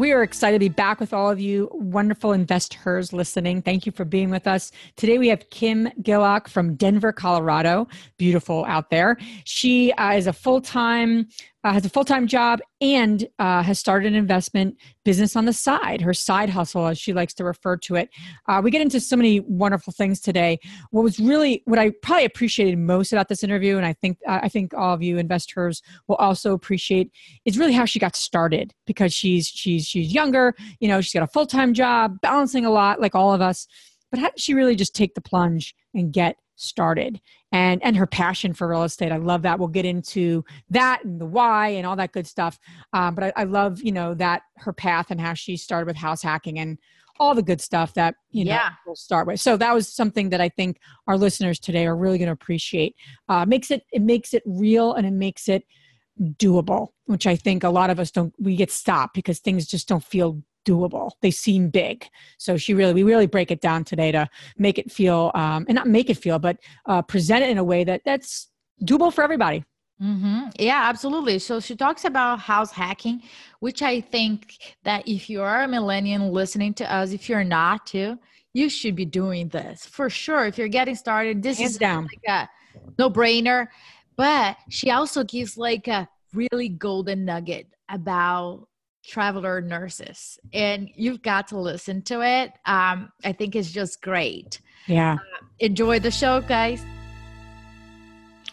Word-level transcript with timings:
We 0.00 0.12
are 0.12 0.22
excited 0.22 0.54
to 0.54 0.60
be 0.60 0.70
back 0.70 0.98
with 0.98 1.12
all 1.12 1.28
of 1.28 1.38
you 1.38 1.68
wonderful 1.72 2.32
investors 2.32 3.12
listening. 3.12 3.60
Thank 3.60 3.84
you 3.84 3.92
for 3.92 4.06
being 4.06 4.30
with 4.30 4.46
us. 4.46 4.72
Today 4.96 5.18
we 5.18 5.28
have 5.28 5.50
Kim 5.50 5.90
Gillock 6.00 6.48
from 6.48 6.74
Denver, 6.74 7.12
Colorado. 7.12 7.86
Beautiful 8.16 8.64
out 8.64 8.88
there. 8.88 9.18
She 9.44 9.92
uh, 9.92 10.12
is 10.12 10.26
a 10.26 10.32
full 10.32 10.62
time 10.62 11.28
uh, 11.64 11.72
has 11.72 11.84
a 11.84 11.90
full 11.90 12.04
time 12.04 12.26
job 12.26 12.60
and 12.80 13.28
uh, 13.38 13.62
has 13.62 13.78
started 13.78 14.08
an 14.08 14.14
investment 14.14 14.76
business 15.04 15.36
on 15.36 15.44
the 15.44 15.52
side, 15.52 16.00
her 16.00 16.14
side 16.14 16.48
hustle, 16.48 16.86
as 16.86 16.98
she 16.98 17.12
likes 17.12 17.34
to 17.34 17.44
refer 17.44 17.76
to 17.76 17.96
it. 17.96 18.08
Uh, 18.48 18.60
we 18.62 18.70
get 18.70 18.80
into 18.80 19.00
so 19.00 19.16
many 19.16 19.40
wonderful 19.40 19.92
things 19.92 20.20
today. 20.20 20.58
What 20.90 21.02
was 21.02 21.20
really, 21.20 21.62
what 21.66 21.78
I 21.78 21.90
probably 22.02 22.24
appreciated 22.24 22.78
most 22.78 23.12
about 23.12 23.28
this 23.28 23.44
interview, 23.44 23.76
and 23.76 23.84
I 23.84 23.92
think 23.92 24.18
I 24.26 24.48
think 24.48 24.72
all 24.74 24.94
of 24.94 25.02
you 25.02 25.18
investors 25.18 25.82
will 26.08 26.16
also 26.16 26.54
appreciate, 26.54 27.10
is 27.44 27.58
really 27.58 27.72
how 27.72 27.84
she 27.84 27.98
got 27.98 28.16
started 28.16 28.72
because 28.86 29.12
she's 29.12 29.46
she's 29.46 29.86
she's 29.86 30.12
younger. 30.12 30.54
You 30.80 30.88
know, 30.88 31.00
she's 31.00 31.12
got 31.12 31.22
a 31.22 31.32
full 31.32 31.46
time 31.46 31.74
job, 31.74 32.20
balancing 32.22 32.64
a 32.64 32.70
lot, 32.70 33.00
like 33.00 33.14
all 33.14 33.34
of 33.34 33.40
us. 33.40 33.66
But 34.10 34.18
how 34.18 34.30
did 34.30 34.40
she 34.40 34.54
really 34.54 34.74
just 34.74 34.94
take 34.94 35.14
the 35.14 35.20
plunge 35.20 35.74
and 35.94 36.12
get 36.12 36.36
started 36.60 37.20
and 37.52 37.82
and 37.82 37.96
her 37.96 38.06
passion 38.06 38.52
for 38.52 38.68
real 38.68 38.82
estate. 38.82 39.12
I 39.12 39.16
love 39.16 39.42
that. 39.42 39.58
We'll 39.58 39.68
get 39.68 39.84
into 39.84 40.44
that 40.70 41.04
and 41.04 41.20
the 41.20 41.26
why 41.26 41.68
and 41.68 41.86
all 41.86 41.96
that 41.96 42.12
good 42.12 42.26
stuff. 42.26 42.58
Um, 42.92 43.14
but 43.14 43.24
I, 43.24 43.32
I, 43.36 43.44
love 43.44 43.80
you 43.82 43.92
know 43.92 44.14
that 44.14 44.42
her 44.56 44.72
path 44.72 45.10
and 45.10 45.20
how 45.20 45.34
she 45.34 45.56
started 45.56 45.86
with 45.86 45.96
house 45.96 46.22
hacking 46.22 46.58
and 46.58 46.78
all 47.18 47.34
the 47.34 47.42
good 47.42 47.60
stuff 47.60 47.94
that 47.94 48.14
you 48.30 48.44
know 48.44 48.52
yeah. 48.52 48.70
we'll 48.86 48.96
start 48.96 49.26
with. 49.26 49.40
So 49.40 49.56
that 49.56 49.74
was 49.74 49.88
something 49.88 50.30
that 50.30 50.40
i 50.40 50.48
think 50.48 50.78
our 51.06 51.16
listeners 51.16 51.58
today 51.58 51.86
are 51.86 51.96
really 51.96 52.18
going 52.18 52.28
to 52.28 52.32
appreciate. 52.32 52.94
Uh, 53.28 53.44
makes 53.46 53.70
it 53.70 53.84
it 53.92 54.02
makes 54.02 54.34
it 54.34 54.42
real 54.46 54.94
and 54.94 55.06
it 55.06 55.12
makes 55.12 55.48
it 55.48 55.64
doable 56.34 56.88
which 57.06 57.26
i 57.26 57.34
think 57.34 57.64
a 57.64 57.70
lot 57.70 57.88
of 57.88 57.98
us 57.98 58.10
don't 58.10 58.34
we 58.38 58.54
get 58.54 58.70
stopped 58.70 59.14
because 59.14 59.38
things 59.38 59.66
just 59.66 59.88
don't 59.88 60.04
feel 60.04 60.42
doable. 60.64 61.10
They 61.22 61.30
seem 61.30 61.68
big. 61.70 62.06
So 62.38 62.56
she 62.56 62.74
really, 62.74 62.94
we 62.94 63.02
really 63.02 63.26
break 63.26 63.50
it 63.50 63.60
down 63.60 63.84
today 63.84 64.12
to 64.12 64.28
make 64.58 64.78
it 64.78 64.90
feel, 64.90 65.30
um, 65.34 65.66
and 65.68 65.74
not 65.74 65.86
make 65.86 66.10
it 66.10 66.16
feel, 66.16 66.38
but 66.38 66.58
uh, 66.86 67.02
present 67.02 67.42
it 67.42 67.50
in 67.50 67.58
a 67.58 67.64
way 67.64 67.84
that 67.84 68.02
that's 68.04 68.48
doable 68.84 69.12
for 69.12 69.22
everybody. 69.22 69.64
Mm-hmm. 70.02 70.48
Yeah, 70.58 70.82
absolutely. 70.88 71.38
So 71.38 71.60
she 71.60 71.76
talks 71.76 72.04
about 72.04 72.38
house 72.38 72.72
hacking, 72.72 73.22
which 73.58 73.82
I 73.82 74.00
think 74.00 74.74
that 74.82 75.06
if 75.06 75.28
you 75.28 75.42
are 75.42 75.62
a 75.62 75.68
millennial 75.68 76.32
listening 76.32 76.72
to 76.74 76.90
us, 76.90 77.12
if 77.12 77.28
you're 77.28 77.44
not 77.44 77.86
too, 77.86 78.18
you 78.54 78.70
should 78.70 78.96
be 78.96 79.04
doing 79.04 79.48
this 79.48 79.84
for 79.84 80.08
sure. 80.08 80.46
If 80.46 80.56
you're 80.56 80.68
getting 80.68 80.94
started, 80.94 81.42
this 81.42 81.58
Hands 81.58 81.72
is 81.72 81.78
down. 81.78 82.04
like 82.04 82.22
a 82.28 82.48
no 82.98 83.10
brainer. 83.10 83.68
But 84.16 84.56
she 84.70 84.90
also 84.90 85.22
gives 85.22 85.58
like 85.58 85.86
a 85.86 86.08
really 86.32 86.68
golden 86.68 87.24
nugget 87.26 87.66
about 87.88 88.66
traveler 89.10 89.60
nurses 89.60 90.38
and 90.52 90.88
you've 90.94 91.20
got 91.20 91.48
to 91.48 91.58
listen 91.58 92.00
to 92.00 92.22
it 92.22 92.52
um, 92.66 93.10
i 93.24 93.32
think 93.32 93.56
it's 93.56 93.72
just 93.72 94.00
great 94.00 94.60
yeah 94.86 95.14
uh, 95.14 95.44
enjoy 95.58 95.98
the 95.98 96.10
show 96.10 96.40
guys 96.40 96.84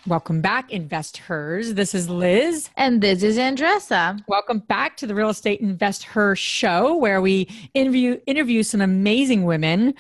Welcome 0.06 0.40
back, 0.40 0.72
investors. 0.72 1.74
This 1.74 1.94
is 1.94 2.10
Liz. 2.10 2.70
And 2.78 3.02
this 3.02 3.24
is 3.24 3.38
Andresa. 3.38 4.18
Welcome 4.30 4.60
back 4.60 4.96
to 4.98 5.08
the 5.08 5.14
Real 5.14 5.28
Estate 5.28 5.62
InvestHER 5.62 6.38
show, 6.38 6.96
where 6.96 7.20
we 7.20 7.50
interview 7.74 8.18
interview 8.26 8.64
some 8.64 8.80
amazing 8.80 9.44
women. 9.44 9.96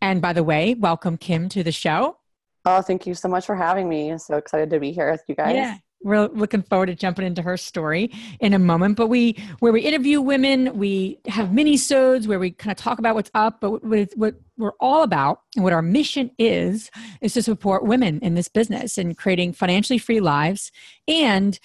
And 0.00 0.20
by 0.20 0.32
the 0.32 0.42
way, 0.42 0.74
welcome 0.74 1.16
Kim 1.16 1.48
to 1.50 1.62
the 1.62 1.70
show. 1.70 2.16
Oh, 2.64 2.82
thank 2.82 3.06
you 3.06 3.14
so 3.14 3.28
much 3.28 3.46
for 3.46 3.54
having 3.54 3.88
me. 3.88 4.10
I'm 4.10 4.18
so 4.18 4.36
excited 4.36 4.68
to 4.70 4.80
be 4.80 4.90
here 4.90 5.12
with 5.12 5.22
you 5.28 5.36
guys. 5.36 5.54
Yeah 5.54 5.76
we're 6.04 6.28
looking 6.28 6.62
forward 6.62 6.86
to 6.86 6.94
jumping 6.94 7.26
into 7.26 7.42
her 7.42 7.56
story 7.56 8.10
in 8.40 8.54
a 8.54 8.58
moment 8.58 8.96
but 8.96 9.08
we 9.08 9.36
where 9.60 9.72
we 9.72 9.80
interview 9.80 10.20
women 10.20 10.76
we 10.76 11.18
have 11.26 11.52
mini 11.52 11.76
sodes 11.76 12.26
where 12.26 12.38
we 12.38 12.50
kind 12.50 12.72
of 12.72 12.76
talk 12.76 12.98
about 12.98 13.14
what's 13.14 13.30
up 13.34 13.60
but 13.60 13.84
what, 13.84 14.10
what 14.16 14.34
we're 14.56 14.72
all 14.80 15.02
about 15.02 15.40
and 15.56 15.64
what 15.64 15.72
our 15.72 15.82
mission 15.82 16.30
is 16.38 16.90
is 17.20 17.34
to 17.34 17.42
support 17.42 17.84
women 17.84 18.18
in 18.20 18.34
this 18.34 18.48
business 18.48 18.98
and 18.98 19.16
creating 19.16 19.52
financially 19.52 19.98
free 19.98 20.20
lives 20.20 20.70
and 21.08 21.58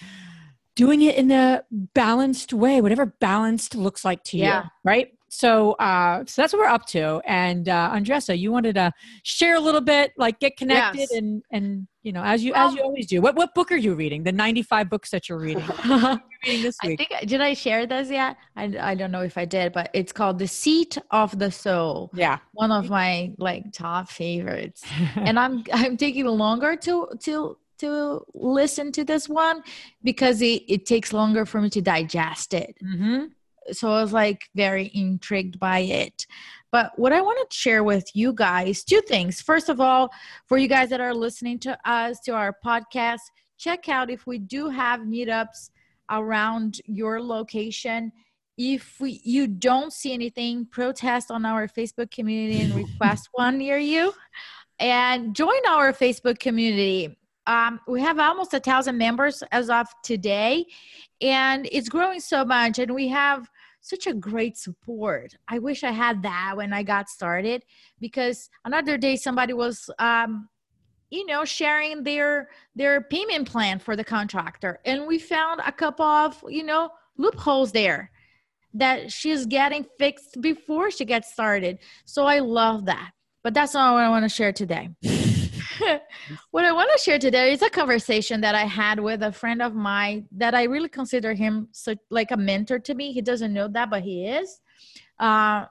doing 0.74 1.02
it 1.02 1.16
in 1.16 1.30
a 1.30 1.62
balanced 1.70 2.52
way 2.52 2.80
whatever 2.80 3.06
balanced 3.06 3.74
looks 3.74 4.04
like 4.04 4.22
to 4.24 4.36
yeah. 4.36 4.62
you 4.62 4.70
right 4.84 5.17
so 5.28 5.72
uh 5.72 6.24
so 6.26 6.42
that's 6.42 6.52
what 6.52 6.60
we're 6.60 6.66
up 6.66 6.86
to 6.86 7.20
and 7.26 7.68
uh 7.68 7.90
andresa 7.92 8.38
you 8.38 8.50
wanted 8.50 8.74
to 8.74 8.92
share 9.22 9.56
a 9.56 9.60
little 9.60 9.80
bit 9.80 10.12
like 10.16 10.38
get 10.40 10.56
connected 10.56 11.00
yes. 11.00 11.12
and 11.12 11.42
and 11.50 11.86
you 12.08 12.12
know 12.12 12.22
as 12.22 12.42
you 12.42 12.52
well, 12.52 12.68
as 12.68 12.74
you 12.74 12.82
always 12.82 13.06
do. 13.06 13.20
What 13.20 13.34
what 13.34 13.54
book 13.54 13.70
are 13.70 13.76
you 13.76 13.94
reading? 13.94 14.22
The 14.22 14.32
95 14.32 14.88
books 14.88 15.10
that 15.10 15.28
you're 15.28 15.38
reading, 15.38 15.64
you're 15.84 16.20
reading 16.46 16.62
this 16.62 16.78
week? 16.82 17.00
i 17.00 17.04
think 17.04 17.28
did 17.28 17.42
i 17.42 17.52
share 17.52 17.86
this 17.86 18.08
yet? 18.08 18.38
I, 18.56 18.64
I 18.80 18.94
don't 18.94 19.10
know 19.10 19.20
if 19.20 19.36
i 19.36 19.44
did 19.44 19.74
but 19.74 19.90
it's 19.92 20.12
called 20.12 20.38
the 20.38 20.48
seat 20.48 20.96
of 21.10 21.38
the 21.38 21.50
soul. 21.50 22.10
Yeah. 22.14 22.38
One 22.52 22.72
of 22.72 22.88
my 22.88 23.32
like 23.36 23.64
top 23.72 24.08
favorites. 24.08 24.84
And 25.16 25.38
i'm 25.44 25.64
i'm 25.72 25.98
taking 25.98 26.24
longer 26.24 26.76
to 26.76 27.08
to 27.24 27.58
to 27.78 28.24
listen 28.34 28.90
to 28.90 29.04
this 29.04 29.28
one 29.28 29.62
because 30.02 30.42
it, 30.42 30.62
it 30.66 30.84
takes 30.86 31.12
longer 31.12 31.44
for 31.46 31.60
me 31.60 31.70
to 31.70 31.82
digest 31.82 32.54
it. 32.54 32.74
Mm-hmm 32.82 33.26
so 33.72 33.92
I 33.92 34.02
was 34.02 34.12
like 34.12 34.48
very 34.54 34.90
intrigued 34.94 35.58
by 35.58 35.80
it. 35.80 36.26
But 36.70 36.92
what 36.96 37.12
I 37.12 37.20
want 37.20 37.50
to 37.50 37.56
share 37.56 37.82
with 37.82 38.04
you 38.14 38.32
guys, 38.32 38.84
two 38.84 39.00
things. 39.00 39.40
First 39.40 39.68
of 39.68 39.80
all, 39.80 40.10
for 40.46 40.58
you 40.58 40.68
guys 40.68 40.90
that 40.90 41.00
are 41.00 41.14
listening 41.14 41.58
to 41.60 41.78
us, 41.88 42.20
to 42.20 42.32
our 42.32 42.54
podcast, 42.64 43.20
check 43.56 43.88
out 43.88 44.10
if 44.10 44.26
we 44.26 44.38
do 44.38 44.68
have 44.68 45.00
meetups 45.00 45.70
around 46.10 46.80
your 46.84 47.22
location. 47.22 48.12
If 48.58 48.96
we, 49.00 49.20
you 49.24 49.46
don't 49.46 49.92
see 49.92 50.12
anything, 50.12 50.66
protest 50.66 51.30
on 51.30 51.46
our 51.46 51.68
Facebook 51.68 52.10
community 52.10 52.60
and 52.60 52.74
request 52.74 53.28
one 53.32 53.58
near 53.58 53.78
you. 53.78 54.12
And 54.78 55.34
join 55.34 55.66
our 55.68 55.92
Facebook 55.92 56.38
community. 56.38 57.16
Um, 57.46 57.80
we 57.88 58.02
have 58.02 58.18
almost 58.18 58.52
a 58.52 58.60
thousand 58.60 58.98
members 58.98 59.42
as 59.52 59.70
of 59.70 59.86
today, 60.04 60.66
and 61.22 61.66
it's 61.72 61.88
growing 61.88 62.20
so 62.20 62.44
much. 62.44 62.78
And 62.78 62.94
we 62.94 63.08
have 63.08 63.48
such 63.80 64.06
a 64.06 64.14
great 64.14 64.56
support. 64.56 65.34
I 65.48 65.58
wish 65.58 65.84
I 65.84 65.90
had 65.90 66.22
that 66.22 66.54
when 66.56 66.72
I 66.72 66.82
got 66.82 67.08
started 67.08 67.64
because 68.00 68.50
another 68.64 68.98
day 68.98 69.16
somebody 69.16 69.52
was 69.52 69.88
um, 69.98 70.48
you 71.10 71.24
know 71.26 71.44
sharing 71.44 72.02
their 72.02 72.48
their 72.74 73.02
payment 73.02 73.50
plan 73.50 73.78
for 73.78 73.96
the 73.96 74.04
contractor. 74.04 74.80
And 74.84 75.06
we 75.06 75.18
found 75.18 75.60
a 75.64 75.72
couple 75.72 76.04
of 76.04 76.42
you 76.48 76.64
know 76.64 76.90
loopholes 77.16 77.72
there 77.72 78.10
that 78.74 79.10
she's 79.10 79.46
getting 79.46 79.86
fixed 79.98 80.40
before 80.40 80.90
she 80.90 81.04
gets 81.04 81.32
started. 81.32 81.78
So 82.04 82.26
i 82.26 82.38
love 82.40 82.86
that. 82.86 83.12
But 83.42 83.54
that's 83.54 83.74
not 83.74 83.94
what 83.94 84.02
i 84.02 84.08
want 84.08 84.24
to 84.24 84.28
share 84.28 84.52
today 84.52 84.90
what 86.50 86.64
I 86.64 86.72
want 86.72 86.90
to 86.92 87.02
share 87.02 87.18
today 87.18 87.52
is 87.52 87.62
a 87.62 87.70
conversation 87.70 88.40
that 88.40 88.54
I 88.54 88.64
had 88.64 89.00
with 89.00 89.22
a 89.22 89.32
friend 89.32 89.62
of 89.62 89.74
mine 89.74 90.26
that 90.32 90.54
I 90.54 90.64
really 90.64 90.88
consider 90.88 91.34
him 91.34 91.68
like 92.10 92.30
a 92.30 92.36
mentor 92.36 92.78
to 92.80 92.94
me. 92.94 93.12
He 93.12 93.20
doesn't 93.20 93.52
know 93.52 93.68
that, 93.68 93.90
but 93.90 94.02
he 94.02 94.26
is. 94.26 94.60
Uh, 95.18 95.66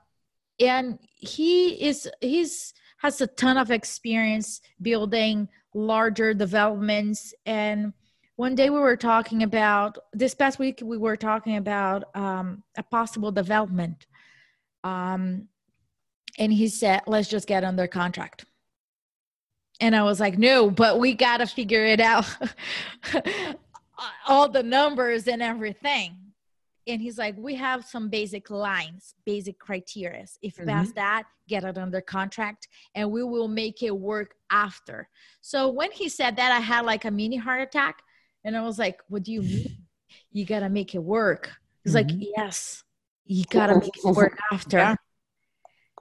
and 0.60 1.00
he 1.16 1.70
is 1.88 2.10
he's 2.22 2.74
has 2.98 3.22
a 3.22 3.28
ton 3.28 3.58
of 3.58 3.70
experience 3.72 4.62
building 4.82 5.48
larger 5.74 6.34
developments 6.34 7.34
and 7.46 7.94
one 8.36 8.56
day 8.56 8.70
we 8.70 8.80
were 8.80 8.98
talking 8.98 9.44
about 9.44 9.98
this 10.14 10.34
past 10.34 10.58
week 10.58 10.80
we 10.84 10.98
were 10.98 11.18
talking 11.18 11.58
about 11.58 12.04
um, 12.16 12.64
a 12.78 12.84
possible 12.84 13.32
development 13.32 14.08
um, 14.84 15.48
and 16.40 16.52
he 16.52 16.68
said 16.68 17.02
let's 17.06 17.28
just 17.28 17.48
get 17.48 17.64
under 17.64 17.86
contract 17.88 18.46
and 19.80 19.96
I 19.96 20.04
was 20.04 20.20
like, 20.20 20.38
no, 20.38 20.70
but 20.70 21.00
we 21.00 21.14
got 21.14 21.38
to 21.38 21.48
figure 21.48 21.86
it 21.86 22.00
out. 22.00 22.28
All 24.28 24.50
the 24.50 24.64
numbers 24.64 25.28
and 25.28 25.42
everything. 25.42 26.16
And 26.88 27.02
he's 27.02 27.18
like, 27.18 27.36
we 27.38 27.56
have 27.56 27.86
some 27.86 28.10
basic 28.10 28.50
lines, 28.50 29.14
basic 29.26 29.60
criteria. 29.60 30.26
If 30.42 30.56
mm-hmm. 30.56 30.70
past 30.70 30.96
that, 30.96 31.24
get 31.48 31.64
it 31.64 31.78
under 31.78 32.02
contract 32.02 32.68
and 32.96 33.12
we 33.12 33.24
will 33.24 33.48
make 33.48 33.84
it 33.84 33.96
work 33.96 34.36
after. 34.50 35.10
So 35.42 35.70
when 35.70 35.92
he 35.92 36.10
said 36.10 36.38
that, 36.38 36.52
I 36.52 36.60
had 36.60 36.86
like 36.86 37.06
a 37.06 37.12
mini 37.12 37.38
heart 37.38 37.62
attack. 37.62 38.02
And 38.44 38.56
I 38.56 38.62
was 38.62 38.80
like, 38.80 39.02
what 39.10 39.24
do 39.24 39.34
you 39.34 39.42
mean? 39.42 39.78
You 40.32 40.46
got 40.46 40.62
to 40.62 40.70
make 40.70 40.96
it 40.96 41.04
work. 41.04 41.52
He's 41.84 41.94
mm-hmm. 41.94 42.20
like, 42.20 42.30
yes, 42.38 42.84
you 43.26 43.44
got 43.50 43.68
to 43.68 43.80
make 43.80 43.98
it 43.98 44.16
work 44.16 44.38
after. 44.54 44.78
Yeah. 44.78 44.96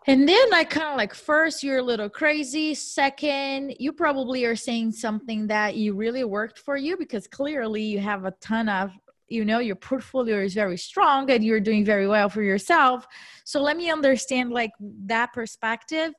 And 0.08 0.28
then 0.28 0.54
I 0.54 0.62
kind 0.62 0.86
of 0.86 0.96
like, 0.96 1.14
first, 1.14 1.64
you're 1.64 1.78
a 1.78 1.82
little 1.82 2.08
crazy. 2.08 2.74
Second, 2.74 3.74
you 3.80 3.92
probably 3.92 4.44
are 4.44 4.54
saying 4.54 4.92
something 4.92 5.48
that 5.48 5.74
you 5.74 5.94
really 5.94 6.22
worked 6.22 6.60
for 6.60 6.76
you 6.76 6.96
because 6.96 7.26
clearly 7.26 7.82
you 7.82 7.98
have 7.98 8.24
a 8.24 8.30
ton 8.40 8.68
of, 8.68 8.92
you 9.26 9.44
know, 9.44 9.58
your 9.58 9.74
portfolio 9.74 10.38
is 10.38 10.54
very 10.54 10.76
strong 10.76 11.28
and 11.32 11.42
you're 11.42 11.58
doing 11.58 11.84
very 11.84 12.06
well 12.06 12.28
for 12.28 12.42
yourself. 12.42 13.04
So 13.44 13.60
let 13.60 13.76
me 13.76 13.90
understand 13.90 14.52
like 14.52 14.70
that 15.06 15.32
perspective. 15.32 16.12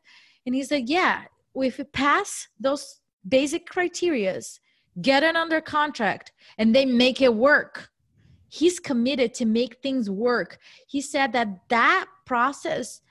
And 0.45 0.53
he's 0.53 0.69
like, 0.69 0.89
yeah, 0.89 1.23
if 1.55 1.77
you 1.77 1.85
pass 1.85 2.49
those 2.59 2.99
basic 3.25 3.69
criterias, 3.69 4.59
get 5.01 5.23
it 5.23 5.37
under 5.37 5.61
contract, 5.61 6.33
and 6.57 6.75
they 6.75 6.85
make 6.85 7.21
it 7.21 7.33
work. 7.33 7.89
He's 8.49 8.79
committed 8.79 9.33
to 9.35 9.45
make 9.45 9.77
things 9.81 10.09
work. 10.09 10.59
He 10.87 10.99
said 10.99 11.31
that 11.33 11.69
that 11.69 12.07
process 12.25 13.01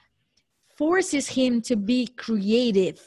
forces 0.76 1.28
him 1.28 1.60
to 1.62 1.76
be 1.76 2.06
creative 2.06 3.00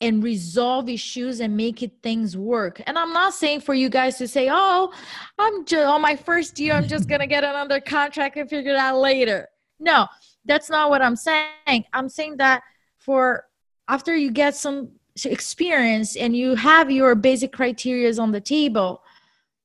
and 0.00 0.22
resolve 0.22 0.88
issues 0.88 1.40
and 1.40 1.56
make 1.56 1.82
it 1.82 1.92
things 2.02 2.36
work. 2.36 2.82
And 2.86 2.98
I'm 2.98 3.12
not 3.12 3.34
saying 3.34 3.60
for 3.60 3.72
you 3.72 3.88
guys 3.88 4.18
to 4.18 4.26
say, 4.26 4.48
"Oh, 4.50 4.92
I'm 5.38 5.64
just 5.64 5.86
on 5.86 6.02
my 6.02 6.16
first 6.16 6.58
year, 6.58 6.74
I'm 6.74 6.88
just 6.88 7.08
gonna 7.08 7.26
get 7.26 7.44
another 7.44 7.80
contract 7.80 8.36
and 8.36 8.50
figure 8.50 8.72
it 8.72 8.78
out 8.78 8.98
later." 8.98 9.48
No, 9.78 10.08
that's 10.44 10.68
not 10.68 10.90
what 10.90 11.02
I'm 11.02 11.16
saying. 11.16 11.84
I'm 11.92 12.08
saying 12.08 12.38
that 12.38 12.62
for 12.98 13.46
after 13.88 14.16
you 14.16 14.30
get 14.32 14.56
some 14.56 14.90
experience 15.24 16.16
and 16.16 16.36
you 16.36 16.56
have 16.56 16.90
your 16.90 17.14
basic 17.14 17.52
criterias 17.52 18.20
on 18.20 18.32
the 18.32 18.40
table, 18.40 19.02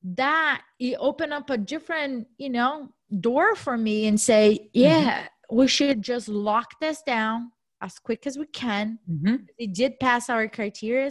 that 0.02 0.62
you 0.78 0.96
open 0.96 1.32
up 1.32 1.50
a 1.50 1.58
different, 1.58 2.28
you 2.36 2.50
know, 2.50 2.90
door 3.20 3.54
for 3.54 3.76
me 3.76 4.06
and 4.06 4.20
say, 4.20 4.70
mm-hmm. 4.74 5.26
We 5.50 5.66
should 5.66 6.02
just 6.02 6.28
lock 6.28 6.78
this 6.80 7.02
down 7.02 7.52
as 7.80 7.98
quick 7.98 8.26
as 8.26 8.36
we 8.36 8.46
can. 8.46 8.98
Mm-hmm. 9.10 9.36
It 9.58 9.74
did 9.74 9.98
pass 10.00 10.28
our 10.28 10.48
criteria 10.48 11.10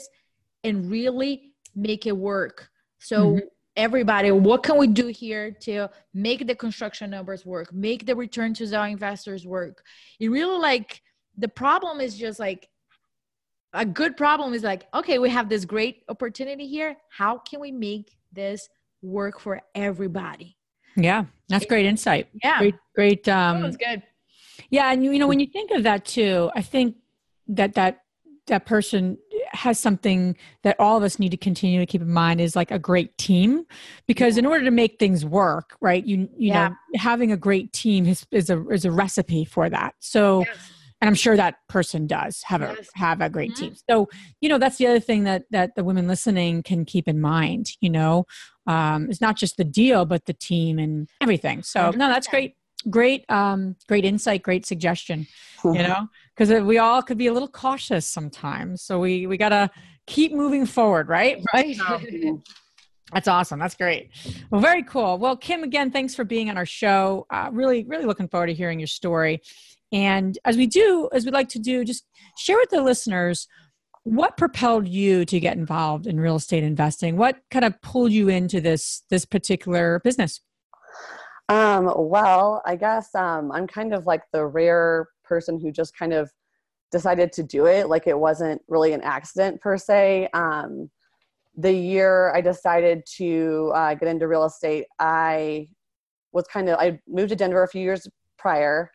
and 0.63 0.89
really 0.92 1.54
make 1.75 2.06
it 2.06 2.16
work. 2.16 2.69
So 3.00 3.31
mm-hmm. 3.31 3.45
everybody, 3.75 4.31
what 4.31 4.63
can 4.63 4.78
we 4.78 4.88
do 4.88 5.07
here 5.07 5.51
to 5.62 5.89
make 6.13 6.45
the 6.45 6.56
construction 6.56 7.10
numbers 7.10 7.45
work, 7.45 7.74
make 7.74 8.06
the 8.06 8.16
return 8.16 8.54
to 8.56 8.75
our 8.75 8.88
investors 8.88 9.45
work? 9.45 9.84
It 10.19 10.30
really 10.30 10.60
like 10.60 11.01
the 11.38 11.48
problem 11.48 12.01
is 12.01 12.18
just 12.18 12.40
like 12.40 12.68
a 13.74 13.86
good 13.86 14.18
problem 14.18 14.54
is 14.54 14.63
like, 14.63 14.88
okay, 14.94 15.19
we 15.19 15.30
have 15.30 15.50
this 15.50 15.66
great 15.66 16.04
opportunity 16.10 16.68
here. 16.68 16.98
How 17.10 17.38
can 17.38 17.60
we 17.60 17.72
make 17.72 18.18
this 18.33 18.68
work 19.01 19.40
for 19.40 19.62
everybody? 19.75 20.57
Yeah, 20.95 21.25
that's 21.48 21.66
great 21.66 21.86
insight. 21.86 22.28
Yeah, 22.44 22.57
great, 22.57 22.75
great. 22.95 23.28
Um, 23.30 23.62
that's 23.62 23.78
good. 23.78 24.01
Yeah, 24.69 24.92
and 24.92 25.04
you, 25.04 25.12
you 25.12 25.19
know 25.19 25.27
when 25.27 25.39
you 25.39 25.48
think 25.48 25.71
of 25.71 25.83
that 25.83 26.06
too, 26.06 26.51
I 26.56 26.62
think 26.62 26.95
that 27.48 27.75
that 27.75 28.01
that 28.48 28.65
person 28.65 29.18
has 29.51 29.80
something 29.80 30.36
that 30.63 30.75
all 30.80 30.98
of 30.98 31.04
us 31.04 31.19
need 31.19 31.30
to 31.30 31.38
continue 31.38 31.80
to 31.80 31.86
keep 31.86 32.01
in 32.01 32.12
mind 32.12 32.42
is 32.42 32.56
like 32.56 32.71
a 32.71 32.80
great 32.80 33.18
team 33.18 33.65
because 34.07 34.38
in 34.38 34.45
order 34.45 34.63
to 34.63 34.71
make 34.71 34.98
things 35.00 35.25
work 35.25 35.75
right 35.81 36.06
you 36.06 36.30
you 36.38 36.50
yeah. 36.50 36.69
know 36.69 36.75
having 36.95 37.31
a 37.31 37.38
great 37.38 37.71
team 37.74 38.06
is, 38.06 38.25
is 38.31 38.50
a 38.50 38.68
is 38.69 38.86
a 38.86 38.92
recipe 38.92 39.45
for 39.45 39.69
that 39.69 39.95
so 40.00 40.39
yes. 40.39 40.57
and 41.01 41.07
i'm 41.07 41.15
sure 41.15 41.36
that 41.36 41.56
person 41.68 42.07
does 42.07 42.42
have 42.44 42.62
yes. 42.62 42.89
a 42.95 42.98
have 42.98 43.21
a 43.21 43.30
great 43.30 43.51
mm-hmm. 43.51 43.65
team 43.65 43.75
so 43.89 44.07
you 44.42 44.50
know 44.50 44.57
that's 44.57 44.77
the 44.77 44.88
other 44.88 45.00
thing 45.00 45.24
that 45.24 45.44
that 45.51 45.75
the 45.75 45.83
women 45.83 46.07
listening 46.07 46.63
can 46.63 46.86
keep 46.86 47.07
in 47.07 47.19
mind 47.19 47.71
you 47.80 47.89
know 47.89 48.25
um 48.65 49.09
it's 49.09 49.21
not 49.21 49.38
just 49.38 49.57
the 49.57 49.65
deal 49.65 50.06
but 50.06 50.25
the 50.25 50.33
team 50.33 50.80
and 50.80 51.09
everything 51.21 51.63
so 51.63 51.92
no 51.92 52.07
that's 52.07 52.27
great 52.27 52.56
great 52.89 53.25
um 53.30 53.75
great 53.88 54.06
insight 54.06 54.42
great 54.44 54.66
suggestion 54.66 55.28
you 55.63 55.74
know 55.74 56.07
because 56.36 56.62
we 56.63 56.78
all 56.78 57.01
could 57.01 57.18
be 57.18 57.28
a 57.28 57.34
little 57.34 57.48
cautious 57.48 58.06
sometimes. 58.06 58.81
So 58.81 59.00
we 59.00 59.28
we 59.28 59.38
gotta 59.38 59.69
keep 60.06 60.34
moving 60.34 60.66
forward 60.66 61.10
right? 61.10 61.44
Right? 61.54 61.75
So, 61.75 62.42
that's 63.13 63.30
awesome. 63.30 63.57
That's 63.57 63.75
great. 63.75 64.10
Well 64.51 64.62
very 64.62 64.84
cool. 64.84 65.18
Well 65.18 65.38
kim 65.38 65.63
again 65.63 65.92
thanks 65.92 66.13
for 66.13 66.24
being 66.24 66.50
on 66.50 66.57
our 66.57 66.66
show. 66.66 67.25
Uh, 67.30 67.50
really 67.51 67.84
really 67.86 68.06
looking 68.06 68.28
forward 68.28 68.48
to 68.48 68.54
hearing 68.54 68.80
your 68.80 68.88
story. 68.88 69.42
And 69.92 70.38
as 70.45 70.57
we 70.57 70.68
do 70.68 71.10
as 71.13 71.25
we 71.25 71.31
like 71.31 71.50
to 71.50 71.60
do 71.60 71.83
just 71.83 72.06
share 72.38 72.57
with 72.57 72.69
the 72.69 72.81
listeners 72.81 73.48
what 74.04 74.38
propelled 74.38 74.88
you 74.88 75.25
to 75.25 75.38
get 75.38 75.57
involved 75.57 76.07
in 76.07 76.18
real 76.18 76.38
estate 76.38 76.63
investing? 76.63 77.18
What 77.18 77.40
kind 77.51 77.66
of 77.66 77.81
pulled 77.81 78.13
you 78.13 78.30
into 78.30 78.62
this 78.62 79.04
this 79.10 79.25
particular 79.25 80.00
business 80.04 80.40
um, 81.50 81.92
well, 81.96 82.62
I 82.66 82.76
guess 82.76 83.14
um, 83.16 83.52
I'm 83.52 83.68
kind 83.68 83.94
of 83.94 84.06
like 84.06 84.24
the 84.32 84.46
rare 84.46 85.08
person 85.24 85.60
who 85.60 85.72
just 85.72 85.96
kind 85.98 86.14
of 86.14 86.32
decided 86.92 87.32
to 87.34 87.44
do 87.44 87.66
it. 87.66 87.88
Like 87.88 88.08
it 88.08 88.18
wasn't 88.18 88.62
really 88.68 88.94
an 88.94 89.02
accident 89.02 89.62
per 89.62 89.78
se. 89.78 90.30
Um, 90.34 90.90
the 91.56 91.72
year 91.72 92.34
I 92.36 92.42
decided 92.42 93.04
to 93.18 93.72
uh, 93.74 93.94
get 93.96 94.10
into 94.10 94.28
real 94.28 94.46
estate, 94.46 94.86
I 95.00 95.68
was 96.32 96.46
kind 96.48 96.70
of, 96.70 96.78
I 96.80 97.00
moved 97.08 97.30
to 97.30 97.36
Denver 97.36 97.64
a 97.64 97.68
few 97.68 97.82
years 97.82 98.08
prior. 98.38 98.92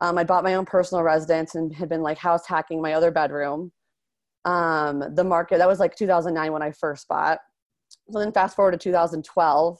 Um, 0.00 0.16
I 0.16 0.24
bought 0.24 0.44
my 0.44 0.54
own 0.54 0.64
personal 0.64 1.02
residence 1.02 1.54
and 1.54 1.74
had 1.74 1.88
been 1.88 2.02
like 2.02 2.18
house 2.18 2.46
hacking 2.46 2.80
my 2.80 2.94
other 2.94 3.10
bedroom. 3.10 3.72
Um, 4.44 5.02
the 5.14 5.24
market, 5.24 5.58
that 5.58 5.68
was 5.68 5.80
like 5.80 5.96
2009 5.96 6.52
when 6.52 6.62
I 6.62 6.70
first 6.70 7.08
bought. 7.08 7.38
So 8.10 8.18
then 8.18 8.32
fast 8.32 8.56
forward 8.56 8.72
to 8.72 8.78
2012 8.78 9.78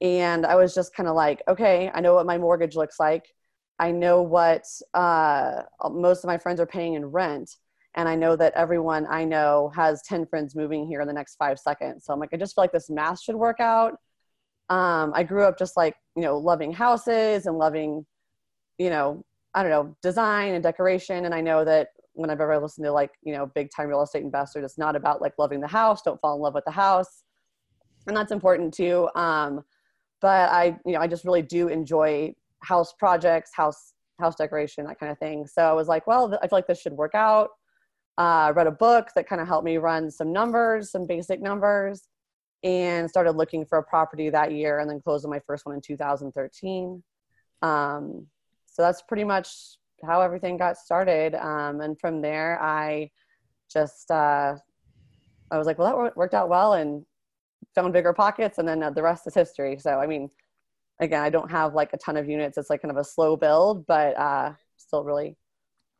and 0.00 0.44
i 0.44 0.54
was 0.54 0.74
just 0.74 0.94
kind 0.94 1.08
of 1.08 1.14
like 1.14 1.42
okay 1.48 1.90
i 1.94 2.00
know 2.00 2.14
what 2.14 2.26
my 2.26 2.38
mortgage 2.38 2.76
looks 2.76 3.00
like. 3.00 3.24
I 3.78 3.90
know 3.90 4.22
what 4.22 4.64
uh, 4.94 5.62
most 5.90 6.24
of 6.24 6.28
my 6.28 6.38
friends 6.38 6.60
are 6.60 6.66
paying 6.66 6.94
in 6.94 7.06
rent. 7.06 7.56
And 7.94 8.08
i 8.08 8.14
know 8.14 8.36
that 8.36 8.52
everyone 8.54 9.06
i 9.08 9.24
know 9.24 9.72
has 9.74 10.02
10 10.02 10.26
friends 10.26 10.54
moving 10.54 10.86
here 10.86 11.00
in 11.00 11.06
the 11.06 11.14
next 11.14 11.36
five 11.36 11.58
seconds. 11.58 12.04
So 12.04 12.12
i'm 12.12 12.20
like 12.20 12.28
i 12.34 12.36
just 12.36 12.54
feel 12.54 12.62
like 12.64 12.72
this 12.72 12.90
math 12.90 13.22
should 13.22 13.36
work 13.36 13.58
out. 13.58 13.94
Um, 14.68 15.12
i 15.14 15.22
grew 15.22 15.44
up 15.44 15.58
just 15.58 15.78
like 15.78 15.94
you 16.14 16.22
know 16.22 16.36
loving 16.36 16.72
houses 16.72 17.46
and 17.46 17.56
loving 17.56 18.04
you 18.76 18.90
know 18.90 19.24
i 19.54 19.62
don't 19.62 19.70
know 19.70 19.96
design 20.02 20.52
and 20.54 20.62
decoration. 20.62 21.24
And 21.24 21.34
i 21.34 21.40
know 21.40 21.64
that 21.64 21.88
when 22.12 22.28
i've 22.28 22.40
ever 22.40 22.58
listened 22.58 22.84
to 22.84 22.92
like 22.92 23.12
you 23.22 23.32
know 23.32 23.46
big 23.46 23.70
time 23.74 23.88
real 23.88 24.02
estate 24.02 24.24
investors 24.24 24.64
it's 24.64 24.78
not 24.78 24.94
about 24.94 25.22
like 25.22 25.32
loving 25.38 25.60
the 25.60 25.66
house 25.66 26.02
don't 26.02 26.20
fall 26.20 26.36
in 26.36 26.42
love 26.42 26.54
with 26.54 26.64
the 26.66 26.70
house. 26.70 27.24
And 28.06 28.16
that's 28.16 28.30
important 28.30 28.74
too. 28.74 29.08
Um, 29.16 29.64
but 30.26 30.50
I, 30.50 30.76
you 30.84 30.94
know, 30.94 31.00
I 31.00 31.06
just 31.06 31.24
really 31.24 31.40
do 31.40 31.68
enjoy 31.68 32.34
house 32.58 32.92
projects, 32.92 33.52
house 33.54 33.92
house 34.18 34.34
decoration, 34.34 34.84
that 34.86 34.98
kind 34.98 35.12
of 35.12 35.18
thing. 35.20 35.46
So 35.46 35.62
I 35.62 35.72
was 35.72 35.86
like, 35.86 36.08
well, 36.08 36.36
I 36.42 36.48
feel 36.48 36.58
like 36.58 36.66
this 36.66 36.80
should 36.80 36.94
work 36.94 37.14
out. 37.14 37.50
Uh, 38.18 38.52
read 38.56 38.66
a 38.66 38.72
book 38.72 39.10
that 39.14 39.28
kind 39.28 39.40
of 39.40 39.46
helped 39.46 39.64
me 39.64 39.76
run 39.76 40.10
some 40.10 40.32
numbers, 40.32 40.90
some 40.90 41.06
basic 41.06 41.40
numbers, 41.40 42.08
and 42.64 43.08
started 43.08 43.36
looking 43.36 43.64
for 43.64 43.78
a 43.78 43.84
property 43.84 44.28
that 44.28 44.50
year, 44.50 44.80
and 44.80 44.90
then 44.90 45.00
closed 45.00 45.24
on 45.24 45.30
my 45.30 45.40
first 45.46 45.64
one 45.64 45.76
in 45.76 45.80
2013. 45.80 47.04
Um, 47.62 48.26
so 48.64 48.82
that's 48.82 49.02
pretty 49.02 49.22
much 49.22 49.76
how 50.04 50.22
everything 50.22 50.56
got 50.56 50.76
started. 50.76 51.36
Um, 51.36 51.80
and 51.80 51.96
from 52.00 52.20
there, 52.20 52.60
I 52.60 53.12
just 53.72 54.10
uh, 54.10 54.56
I 55.52 55.56
was 55.56 55.68
like, 55.68 55.78
well, 55.78 56.02
that 56.02 56.16
worked 56.16 56.34
out 56.34 56.48
well, 56.48 56.72
and 56.72 57.06
found 57.74 57.94
BiggerPockets 57.94 58.58
and 58.58 58.66
then 58.68 58.82
uh, 58.82 58.90
the 58.90 59.02
rest 59.02 59.26
is 59.26 59.34
history. 59.34 59.78
So 59.78 59.98
i 59.98 60.06
mean 60.06 60.30
again 61.00 61.22
i 61.22 61.30
don't 61.30 61.50
have 61.50 61.74
like 61.74 61.92
a 61.92 61.98
ton 61.98 62.16
of 62.16 62.28
units. 62.28 62.58
It's 62.58 62.70
like 62.70 62.82
kind 62.82 62.90
of 62.90 62.98
a 62.98 63.04
slow 63.04 63.36
build 63.36 63.86
but 63.86 64.16
uh 64.16 64.52
still 64.76 65.04
really 65.04 65.36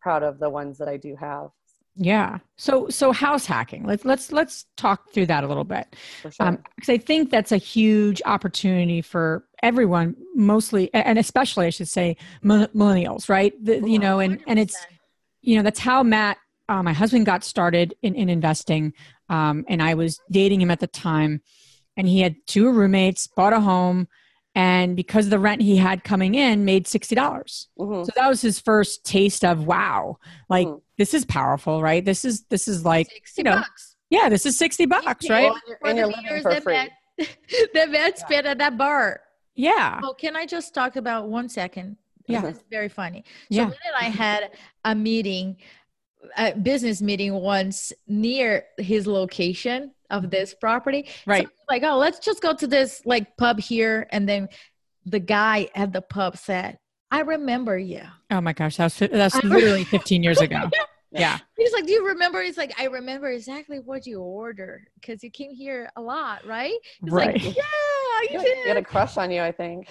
proud 0.00 0.22
of 0.22 0.38
the 0.38 0.50
ones 0.50 0.78
that 0.78 0.88
i 0.88 0.96
do 0.96 1.16
have. 1.16 1.50
Yeah. 1.96 2.38
So 2.56 2.88
so 2.90 3.10
house 3.10 3.46
hacking. 3.46 3.84
Let's 3.84 4.04
let's 4.04 4.30
let's 4.30 4.66
talk 4.76 5.10
through 5.12 5.26
that 5.26 5.44
a 5.44 5.46
little 5.46 5.64
bit. 5.64 5.96
Because 6.18 6.36
sure. 6.36 6.46
um, 6.46 6.58
i 6.88 6.98
think 6.98 7.30
that's 7.30 7.52
a 7.52 7.56
huge 7.56 8.20
opportunity 8.26 9.00
for 9.00 9.44
everyone 9.62 10.14
mostly 10.34 10.92
and 10.92 11.18
especially 11.18 11.66
i 11.66 11.70
should 11.70 11.88
say 11.88 12.16
millennials 12.44 13.28
right? 13.30 13.52
The, 13.64 13.80
you 13.88 13.98
know 13.98 14.20
and 14.20 14.38
100%. 14.40 14.44
and 14.46 14.58
it's 14.58 14.76
you 15.40 15.56
know 15.56 15.62
that's 15.62 15.80
how 15.80 16.02
matt 16.02 16.36
uh, 16.68 16.82
my 16.82 16.92
husband 16.92 17.24
got 17.24 17.44
started 17.44 17.94
in, 18.02 18.14
in 18.14 18.28
investing 18.28 18.92
um, 19.28 19.64
and 19.68 19.82
i 19.82 19.94
was 19.94 20.20
dating 20.30 20.60
him 20.60 20.70
at 20.70 20.80
the 20.80 20.86
time 20.86 21.40
and 21.96 22.06
he 22.06 22.20
had 22.20 22.36
two 22.46 22.70
roommates, 22.70 23.26
bought 23.26 23.52
a 23.52 23.60
home, 23.60 24.08
and 24.54 24.96
because 24.96 25.26
of 25.26 25.30
the 25.30 25.38
rent 25.38 25.62
he 25.62 25.76
had 25.76 26.04
coming 26.04 26.34
in, 26.34 26.64
made 26.64 26.86
sixty 26.86 27.14
dollars. 27.14 27.68
Mm-hmm. 27.78 28.04
So 28.04 28.12
that 28.16 28.28
was 28.28 28.40
his 28.40 28.60
first 28.60 29.04
taste 29.04 29.44
of 29.44 29.66
wow, 29.66 30.18
like 30.48 30.66
mm-hmm. 30.66 30.78
this 30.98 31.14
is 31.14 31.24
powerful, 31.24 31.82
right? 31.82 32.04
This 32.04 32.24
is 32.24 32.44
this 32.44 32.68
is 32.68 32.84
like 32.84 33.08
you 33.36 33.44
know, 33.44 33.56
bucks. 33.56 33.96
yeah, 34.10 34.28
this 34.28 34.46
is 34.46 34.56
sixty 34.56 34.86
bucks, 34.86 35.28
right? 35.28 35.52
And 35.84 35.98
you're 35.98 36.06
living 36.06 36.42
for 36.42 36.60
free. 36.60 36.88
the 37.18 37.88
vet 37.90 38.18
spit 38.18 38.46
at 38.46 38.58
that 38.58 38.76
bar. 38.76 39.20
Yeah. 39.54 40.00
Oh, 40.02 40.12
can 40.12 40.36
I 40.36 40.44
just 40.44 40.74
talk 40.74 40.96
about 40.96 41.28
one 41.28 41.48
second? 41.48 41.96
Yeah, 42.28 42.44
it's 42.46 42.64
very 42.70 42.88
funny. 42.88 43.24
So 43.52 43.58
yeah. 43.58 43.70
I 43.98 44.04
had 44.06 44.50
a 44.84 44.94
meeting, 44.94 45.56
a 46.36 46.52
business 46.52 47.02
meeting 47.02 47.34
once 47.34 47.92
near 48.06 48.64
his 48.78 49.06
location 49.06 49.92
of 50.10 50.22
mm-hmm. 50.22 50.30
this 50.30 50.54
property. 50.54 51.08
Right. 51.26 51.46
So 51.46 51.52
like, 51.68 51.82
oh, 51.82 51.98
let's 51.98 52.18
just 52.18 52.42
go 52.42 52.54
to 52.54 52.66
this 52.66 53.02
like 53.04 53.36
pub 53.36 53.60
here. 53.60 54.06
And 54.10 54.28
then 54.28 54.48
the 55.04 55.20
guy 55.20 55.68
at 55.74 55.92
the 55.92 56.02
pub 56.02 56.36
said, 56.36 56.78
I 57.10 57.20
remember 57.20 57.78
you. 57.78 58.02
Oh 58.30 58.40
my 58.40 58.52
gosh, 58.52 58.76
that's 58.76 58.98
that's 58.98 59.42
literally 59.44 59.84
15 59.84 60.22
years 60.22 60.40
ago. 60.40 60.68
yeah. 61.12 61.38
He's 61.56 61.72
like, 61.72 61.86
Do 61.86 61.92
you 61.92 62.08
remember? 62.08 62.42
He's 62.42 62.58
like, 62.58 62.74
I 62.80 62.86
remember 62.86 63.28
exactly 63.30 63.78
what 63.78 64.06
you 64.06 64.20
ordered 64.20 64.88
because 65.00 65.22
you 65.22 65.30
came 65.30 65.54
here 65.54 65.88
a 65.96 66.00
lot, 66.00 66.44
right? 66.44 66.74
He's 67.00 67.12
right. 67.12 67.34
Like, 67.34 67.56
yeah, 67.56 67.62
you 68.22 68.40
did. 68.40 68.58
He 68.58 68.68
had 68.68 68.76
a 68.76 68.82
crush 68.82 69.16
on 69.16 69.30
you, 69.30 69.42
I 69.42 69.52
think. 69.52 69.88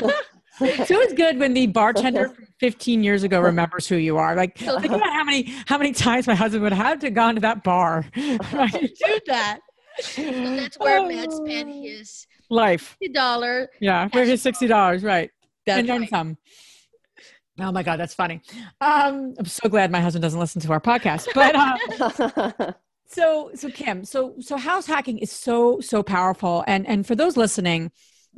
so 0.00 1.00
it's 1.00 1.14
good 1.14 1.38
when 1.38 1.54
the 1.54 1.66
bartender 1.68 2.28
from 2.34 2.46
15 2.60 3.02
years 3.02 3.22
ago 3.22 3.40
remembers 3.40 3.86
who 3.86 3.96
you 3.96 4.16
are. 4.18 4.36
Like, 4.36 4.56
think 4.58 4.84
about 4.86 5.12
how 5.12 5.24
many 5.24 5.54
how 5.66 5.78
many 5.78 5.92
times 5.92 6.26
my 6.26 6.34
husband 6.34 6.62
would 6.62 6.72
have 6.72 6.98
to 7.00 7.10
gone 7.10 7.34
to 7.36 7.40
that 7.40 7.62
bar. 7.64 8.04
Right? 8.16 8.72
Do 8.72 9.20
that. 9.26 9.60
So 10.00 10.22
that's 10.22 10.78
where 10.78 11.06
Matt 11.06 11.32
spent 11.32 11.68
his 11.68 12.26
life. 12.48 12.96
$60. 13.02 13.66
Yeah, 13.80 14.08
where 14.12 14.24
his 14.24 14.42
$60, 14.42 15.04
right. 15.04 15.30
That's 15.66 15.80
and 15.80 15.88
then 15.88 16.00
right. 16.02 16.10
some. 16.10 16.38
Oh 17.58 17.72
my 17.72 17.82
God, 17.82 17.98
that's 17.98 18.14
funny. 18.14 18.40
Um, 18.80 19.34
I'm 19.38 19.44
so 19.44 19.68
glad 19.68 19.90
my 19.90 20.00
husband 20.00 20.22
doesn't 20.22 20.40
listen 20.40 20.62
to 20.62 20.72
our 20.72 20.80
podcast. 20.80 21.28
But 21.34 21.54
uh, 21.54 22.72
so, 23.10 23.50
so 23.54 23.70
Kim, 23.70 24.04
so 24.04 24.34
so 24.40 24.56
house 24.56 24.86
hacking 24.86 25.18
is 25.18 25.32
so 25.32 25.80
so 25.80 26.02
powerful, 26.02 26.64
and 26.66 26.86
and 26.86 27.06
for 27.06 27.14
those 27.14 27.36
listening, 27.36 27.90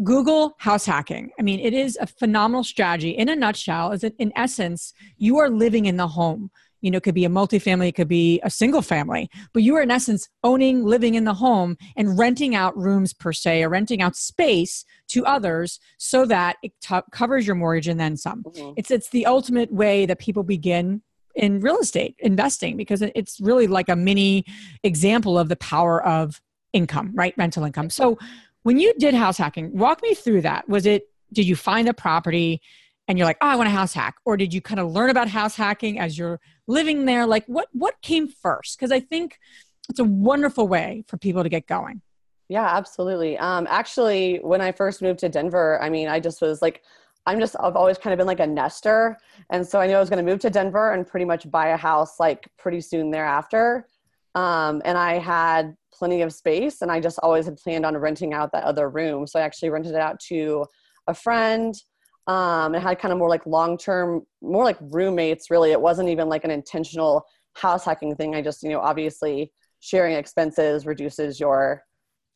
Google 0.03 0.55
house 0.59 0.87
hacking. 0.87 1.31
I 1.39 1.43
mean, 1.43 1.61
it 1.61 1.75
is 1.75 1.99
a 2.01 2.07
phenomenal 2.07 2.65
strategy. 2.65 3.11
In 3.11 3.29
a 3.29 3.37
nutshell, 3.37 3.93
is 3.93 4.01
that 4.01 4.15
in 4.19 4.33
essence, 4.35 4.95
you 5.19 5.39
are 5.39 5.51
living 5.51 5.85
in 5.87 5.97
the 5.97 6.09
home. 6.09 6.51
You 6.81 6.91
know, 6.91 6.97
it 6.97 7.05
could 7.05 7.15
be 7.15 7.25
a 7.25 7.29
multifamily, 7.29 7.89
it 7.89 7.95
could 7.95 8.09
be 8.09 8.41
a 8.43 8.51
single 8.51 8.83
family, 8.83 9.31
but 9.53 9.63
you 9.63 9.77
are 9.77 9.83
in 9.83 9.91
essence 9.91 10.29
owning, 10.43 10.85
living 10.85 11.15
in 11.15 11.25
the 11.25 11.35
home 11.35 11.77
and 11.97 12.19
renting 12.19 12.57
out 12.57 12.77
rooms 12.77 13.13
per 13.13 13.33
se, 13.33 13.63
or 13.63 13.69
renting 13.69 14.03
out 14.03 14.17
space 14.17 14.85
to 15.09 15.25
others 15.25 15.79
so 15.99 16.25
that 16.27 16.57
it 16.63 16.73
t- 16.81 16.99
covers 17.13 17.47
your 17.47 17.55
mortgage 17.55 17.87
and 17.87 18.01
then 18.01 18.17
some. 18.17 18.43
Mhm. 18.43 18.75
It's 18.77 18.91
it's 18.91 19.11
the 19.11 19.27
ultimate 19.27 19.73
way 19.73 20.07
that 20.07 20.19
people 20.19 20.43
begin 20.43 21.03
in 21.35 21.61
real 21.61 21.79
estate 21.79 22.17
investing 22.19 22.77
because 22.77 23.03
it's 23.03 23.41
really 23.41 23.67
like 23.67 23.89
a 23.89 23.97
mini 23.97 24.45
example 24.83 25.39
of 25.39 25.49
the 25.49 25.57
power 25.57 26.03
of 26.05 26.41
income, 26.73 27.11
right? 27.15 27.35
Rental 27.37 27.65
income. 27.65 27.91
So 27.91 28.19
when 28.63 28.79
you 28.79 28.95
did 28.99 29.15
house 29.15 29.39
hacking, 29.39 29.77
walk 29.77 30.03
me 30.03 30.15
through 30.15 30.43
that. 30.43 30.69
Was 30.69 30.87
it 30.87 31.09
did 31.33 31.47
you 31.47 31.57
find 31.57 31.89
a 31.89 31.95
property 31.95 32.61
and 33.09 33.19
you're 33.19 33.27
like, 33.27 33.39
"Oh, 33.41 33.49
I 33.49 33.57
want 33.57 33.69
a 33.69 33.73
house 33.73 33.95
hack," 33.95 34.17
or 34.25 34.37
did 34.37 34.55
you 34.55 34.61
kind 34.61 34.79
of 34.79 34.93
learn 34.93 35.11
about 35.11 35.29
house 35.29 35.57
hacking 35.57 35.99
as 35.99 36.17
you're 36.17 36.41
living 36.67 37.07
there? 37.07 37.27
Like 37.27 37.45
what 37.47 37.69
what 37.73 38.01
came 38.03 38.29
first? 38.29 38.79
Because 38.79 38.93
I 38.93 39.01
think 39.01 39.39
it's 39.89 39.99
a 39.99 40.05
wonderful 40.05 40.69
way 40.69 41.05
for 41.09 41.17
people 41.17 41.43
to 41.43 41.49
get 41.49 41.67
going. 41.67 42.03
Yeah, 42.49 42.67
absolutely. 42.67 43.39
Um, 43.39 43.67
actually, 43.71 44.39
when 44.43 44.61
I 44.61 44.73
first 44.73 45.01
moved 45.01 45.21
to 45.21 45.29
Denver, 45.29 45.81
I 45.83 45.89
mean, 45.89 46.09
I 46.09 46.21
just 46.21 46.43
was 46.43 46.61
like, 46.61 46.83
I'm 47.27 47.39
just, 47.39 47.57
I've 47.61 47.77
always 47.77 47.99
kind 47.99 48.13
of 48.13 48.19
been 48.19 48.27
like 48.27 48.41
a 48.41 48.47
nester. 48.47 49.17
And 49.51 49.67
so 49.67 49.81
I 49.81 49.87
knew 49.87 49.95
I 49.95 50.01
was 50.01 50.11
going 50.11 50.25
to 50.25 50.31
move 50.31 50.41
to 50.41 50.51
Denver 50.51 50.93
and 50.93 51.07
pretty 51.07 51.25
much 51.25 51.51
buy 51.51 51.69
a 51.69 51.77
house 51.77 52.19
like 52.19 52.49
pretty 52.59 52.81
soon 52.81 53.11
thereafter. 53.11 53.87
Um, 54.35 54.83
and 54.85 54.97
I 54.99 55.19
had 55.19 55.75
plenty 55.93 56.23
of 56.23 56.33
space 56.33 56.83
and 56.83 56.91
I 56.91 57.01
just 57.01 57.19
always 57.23 57.45
had 57.45 57.57
planned 57.57 57.87
on 57.87 57.97
renting 57.97 58.33
out 58.33 58.51
that 58.53 58.65
other 58.65 58.89
room. 58.91 59.27
So 59.27 59.39
I 59.39 59.43
actually 59.43 59.71
rented 59.71 59.93
it 59.93 60.01
out 60.01 60.19
to 60.29 60.67
a 61.07 61.15
friend. 61.15 61.75
Um, 62.29 62.75
and 62.77 62.83
had 62.85 63.01
kind 63.01 63.11
of 63.11 63.19
more 63.19 63.29
like 63.29 63.45
long 63.47 63.77
term, 63.77 64.23
more 64.41 64.63
like 64.63 64.77
roommates, 64.81 65.51
really. 65.51 65.73
It 65.73 65.81
wasn't 65.81 66.09
even 66.09 66.29
like 66.29 66.45
an 66.45 66.53
intentional 66.53 67.25
house 67.55 67.85
hacking 67.85 68.15
thing. 68.15 68.37
I 68.37 68.43
just, 68.43 68.63
you 68.63 68.69
know, 68.69 68.79
obviously 68.79 69.51
sharing 69.81 70.15
expenses 70.15 70.87
reduces 70.87 71.41
your 71.41 71.83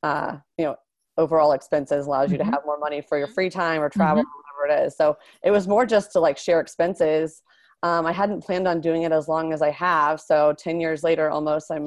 uh, 0.02 0.38
you 0.59 0.64
know 0.64 0.75
overall 1.16 1.52
expenses 1.52 2.07
allows 2.07 2.33
you 2.33 2.38
to 2.38 2.43
Mhm. 2.45 2.50
have 2.50 2.62
more 2.66 2.78
money 2.78 3.00
for 3.00 3.16
your 3.16 3.28
free 3.28 3.49
time 3.49 3.81
or 3.81 3.88
travel 3.88 4.23
or 4.23 4.26
whatever 4.60 4.82
it 4.82 4.86
is 4.86 4.96
so 4.96 5.16
it 5.44 5.50
was 5.50 5.66
more 5.68 5.86
just 5.86 6.12
to 6.12 6.20
like 6.20 6.38
share 6.38 6.60
expenses 6.60 7.42
um, 7.82 8.06
i 8.06 8.12
hadn't 8.12 8.42
planned 8.42 8.66
on 8.68 8.80
doing 8.80 9.02
it 9.02 9.12
as 9.12 9.28
long 9.28 9.52
as 9.52 9.62
i 9.62 9.70
have 9.70 10.20
so 10.20 10.54
10 10.58 10.80
years 10.80 11.02
later 11.02 11.30
almost 11.30 11.70
i'm 11.70 11.86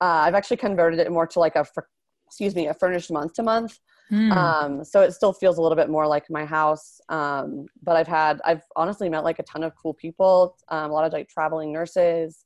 uh, 0.00 0.22
i've 0.24 0.34
actually 0.34 0.56
converted 0.56 0.98
it 1.00 1.10
more 1.10 1.26
to 1.26 1.38
like 1.40 1.56
a 1.56 1.64
fur- 1.64 1.86
excuse 2.26 2.54
me 2.54 2.66
a 2.68 2.74
furnished 2.74 3.10
month 3.10 3.32
to 3.34 3.42
month 3.42 3.78
Hmm. 4.08 4.30
um, 4.30 4.84
so 4.84 5.00
it 5.00 5.10
still 5.14 5.32
feels 5.32 5.58
a 5.58 5.60
little 5.60 5.74
bit 5.74 5.90
more 5.90 6.06
like 6.06 6.30
my 6.30 6.44
house 6.44 7.00
um, 7.08 7.66
but 7.82 7.96
i've 7.96 8.06
had 8.06 8.40
i've 8.44 8.62
honestly 8.76 9.08
met 9.08 9.24
like 9.24 9.40
a 9.40 9.42
ton 9.42 9.64
of 9.64 9.72
cool 9.82 9.94
people 9.94 10.56
um, 10.68 10.92
a 10.92 10.94
lot 10.94 11.04
of 11.04 11.12
like 11.12 11.28
traveling 11.28 11.72
nurses 11.72 12.44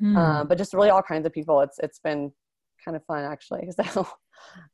Hmm. 0.00 0.16
um, 0.16 0.48
but 0.48 0.58
just 0.58 0.74
really 0.74 0.90
all 0.90 1.02
kinds 1.02 1.26
of 1.26 1.32
people. 1.32 1.60
It's 1.60 1.78
it's 1.80 1.98
been 1.98 2.32
kind 2.84 2.96
of 2.96 3.04
fun 3.04 3.24
actually. 3.24 3.68
So, 3.92 4.06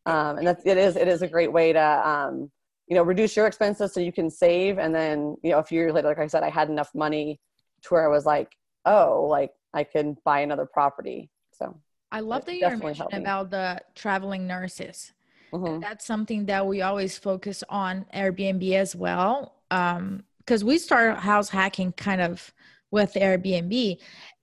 um, 0.05 0.37
and 0.37 0.47
that's 0.47 0.63
it 0.67 0.77
is 0.77 0.97
it 0.97 1.09
is 1.09 1.23
a 1.23 1.27
great 1.27 1.51
way 1.51 1.73
to 1.73 2.09
um, 2.09 2.51
you 2.87 2.95
know 2.95 3.03
reduce 3.03 3.37
your 3.37 3.47
expenses 3.47 3.93
so 3.93 4.01
you 4.01 4.13
can 4.13 4.31
save, 4.31 4.79
and 4.79 4.95
then 4.95 5.37
you 5.43 5.51
know 5.51 5.59
a 5.59 5.65
few 5.65 5.79
years 5.81 5.93
later, 5.93 6.09
like 6.09 6.19
I 6.19 6.27
said, 6.27 6.43
I 6.43 6.51
had 6.51 6.69
enough 6.69 6.91
money 6.95 7.41
to 7.83 7.89
where 7.95 8.05
I 8.05 8.09
was 8.09 8.27
like, 8.27 8.53
oh, 8.85 9.27
like 9.29 9.53
I 9.73 9.85
can 9.85 10.17
buy 10.25 10.41
another 10.41 10.67
property. 10.67 11.31
So 11.53 11.77
I 12.13 12.21
love 12.21 12.45
that 12.47 12.57
you're 12.57 12.77
mentioning 12.77 13.23
about 13.23 13.51
the 13.51 13.81
traveling 13.95 14.47
nurses. 14.47 15.13
mhm. 15.53 15.81
That's 15.81 16.05
something 16.05 16.47
that 16.47 16.67
we 16.67 16.83
always 16.83 17.19
focus 17.19 17.65
on 17.69 18.07
Airbnb 18.15 18.73
as 18.75 18.95
well. 18.95 19.57
Um, 19.71 20.25
because 20.39 20.63
we 20.63 20.77
start 20.77 21.17
house 21.19 21.49
hacking 21.49 21.93
kind 21.93 22.21
of 22.21 22.53
with 22.91 23.15
Airbnb 23.15 23.99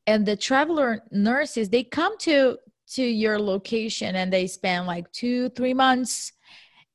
and 0.07 0.25
the 0.25 0.35
traveler 0.35 1.03
nurses, 1.11 1.69
they 1.69 1.83
come 1.83 2.17
to 2.19 2.57
to 2.93 3.03
your 3.03 3.39
location 3.39 4.15
and 4.15 4.33
they 4.33 4.47
spend 4.47 4.85
like 4.85 5.09
two, 5.13 5.49
three 5.49 5.73
months. 5.73 6.33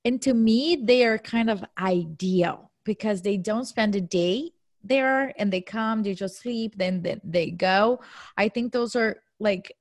And 0.07 0.23
to 0.23 0.35
me, 0.35 0.77
they 0.77 1.05
are 1.05 1.19
kind 1.19 1.51
of 1.51 1.65
ideal 1.77 2.71
because 2.85 3.23
they 3.23 3.37
don't 3.37 3.65
spend 3.65 3.97
a 3.97 4.01
day 4.01 4.53
there 4.85 5.33
and 5.37 5.53
they 5.53 5.61
come, 5.61 6.05
they 6.05 6.15
just 6.15 6.39
sleep, 6.39 6.79
then 6.79 7.03
they, 7.03 7.21
they 7.25 7.51
go. 7.51 8.01
I 8.37 8.49
think 8.49 8.73
those 8.73 8.95
are 8.95 9.17
like 9.41 9.73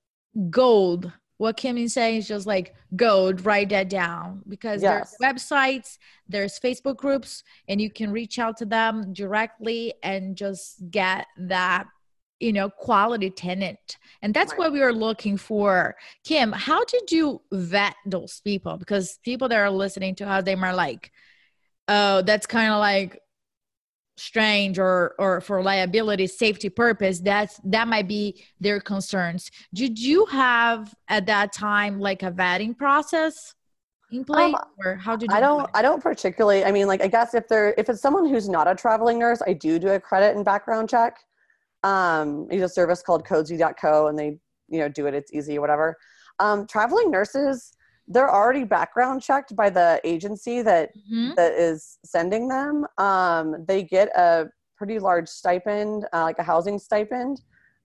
gold. 0.49 1.11
What 1.37 1.57
Kim 1.57 1.77
is 1.77 1.93
saying 1.93 2.17
is 2.17 2.27
just 2.27 2.47
like 2.47 2.73
gold, 2.95 3.45
write 3.45 3.69
that 3.69 3.87
down 3.87 4.41
because 4.49 4.81
Yes. 4.81 5.15
there's 5.19 5.35
websites, 5.35 5.97
there's 6.27 6.59
Facebook 6.59 6.97
groups, 6.97 7.43
and 7.67 7.79
you 7.79 7.91
can 7.91 8.11
reach 8.11 8.39
out 8.39 8.57
to 8.57 8.65
them 8.65 9.13
directly 9.13 9.93
and 10.01 10.35
just 10.35 10.89
get 10.89 11.27
that 11.37 11.85
you 12.39 12.53
know 12.53 12.69
quality 12.69 13.29
tenant 13.29 13.97
and 14.21 14.33
that's 14.33 14.53
Right. 14.53 14.57
what 14.57 14.73
we 14.73 14.81
are 14.81 14.93
looking 14.93 15.37
for 15.37 15.95
kim 16.23 16.51
how 16.51 16.83
did 16.85 17.11
you 17.11 17.41
vet 17.51 17.95
those 18.05 18.41
people 18.43 18.77
because 18.77 19.19
people 19.23 19.47
that 19.49 19.57
are 19.59 19.71
listening 19.71 20.15
to 20.15 20.25
us 20.27 20.43
they 20.43 20.55
might 20.55 20.73
like 20.73 21.11
oh 21.87 22.21
that's 22.23 22.45
kind 22.45 22.71
of 22.71 22.79
like 22.79 23.19
strange 24.17 24.79
or 24.79 25.13
or 25.19 25.41
for 25.41 25.61
liability 25.61 26.25
safety 26.25 26.69
purpose 26.69 27.19
that's 27.19 27.59
that 27.65 27.85
might 27.87 28.07
be 28.07 28.45
their 28.61 28.79
concerns 28.79 29.51
did 29.73 29.99
you 29.99 30.25
have 30.27 30.93
at 31.09 31.25
that 31.25 31.51
time 31.51 31.99
like 31.99 32.23
a 32.23 32.31
vetting 32.31 32.77
process 32.77 33.53
in 34.11 34.23
place 34.23 34.53
Um, 34.53 34.55
or 34.77 34.95
how 34.95 35.15
did 35.17 35.31
you 35.31 35.37
I 35.37 35.41
do 35.41 35.45
don't? 35.45 35.69
I 35.73 35.81
don't 35.81 36.01
particularly 36.01 36.63
I 36.65 36.71
mean 36.71 36.87
like 36.87 37.01
I 37.01 37.07
guess 37.07 37.33
if 37.33 37.47
they're 37.47 37.73
if 37.77 37.89
it's 37.89 38.01
someone 38.01 38.25
who's 38.27 38.49
not 38.49 38.67
a 38.67 38.75
traveling 38.75 39.19
nurse, 39.19 39.41
I 39.45 39.53
do 39.53 39.79
do 39.79 39.89
a 39.89 39.99
credit 39.99 40.35
and 40.35 40.43
background 40.45 40.89
check. 40.89 41.19
Um 41.91 42.27
use 42.51 42.63
a 42.63 42.69
service 42.79 43.01
called 43.07 43.23
cozy.co 43.29 44.07
and 44.09 44.17
they, 44.21 44.29
you 44.73 44.79
know, 44.81 44.89
do 44.89 45.03
it, 45.07 45.13
it's 45.19 45.31
easy, 45.39 45.55
whatever. 45.63 45.87
Um 46.39 46.65
traveling 46.67 47.09
nurses, 47.17 47.55
they're 48.13 48.33
already 48.39 48.63
background 48.77 49.21
checked 49.29 49.55
by 49.61 49.69
the 49.79 49.89
agency 50.13 50.57
that 50.69 50.89
Mhm. 50.95 51.35
that 51.37 51.53
is 51.53 51.79
sending 52.13 52.43
them. 52.55 52.85
Um 52.97 53.45
they 53.69 53.79
get 53.83 54.07
a 54.27 54.47
pretty 54.79 54.97
large 54.99 55.29
stipend, 55.29 56.05
uh, 56.13 56.23
like 56.29 56.39
a 56.39 56.43
housing 56.53 56.77
stipend. 56.87 57.35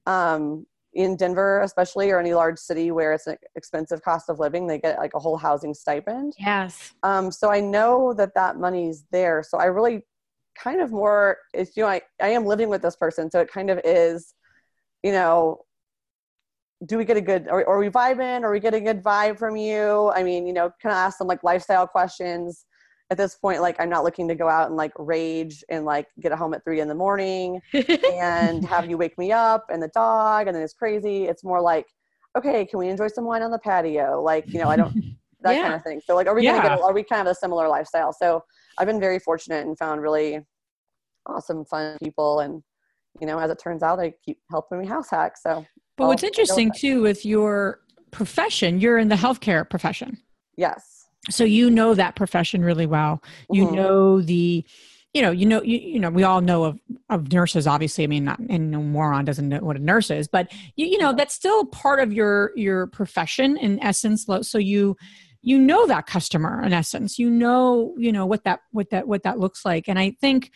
Um 0.07 0.67
in 0.93 1.15
Denver, 1.17 1.61
especially, 1.61 2.11
or 2.11 2.19
any 2.19 2.35
large 2.35 2.59
city 2.59 2.91
where 2.91 3.13
it's 3.13 3.29
an 3.29 3.37
expensive 3.55 4.01
cost 4.03 4.29
of 4.29 4.41
living, 4.41 4.67
they 4.67 4.81
get 4.81 4.99
like 4.99 5.15
a 5.15 5.21
whole 5.21 5.37
housing 5.37 5.73
stipend. 5.73 6.33
yes 6.39 6.93
Um, 7.05 7.31
so 7.31 7.47
I 7.59 7.61
know 7.61 8.13
that 8.15 8.35
that 8.35 8.57
money's 8.67 9.05
there. 9.13 9.39
So 9.49 9.55
I 9.59 9.67
really 9.67 9.97
kind 10.63 10.81
of 10.81 10.91
more, 10.91 11.39
it's, 11.55 11.77
you 11.77 11.83
know, 11.83 11.89
I, 11.89 12.03
I 12.21 12.29
am 12.29 12.45
living 12.45 12.69
with 12.69 12.83
this 12.83 12.97
person. 12.97 13.31
So 13.31 13.41
it 13.41 13.51
kind 13.51 13.71
of 13.71 13.81
is, 13.85 14.35
you 15.03 15.13
know, 15.13 15.63
do 16.87 16.97
we 16.97 17.05
get 17.05 17.17
a 17.17 17.21
good, 17.21 17.49
are, 17.49 17.67
are 17.69 17.79
we 17.79 17.89
vibing? 17.89 18.43
Are 18.43 18.51
we 18.53 18.61
getting 18.61 18.87
a 18.89 18.93
good 18.95 19.03
vibe 19.03 19.39
from 19.39 19.57
you? 19.57 20.11
I 20.15 20.23
mean, 20.23 20.47
you 20.47 20.53
know, 20.53 20.71
kind 20.83 20.93
of 20.93 20.97
ask 20.97 21.19
them 21.19 21.27
like 21.27 21.45
lifestyle 21.45 21.87
questions. 21.87 22.65
At 23.11 23.17
this 23.19 23.35
point, 23.35 23.61
like 23.61 23.77
I'm 23.81 23.91
not 23.91 24.05
looking 24.05 24.29
to 24.29 24.37
go 24.37 24.49
out 24.49 24.69
and 24.69 24.77
like 24.77 24.93
rage 24.97 25.65
and 25.69 25.85
like 25.85 26.07
get 26.21 26.31
a 26.31 26.37
home 26.37 26.55
at 26.55 26.63
three 26.63 26.81
in 26.81 26.87
the 26.87 26.95
morning 26.95 27.61
and 28.23 28.65
have 28.65 28.89
you 28.89 28.97
wake 28.97 29.19
me 29.19 29.33
up 29.33 29.65
and 29.69 29.83
the 29.83 29.89
dog 29.89 30.47
and 30.47 30.55
then 30.55 30.63
it's 30.63 30.75
crazy. 30.75 31.25
It's 31.25 31.43
more 31.43 31.61
like, 31.61 31.87
okay, 32.39 32.65
can 32.65 32.79
we 32.79 32.89
enjoy 32.89 33.09
some 33.09 33.25
wine 33.25 33.43
on 33.43 33.51
the 33.51 33.59
patio? 33.59 34.23
Like, 34.23 34.47
you 34.55 34.61
know, 34.61 34.71
I 34.71 34.77
don't, 34.77 34.93
that 35.43 35.57
Yeah. 35.57 35.63
kind 35.63 35.75
of 35.75 35.83
thing. 35.83 36.01
So 36.07 36.15
like, 36.15 36.29
are 36.29 36.35
we 36.35 36.45
Yeah. 36.45 36.53
gonna 36.53 36.77
get? 36.77 36.81
Are 36.85 36.93
we 36.95 37.03
kind 37.03 37.27
of 37.27 37.33
a 37.33 37.35
similar 37.35 37.69
lifestyle? 37.69 38.13
So 38.13 38.45
I've 38.79 38.87
been 38.87 39.01
very 39.01 39.19
fortunate 39.19 39.67
and 39.67 39.77
found 39.77 40.03
really 40.03 40.47
awesome, 41.31 41.65
fun 41.65 41.97
people, 42.03 42.41
and 42.41 42.63
you 43.21 43.27
know, 43.27 43.39
as 43.39 43.51
it 43.51 43.59
turns 43.59 43.83
out, 43.83 43.97
they 43.99 44.15
keep 44.25 44.39
helping 44.51 44.79
me 44.79 44.87
house 44.87 45.11
hack. 45.11 45.37
So 45.37 45.65
But 45.97 46.05
I'll 46.05 46.09
what's 46.11 46.23
interesting 46.23 46.73
too 46.73 47.03
with 47.03 47.25
your 47.25 47.81
profession, 48.11 48.81
you're 48.81 48.99
in 48.99 49.09
the 49.09 49.17
healthcare 49.17 49.69
profession. 49.69 50.19
yes, 50.57 51.07
So 51.31 51.45
you 51.45 51.71
know 51.71 51.95
that 51.95 52.17
profession 52.17 52.63
really 52.65 52.87
well. 52.87 53.23
You 53.51 53.65
Mhm. 53.65 53.75
know 53.75 54.21
the 54.21 54.65
you 55.13 55.23
know, 55.23 55.33
you 55.33 55.45
know, 55.45 55.61
you, 55.63 55.79
you 55.79 55.99
know, 55.99 56.09
we 56.09 56.23
all 56.23 56.41
know 56.41 56.63
of, 56.63 56.79
of 57.09 57.33
nurses, 57.33 57.67
obviously. 57.67 58.05
I 58.05 58.07
mean, 58.07 58.25
not, 58.25 58.39
and 58.49 58.71
no 58.71 58.81
moron 58.81 59.25
doesn't 59.25 59.49
know 59.49 59.59
what 59.59 59.77
a 59.77 59.81
nurse 59.81 60.09
is, 60.09 60.29
but 60.29 60.53
you, 60.77 60.87
you 60.87 60.99
know, 60.99 61.13
that's 61.13 61.35
still 61.35 61.67
part 61.67 61.99
of 61.99 62.13
your, 62.13 62.53
your 62.55 62.87
profession 62.87 63.57
in 63.57 63.83
essence. 63.83 64.27
So 64.43 64.59
you, 64.59 64.97
you 65.43 65.59
know 65.59 65.85
that 65.87 66.07
customer 66.07 66.63
in 66.63 66.73
essence, 66.73 67.19
you 67.19 67.29
know, 67.29 67.93
you 67.99 68.13
know, 68.13 68.25
what 68.25 68.45
that, 68.45 68.61
what 68.71 68.91
that, 68.91 69.09
what 69.09 69.25
that 69.25 69.41
looks 69.41 69.65
like. 69.65 69.89
And 69.89 69.99
I 69.99 70.13
think, 70.21 70.53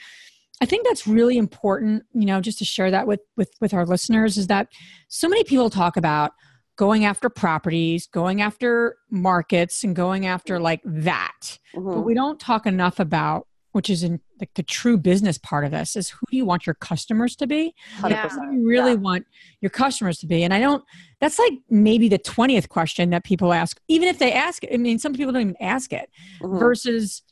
I 0.61 0.67
think 0.67 0.87
that's 0.87 1.07
really 1.07 1.37
important, 1.37 2.05
you 2.15 2.27
know, 2.27 2.41
just 2.41 2.59
to 2.59 2.65
share 2.65 2.91
that 2.91 3.07
with, 3.07 3.21
with, 3.37 3.51
with 3.61 3.75
our 3.75 3.85
listeners 3.85 4.37
is 4.37 4.47
that 4.47 4.69
so 5.09 5.29
many 5.29 5.45
people 5.45 5.69
talk 5.69 5.97
about, 5.97 6.33
going 6.77 7.05
after 7.05 7.29
properties, 7.29 8.07
going 8.07 8.41
after 8.41 8.97
markets, 9.11 9.85
and 9.85 9.95
going 9.95 10.27
after 10.27 10.59
like 10.59 10.81
that. 10.85 11.59
Mm-hmm. 11.75 11.95
But 11.95 12.01
we 12.01 12.15
don't 12.15 12.41
talk 12.41 12.67
enough 12.67 12.99
about 12.99 13.47
which 13.75 13.91
is 13.91 14.05
in 14.05 14.21
like 14.39 14.55
the 14.55 14.63
true 14.63 14.97
business 14.97 15.37
part 15.37 15.65
of 15.65 15.73
this 15.73 15.97
is 15.97 16.09
who 16.09 16.21
do 16.31 16.37
you 16.37 16.45
want 16.45 16.65
your 16.65 16.75
customers 16.75 17.35
to 17.35 17.45
be 17.45 17.75
yeah. 18.09 18.29
who 18.29 18.51
do 18.51 18.57
you 18.57 18.67
really 18.69 18.93
yeah. 18.93 18.99
want 18.99 19.27
your 19.61 19.71
customers 19.71 20.19
to 20.19 20.29
be 20.29 20.45
and 20.45 20.55
i 20.55 20.61
don't 20.61 20.85
that's 21.21 21.41
like 21.41 21.55
maybe 21.69 22.09
the 22.09 22.19
20th 22.19 22.69
question 22.69 23.11
that 23.11 23.25
people 23.25 23.53
ask 23.53 23.81
even 23.89 24.07
if 24.07 24.19
they 24.21 24.33
ask 24.33 24.63
it 24.63 24.71
i 24.73 24.77
mean 24.77 24.99
some 24.99 25.13
people 25.13 25.33
don't 25.33 25.43
even 25.43 25.57
ask 25.61 25.93
it 25.93 26.09
mm-hmm. 26.41 26.57
versus 26.57 27.23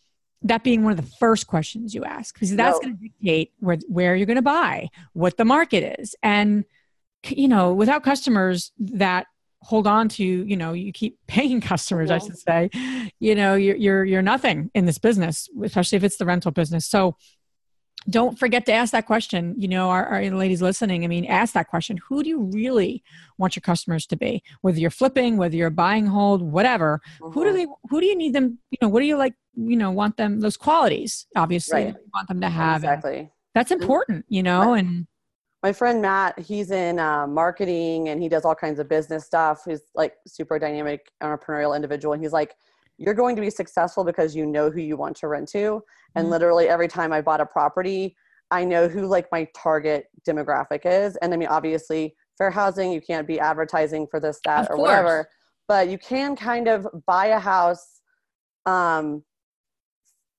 that 0.44 0.64
being 0.64 0.82
one 0.82 0.92
of 0.92 0.96
the 0.96 1.11
first 1.18 1.46
questions 1.46 1.94
you 1.94 2.04
ask 2.04 2.34
because 2.34 2.54
that's 2.54 2.76
no. 2.76 2.80
going 2.80 2.96
to 2.96 3.02
dictate 3.02 3.52
where, 3.61 3.78
where 3.88 4.16
you're 4.16 4.26
going 4.26 4.37
to 4.37 4.42
buy 4.42 4.88
what 5.12 5.37
the 5.37 5.44
market 5.44 5.99
is 6.00 6.14
and 6.22 6.64
you 7.28 7.49
know 7.49 7.72
without 7.72 8.02
customers 8.02 8.72
that 8.78 9.26
hold 9.61 9.87
on 9.87 10.08
to 10.08 10.25
you 10.25 10.56
know 10.56 10.72
you 10.72 10.92
keep 10.92 11.18
paying 11.26 11.61
customers 11.61 12.11
i 12.11 12.18
should 12.18 12.38
say 12.38 12.68
you 13.20 13.34
know 13.34 13.54
you're, 13.54 13.76
you're 13.76 14.04
you're 14.04 14.22
nothing 14.22 14.70
in 14.75 14.87
this 14.87 14.99
business 14.99 15.49
especially 15.62 15.96
if 15.96 16.04
it's 16.04 16.16
the 16.16 16.26
rental 16.26 16.50
business 16.50 16.87
so 16.87 17.16
don't 18.11 18.37
forget 18.37 18.66
to 18.66 18.72
ask 18.72 18.90
that 18.90 19.06
question 19.06 19.54
you 19.56 19.68
know 19.68 19.88
our, 19.90 20.04
our 20.06 20.30
ladies 20.30 20.61
listening 20.61 21.04
i 21.04 21.06
mean 21.06 21.25
ask 21.26 21.54
that 21.54 21.68
question 21.68 21.96
who 22.08 22.22
do 22.25 22.28
you 22.28 22.40
really 22.52 23.02
want 23.38 23.54
your 23.54 23.61
customers 23.61 24.06
to 24.06 24.16
be 24.16 24.42
whether 24.62 24.80
you're 24.80 24.90
flipping 24.90 25.37
whether 25.37 25.54
you're 25.54 25.70
buying 25.70 26.06
hold 26.06 26.42
whatever 26.42 27.00
mm-hmm. 27.20 27.32
who 27.32 27.44
do 27.44 27.50
mm-hmm. 27.50 27.56
they 27.58 27.66
who 27.88 28.00
do 28.00 28.06
you 28.06 28.16
need 28.16 28.32
them 28.32 28.58
you 28.70 28.78
know 28.82 28.88
what 28.88 29.00
do 29.00 29.06
you 29.06 29.16
like 29.16 29.34
you 29.54 29.76
know 29.76 29.90
want 29.90 30.16
them 30.16 30.40
those 30.40 30.56
qualities 30.56 31.26
obviously 31.37 31.85
right. 31.85 31.97
want 32.14 32.28
them 32.28 32.40
to 32.40 32.49
have 32.49 32.82
exactly 32.82 33.30
that's 33.54 33.71
important 33.71 34.25
you 34.28 34.42
know 34.42 34.73
and 34.73 35.06
my 35.62 35.73
friend 35.73 36.02
Matt, 36.02 36.38
he's 36.40 36.73
in 36.73 36.99
uh, 36.99 37.26
marketing 37.26 38.09
and 38.09 38.21
he 38.21 38.28
does 38.28 38.44
all 38.44 38.54
kinds 38.54 38.80
of 38.80 38.88
business 38.88 39.25
stuff. 39.25 39.62
He's 39.64 39.82
like 39.94 40.14
super 40.26 40.59
dynamic, 40.59 41.12
entrepreneurial 41.23 41.76
individual. 41.76 42.14
And 42.14 42.23
he's 42.23 42.32
like, 42.32 42.56
you're 42.99 43.14
going 43.14 43.37
to 43.37 43.42
be 43.42 43.50
successful 43.50 44.02
because 44.02 44.35
you 44.35 44.44
know 44.44 44.71
who 44.71 44.80
you 44.80 44.97
want 44.97 45.16
to 45.18 45.28
rent 45.28 45.49
to. 45.50 45.82
And 46.16 46.25
mm-hmm. 46.25 46.32
literally 46.32 46.68
every 46.68 46.88
time 46.88 47.12
I 47.12 47.21
bought 47.21 47.40
a 47.40 47.47
property, 47.47 48.16
I 48.50 48.64
know 48.64 48.88
who 48.88 49.06
like 49.06 49.28
my 49.30 49.49
target 49.56 50.06
demographic 50.28 50.80
is. 50.85 51.16
And 51.16 51.32
I 51.32 51.37
mean, 51.37 51.49
obviously, 51.49 52.16
fair 52.37 52.50
housing, 52.50 52.90
you 52.90 53.00
can't 53.00 53.26
be 53.26 53.38
advertising 53.38 54.09
for 54.11 54.18
this, 54.18 54.40
that, 54.44 54.64
of 54.64 54.71
or 54.71 54.76
course. 54.76 54.88
whatever, 54.88 55.28
but 55.68 55.88
you 55.88 55.97
can 55.97 56.35
kind 56.35 56.66
of 56.68 56.87
buy 57.06 57.26
a 57.26 57.38
house 57.38 58.00
um, 58.66 59.23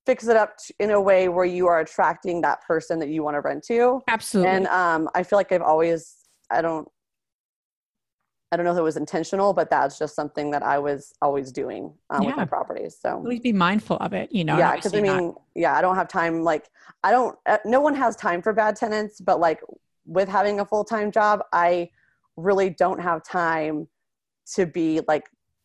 fix 0.06 0.28
it 0.28 0.36
up 0.36 0.56
in 0.78 0.90
a 0.90 1.00
way 1.00 1.28
where 1.28 1.44
you 1.44 1.66
are 1.66 1.80
attracting 1.80 2.40
that 2.42 2.62
person 2.62 2.98
that 2.98 3.08
you 3.08 3.22
want 3.22 3.34
to 3.34 3.40
rent 3.40 3.64
to. 3.64 4.00
Absolutely. 4.08 4.52
And 4.52 4.66
um, 4.66 5.08
I 5.14 5.22
feel 5.22 5.38
like 5.38 5.50
I've 5.52 5.62
always, 5.62 6.16
I 6.50 6.60
don't, 6.62 6.86
I 8.52 8.56
don't 8.56 8.66
know 8.66 8.72
if 8.72 8.78
it 8.78 8.82
was 8.82 8.96
intentional, 8.96 9.52
but 9.52 9.68
that's 9.68 9.98
just 9.98 10.14
something 10.14 10.52
that 10.52 10.62
I 10.62 10.78
was 10.78 11.12
always 11.20 11.50
doing 11.50 11.92
um, 12.10 12.22
yeah. 12.22 12.28
with 12.28 12.36
my 12.36 12.44
properties. 12.44 12.96
So 13.00 13.20
please 13.24 13.40
be 13.40 13.52
mindful 13.52 13.96
of 13.96 14.12
it, 14.12 14.30
you 14.30 14.44
know. 14.44 14.56
Yeah, 14.56 14.76
because 14.76 14.94
I 14.94 15.00
mean, 15.00 15.28
not. 15.28 15.42
yeah, 15.56 15.74
I 15.74 15.80
don't 15.80 15.96
have 15.96 16.06
time. 16.06 16.44
Like, 16.44 16.68
I 17.02 17.10
don't. 17.10 17.36
Uh, 17.46 17.58
no 17.64 17.80
one 17.80 17.94
has 17.96 18.14
time 18.14 18.42
for 18.42 18.52
bad 18.52 18.76
tenants, 18.76 19.20
but 19.20 19.40
like 19.40 19.60
with 20.06 20.28
having 20.28 20.60
a 20.60 20.64
full 20.64 20.84
time 20.84 21.10
job, 21.10 21.40
I 21.52 21.90
really 22.36 22.70
don't 22.70 23.00
have 23.00 23.24
time 23.24 23.88
to 24.54 24.66
be 24.66 25.00
like 25.08 25.24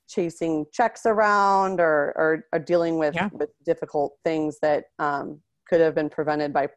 chasing 0.09 0.65
checks 0.73 1.05
around 1.05 1.79
or, 1.79 2.13
or, 2.17 2.45
or 2.51 2.59
dealing 2.59 2.97
with, 2.97 3.15
yeah. 3.15 3.29
with 3.31 3.49
difficult 3.63 4.13
things 4.25 4.57
that 4.61 4.85
um, 4.97 5.39
could 5.67 5.79
have 5.79 5.95
been 5.95 6.09
prevented 6.09 6.51
by 6.51 6.67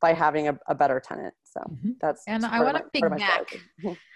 by 0.00 0.12
having 0.12 0.48
a, 0.48 0.58
a 0.66 0.74
better 0.74 1.00
tenant. 1.00 1.32
So 1.44 1.60
mm-hmm. 1.60 1.92
that's 1.98 2.24
and 2.26 2.44
I 2.44 2.60
want 2.60 2.76
to 2.76 2.84
pick 2.92 3.08
back. 3.16 3.56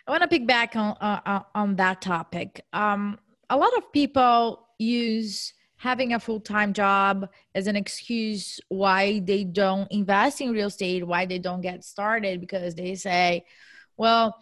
I 0.07 0.11
want 0.11 0.23
to 0.23 0.29
pick 0.29 0.47
back 0.47 0.77
on 0.77 0.95
uh, 1.01 1.21
uh, 1.25 1.41
on 1.55 1.77
that 1.77 2.03
topic. 2.03 2.63
Um, 2.75 3.19
a 3.49 3.57
lot 3.57 3.75
of 3.79 3.91
people 3.93 4.69
use 4.79 5.55
having 5.77 6.13
a 6.13 6.21
full 6.21 6.41
time 6.41 6.75
job 6.75 7.27
as 7.55 7.69
an 7.69 7.77
excuse 7.77 8.61
why 8.69 9.21
they 9.21 9.45
don't 9.45 9.91
invest 9.91 10.43
in 10.43 10.53
real 10.53 10.67
estate, 10.67 11.07
why 11.07 11.25
they 11.25 11.39
don't 11.39 11.63
get 11.63 11.85
started, 11.85 12.41
because 12.41 12.75
they 12.75 12.95
say, 12.95 13.47
well 13.97 14.37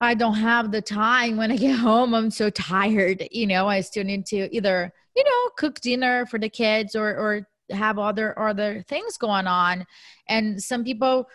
I 0.00 0.14
don't 0.14 0.34
have 0.34 0.72
the 0.72 0.82
time 0.82 1.36
when 1.36 1.50
I 1.50 1.56
get 1.56 1.76
home. 1.78 2.14
I'm 2.14 2.30
so 2.30 2.50
tired. 2.50 3.26
You 3.30 3.46
know, 3.46 3.68
I 3.68 3.80
still 3.80 4.04
need 4.04 4.26
to 4.26 4.54
either, 4.54 4.92
you 5.14 5.24
know, 5.24 5.50
cook 5.56 5.80
dinner 5.80 6.26
for 6.26 6.38
the 6.38 6.48
kids 6.48 6.94
or 6.94 7.08
or 7.08 7.48
have 7.70 7.98
other 7.98 8.38
other 8.38 8.84
things 8.88 9.16
going 9.16 9.46
on. 9.46 9.86
And 10.28 10.62
some 10.62 10.84
people 10.84 11.28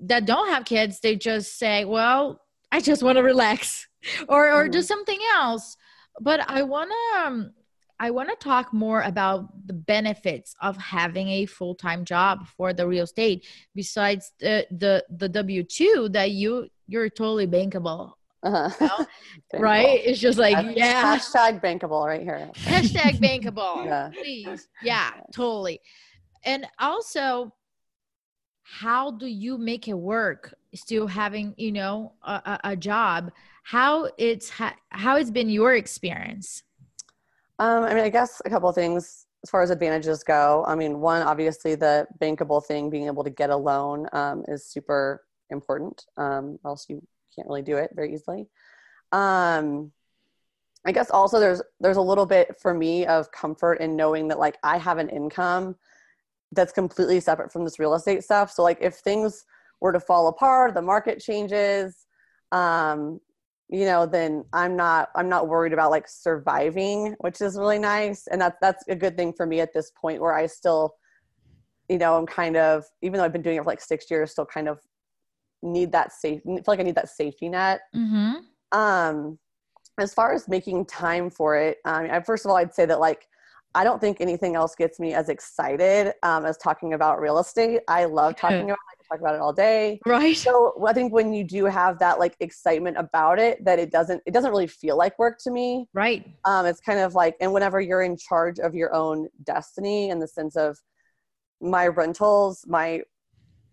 that 0.00 0.26
don't 0.26 0.48
have 0.48 0.64
kids, 0.64 1.00
they 1.00 1.16
just 1.16 1.58
say, 1.58 1.84
"Well, 1.84 2.40
I 2.70 2.80
just 2.80 3.02
want 3.02 3.16
to 3.16 3.22
relax," 3.22 3.88
or 4.28 4.52
or 4.52 4.64
mm-hmm. 4.64 4.72
do 4.72 4.82
something 4.82 5.18
else. 5.34 5.76
But 6.20 6.48
I 6.48 6.62
wanna 6.62 6.94
um, 7.16 7.52
I 7.98 8.10
want 8.10 8.28
to 8.30 8.36
talk 8.36 8.72
more 8.72 9.02
about 9.02 9.66
the 9.66 9.72
benefits 9.72 10.54
of 10.60 10.76
having 10.76 11.28
a 11.28 11.46
full-time 11.46 12.04
job 12.04 12.46
for 12.48 12.72
the 12.72 12.86
real 12.86 13.04
estate 13.04 13.46
besides 13.74 14.32
the 14.40 14.66
the, 14.70 15.04
the 15.10 15.28
W2 15.28 16.12
that 16.12 16.32
you 16.32 16.68
you're 16.86 17.08
totally 17.08 17.46
bankable. 17.46 18.12
Uh-huh. 18.42 18.70
You 18.80 18.86
know? 18.86 19.06
right? 19.60 20.00
It's 20.04 20.18
just 20.18 20.38
like, 20.38 20.76
yeah. 20.76 21.16
Hashtag 21.16 21.62
bankable 21.62 22.04
right 22.06 22.22
here. 22.22 22.50
Hashtag 22.54 23.18
bankable. 23.20 23.84
yeah. 23.86 24.10
Please. 24.12 24.68
Yeah, 24.82 25.12
totally. 25.32 25.80
And 26.44 26.66
also, 26.78 27.52
how 28.62 29.12
do 29.12 29.26
you 29.26 29.58
make 29.58 29.86
it 29.86 29.94
work 29.94 30.54
still 30.74 31.06
having, 31.06 31.54
you 31.56 31.72
know, 31.72 32.14
a, 32.22 32.58
a 32.64 32.76
job? 32.76 33.30
How 33.62 34.08
it's 34.18 34.48
ha- 34.48 34.76
how 34.88 35.16
it's 35.16 35.30
been 35.30 35.48
your 35.48 35.74
experience? 35.74 36.64
Um, 37.58 37.84
I 37.84 37.94
mean, 37.94 38.04
I 38.04 38.08
guess 38.08 38.40
a 38.44 38.50
couple 38.50 38.68
of 38.68 38.74
things 38.74 39.26
as 39.44 39.50
far 39.50 39.62
as 39.62 39.70
advantages 39.70 40.22
go. 40.22 40.64
I 40.66 40.74
mean, 40.74 41.00
one, 41.00 41.22
obviously, 41.22 41.74
the 41.74 42.06
bankable 42.20 42.64
thing, 42.64 42.90
being 42.90 43.06
able 43.06 43.24
to 43.24 43.30
get 43.30 43.50
a 43.50 43.56
loan, 43.56 44.06
um, 44.12 44.44
is 44.48 44.66
super 44.66 45.24
important. 45.50 46.04
Um, 46.16 46.58
else 46.64 46.86
you 46.88 47.02
can't 47.34 47.48
really 47.48 47.62
do 47.62 47.76
it 47.76 47.90
very 47.94 48.14
easily. 48.14 48.48
Um, 49.12 49.92
I 50.84 50.92
guess 50.92 51.10
also 51.10 51.38
there's 51.38 51.62
there's 51.80 51.96
a 51.96 52.02
little 52.02 52.26
bit 52.26 52.56
for 52.60 52.74
me 52.74 53.06
of 53.06 53.30
comfort 53.30 53.74
in 53.74 53.94
knowing 53.94 54.28
that 54.28 54.38
like 54.38 54.56
I 54.64 54.78
have 54.78 54.98
an 54.98 55.08
income 55.10 55.76
that's 56.52 56.72
completely 56.72 57.20
separate 57.20 57.52
from 57.52 57.64
this 57.64 57.78
real 57.78 57.94
estate 57.94 58.24
stuff. 58.24 58.50
So 58.50 58.62
like 58.62 58.78
if 58.80 58.96
things 58.96 59.44
were 59.80 59.92
to 59.92 60.00
fall 60.00 60.28
apart, 60.28 60.74
the 60.74 60.82
market 60.82 61.20
changes, 61.20 62.06
um, 62.50 63.20
you 63.72 63.86
know, 63.86 64.06
then 64.06 64.44
I'm 64.52 64.76
not 64.76 65.08
I'm 65.16 65.28
not 65.28 65.48
worried 65.48 65.72
about 65.72 65.90
like 65.90 66.06
surviving, 66.06 67.16
which 67.20 67.40
is 67.40 67.56
really 67.58 67.78
nice, 67.80 68.28
and 68.28 68.40
that's 68.40 68.56
that's 68.60 68.84
a 68.88 68.94
good 68.94 69.16
thing 69.16 69.32
for 69.32 69.46
me 69.46 69.60
at 69.60 69.72
this 69.72 69.90
point 70.00 70.20
where 70.20 70.34
I 70.34 70.46
still, 70.46 70.94
you 71.88 71.98
know, 71.98 72.16
I'm 72.16 72.26
kind 72.26 72.56
of 72.56 72.84
even 73.02 73.18
though 73.18 73.24
I've 73.24 73.32
been 73.32 73.42
doing 73.42 73.56
it 73.56 73.64
for 73.64 73.70
like 73.70 73.80
six 73.80 74.10
years, 74.10 74.30
still 74.30 74.46
kind 74.46 74.68
of 74.68 74.78
need 75.62 75.92
that 75.92 76.12
safe 76.12 76.42
feel 76.42 76.62
like 76.66 76.80
i 76.80 76.82
need 76.82 76.94
that 76.94 77.08
safety 77.08 77.48
net. 77.48 77.82
Mm-hmm. 77.94 78.78
um 78.78 79.38
as 79.98 80.12
far 80.14 80.32
as 80.32 80.48
making 80.48 80.86
time 80.86 81.30
for 81.30 81.56
it 81.56 81.78
um, 81.84 82.08
I, 82.10 82.20
first 82.20 82.44
of 82.44 82.50
all 82.50 82.56
i'd 82.56 82.74
say 82.74 82.86
that 82.86 82.98
like 82.98 83.26
i 83.74 83.84
don't 83.84 84.00
think 84.00 84.20
anything 84.20 84.56
else 84.56 84.74
gets 84.74 84.98
me 84.98 85.14
as 85.14 85.28
excited 85.28 86.14
um, 86.22 86.44
as 86.44 86.56
talking 86.58 86.94
about 86.94 87.20
real 87.20 87.38
estate. 87.38 87.80
I 87.88 88.04
love 88.04 88.36
talking 88.36 88.64
about 88.70 88.78
talk 89.12 89.20
about 89.20 89.34
it 89.34 89.40
all 89.40 89.52
day. 89.52 90.00
Right. 90.06 90.36
So 90.36 90.74
i 90.86 90.92
think 90.92 91.12
when 91.12 91.32
you 91.32 91.44
do 91.44 91.64
have 91.66 91.98
that 91.98 92.18
like 92.18 92.36
excitement 92.40 92.96
about 92.98 93.38
it 93.38 93.64
that 93.64 93.78
it 93.78 93.90
doesn't 93.90 94.22
it 94.26 94.32
doesn't 94.32 94.50
really 94.50 94.66
feel 94.66 94.96
like 94.96 95.18
work 95.18 95.38
to 95.44 95.50
me. 95.50 95.86
Right. 95.94 96.26
Um 96.44 96.66
it's 96.66 96.80
kind 96.80 96.98
of 96.98 97.14
like 97.14 97.36
and 97.40 97.52
whenever 97.52 97.80
you're 97.80 98.02
in 98.02 98.16
charge 98.16 98.58
of 98.58 98.74
your 98.74 98.94
own 98.94 99.28
destiny 99.44 100.10
in 100.10 100.18
the 100.18 100.28
sense 100.28 100.56
of 100.56 100.78
my 101.60 101.86
rentals 101.86 102.64
my 102.66 103.02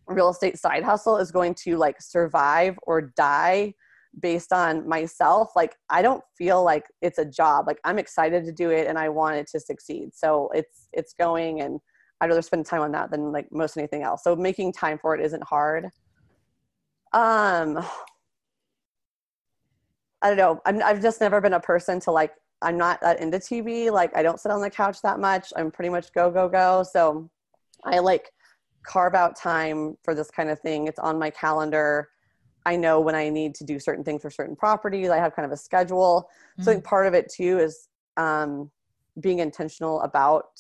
real 0.08 0.30
estate 0.30 0.58
side 0.58 0.84
hustle 0.84 1.18
is 1.18 1.32
going 1.32 1.54
to 1.54 1.78
like 1.78 2.02
survive 2.02 2.78
or 2.84 3.14
die 3.16 3.74
based 4.20 4.52
on 4.52 4.88
myself 4.88 5.52
like 5.56 5.76
i 5.92 6.02
don't 6.02 6.24
feel 6.36 6.64
like 6.64 6.86
it's 7.02 7.20
a 7.20 7.26
job. 7.26 7.68
Like 7.68 7.80
i'm 7.84 8.00
excited 8.00 8.44
to 8.46 8.52
do 8.52 8.72
it 8.72 8.88
and 8.88 8.98
i 8.98 9.10
want 9.10 9.38
it 9.38 9.48
to 9.52 9.60
succeed. 9.60 10.10
So 10.14 10.50
it's 10.54 10.88
it's 10.94 11.14
going 11.14 11.62
and 11.62 11.80
i'd 12.22 12.30
rather 12.30 12.42
spend 12.42 12.66
time 12.66 12.82
on 12.82 12.92
that 12.92 13.12
than 13.12 13.32
like 13.32 13.52
most 13.52 13.78
anything 13.78 14.04
else 14.04 14.24
so 14.24 14.36
making 14.36 14.72
time 14.72 14.98
for 14.98 15.16
it 15.16 15.24
isn't 15.24 15.44
hard 15.44 15.86
um 17.14 17.78
i 20.22 20.28
don't 20.28 20.38
know 20.38 20.62
I'm, 20.66 20.82
i've 20.84 21.02
just 21.02 21.22
never 21.22 21.42
been 21.42 21.54
a 21.54 21.60
person 21.60 22.00
to 22.02 22.12
like 22.12 22.34
i'm 22.62 22.78
not 22.78 23.02
that 23.02 23.20
into 23.20 23.38
tv 23.38 23.92
like 23.92 24.16
i 24.16 24.22
don't 24.22 24.40
sit 24.40 24.52
on 24.52 24.62
the 24.62 24.70
couch 24.70 25.02
that 25.02 25.20
much 25.20 25.52
i'm 25.56 25.72
pretty 25.72 25.90
much 25.90 26.14
go 26.14 26.30
go 26.30 26.48
go 26.48 26.84
so 26.84 27.30
i 27.86 28.00
like 28.00 28.32
carve 28.84 29.14
out 29.14 29.36
time 29.36 29.98
for 30.04 30.16
this 30.16 30.32
kind 30.32 30.50
of 30.50 30.60
thing. 30.60 30.88
It's 30.88 31.00
on 31.00 31.20
my 31.20 31.30
calendar. 31.30 32.10
I 32.66 32.76
know 32.76 33.00
when 33.00 33.16
I 33.16 33.30
need 33.30 33.56
to 33.56 33.64
do 33.64 33.80
certain 33.80 34.04
things 34.04 34.22
for 34.22 34.30
certain 34.30 34.56
properties. 34.56 35.10
I 35.10 35.18
have 35.18 35.36
kind 35.36 35.46
of 35.46 35.52
a 35.52 35.58
schedule. 35.58 36.30
Mm-hmm. 36.54 36.64
So 36.64 36.72
I 36.72 36.74
think 36.74 36.84
mm-hmm. 36.84 36.90
part 36.90 37.08
of 37.08 37.14
it 37.14 37.32
too 37.32 37.60
is 37.60 37.88
um, 38.18 38.70
being 39.20 39.40
intentional 39.40 40.02
about 40.02 40.60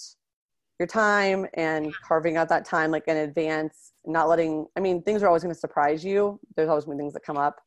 your 0.79 0.87
time 0.87 1.45
and 1.55 1.93
carving 2.07 2.37
out 2.37 2.49
that 2.49 2.65
time 2.65 2.89
like 2.89 3.07
in 3.07 3.17
advance, 3.17 3.91
not 4.05 4.29
letting, 4.29 4.65
I 4.77 4.79
mean, 4.79 5.01
things 5.03 5.21
are 5.21 5.27
always 5.27 5.43
going 5.43 5.53
to 5.53 5.59
surprise 5.59 6.03
you. 6.03 6.39
There's 6.55 6.69
always 6.69 6.85
going 6.85 6.97
to 6.97 7.01
be 7.01 7.03
things 7.03 7.13
that 7.13 7.23
come 7.23 7.37
up. 7.37 7.57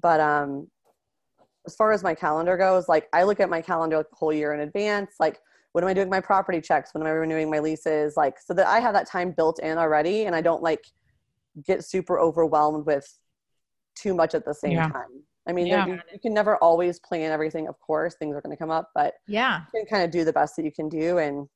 But 0.00 0.20
um, 0.20 0.68
as 1.66 1.74
far 1.74 1.92
as 1.92 2.02
my 2.02 2.14
calendar 2.14 2.56
goes, 2.56 2.88
like 2.88 3.08
I 3.12 3.24
look 3.24 3.40
at 3.40 3.50
my 3.50 3.60
calendar 3.60 3.98
like 3.98 4.06
a 4.12 4.16
whole 4.16 4.32
year 4.32 4.54
in 4.54 4.60
advance. 4.60 5.16
Like, 5.18 5.40
when 5.72 5.82
am 5.82 5.90
I 5.90 5.94
doing 5.94 6.08
my 6.08 6.20
property 6.20 6.60
checks? 6.60 6.94
When 6.94 7.02
am 7.02 7.08
I 7.08 7.12
renewing 7.12 7.50
my 7.50 7.58
leases? 7.58 8.16
Like, 8.16 8.38
so 8.38 8.54
that 8.54 8.66
I 8.66 8.78
have 8.78 8.94
that 8.94 9.08
time 9.08 9.32
built 9.32 9.58
in 9.58 9.76
already 9.76 10.26
and 10.26 10.36
I 10.36 10.40
don't 10.40 10.62
like 10.62 10.84
get 11.66 11.84
super 11.84 12.20
overwhelmed 12.20 12.86
with 12.86 13.06
too 13.96 14.14
much 14.14 14.34
at 14.34 14.44
the 14.44 14.54
same 14.54 14.72
yeah. 14.72 14.88
time. 14.88 15.24
I 15.48 15.52
mean, 15.52 15.66
yeah. 15.66 15.86
you, 15.86 15.98
you, 16.12 16.20
can 16.20 16.32
never 16.32 16.56
always 16.58 17.00
plan 17.00 17.32
everything, 17.32 17.66
of 17.66 17.78
course, 17.80 18.14
things 18.14 18.36
are 18.36 18.40
going 18.40 18.54
to 18.54 18.56
come 18.56 18.70
up, 18.70 18.90
but 18.94 19.14
yeah, 19.26 19.62
you 19.74 19.80
can 19.80 19.86
kind 19.86 20.04
of 20.04 20.12
do 20.12 20.24
the 20.24 20.32
best 20.32 20.54
that 20.54 20.64
you 20.64 20.70
can 20.70 20.88
do 20.88 21.18
and 21.18 21.48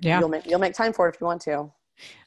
yeah, 0.00 0.20
you'll 0.20 0.28
make, 0.28 0.46
you'll 0.46 0.60
make 0.60 0.74
time 0.74 0.92
for 0.92 1.08
it 1.08 1.14
if 1.14 1.20
you 1.20 1.26
want 1.26 1.42
to. 1.42 1.70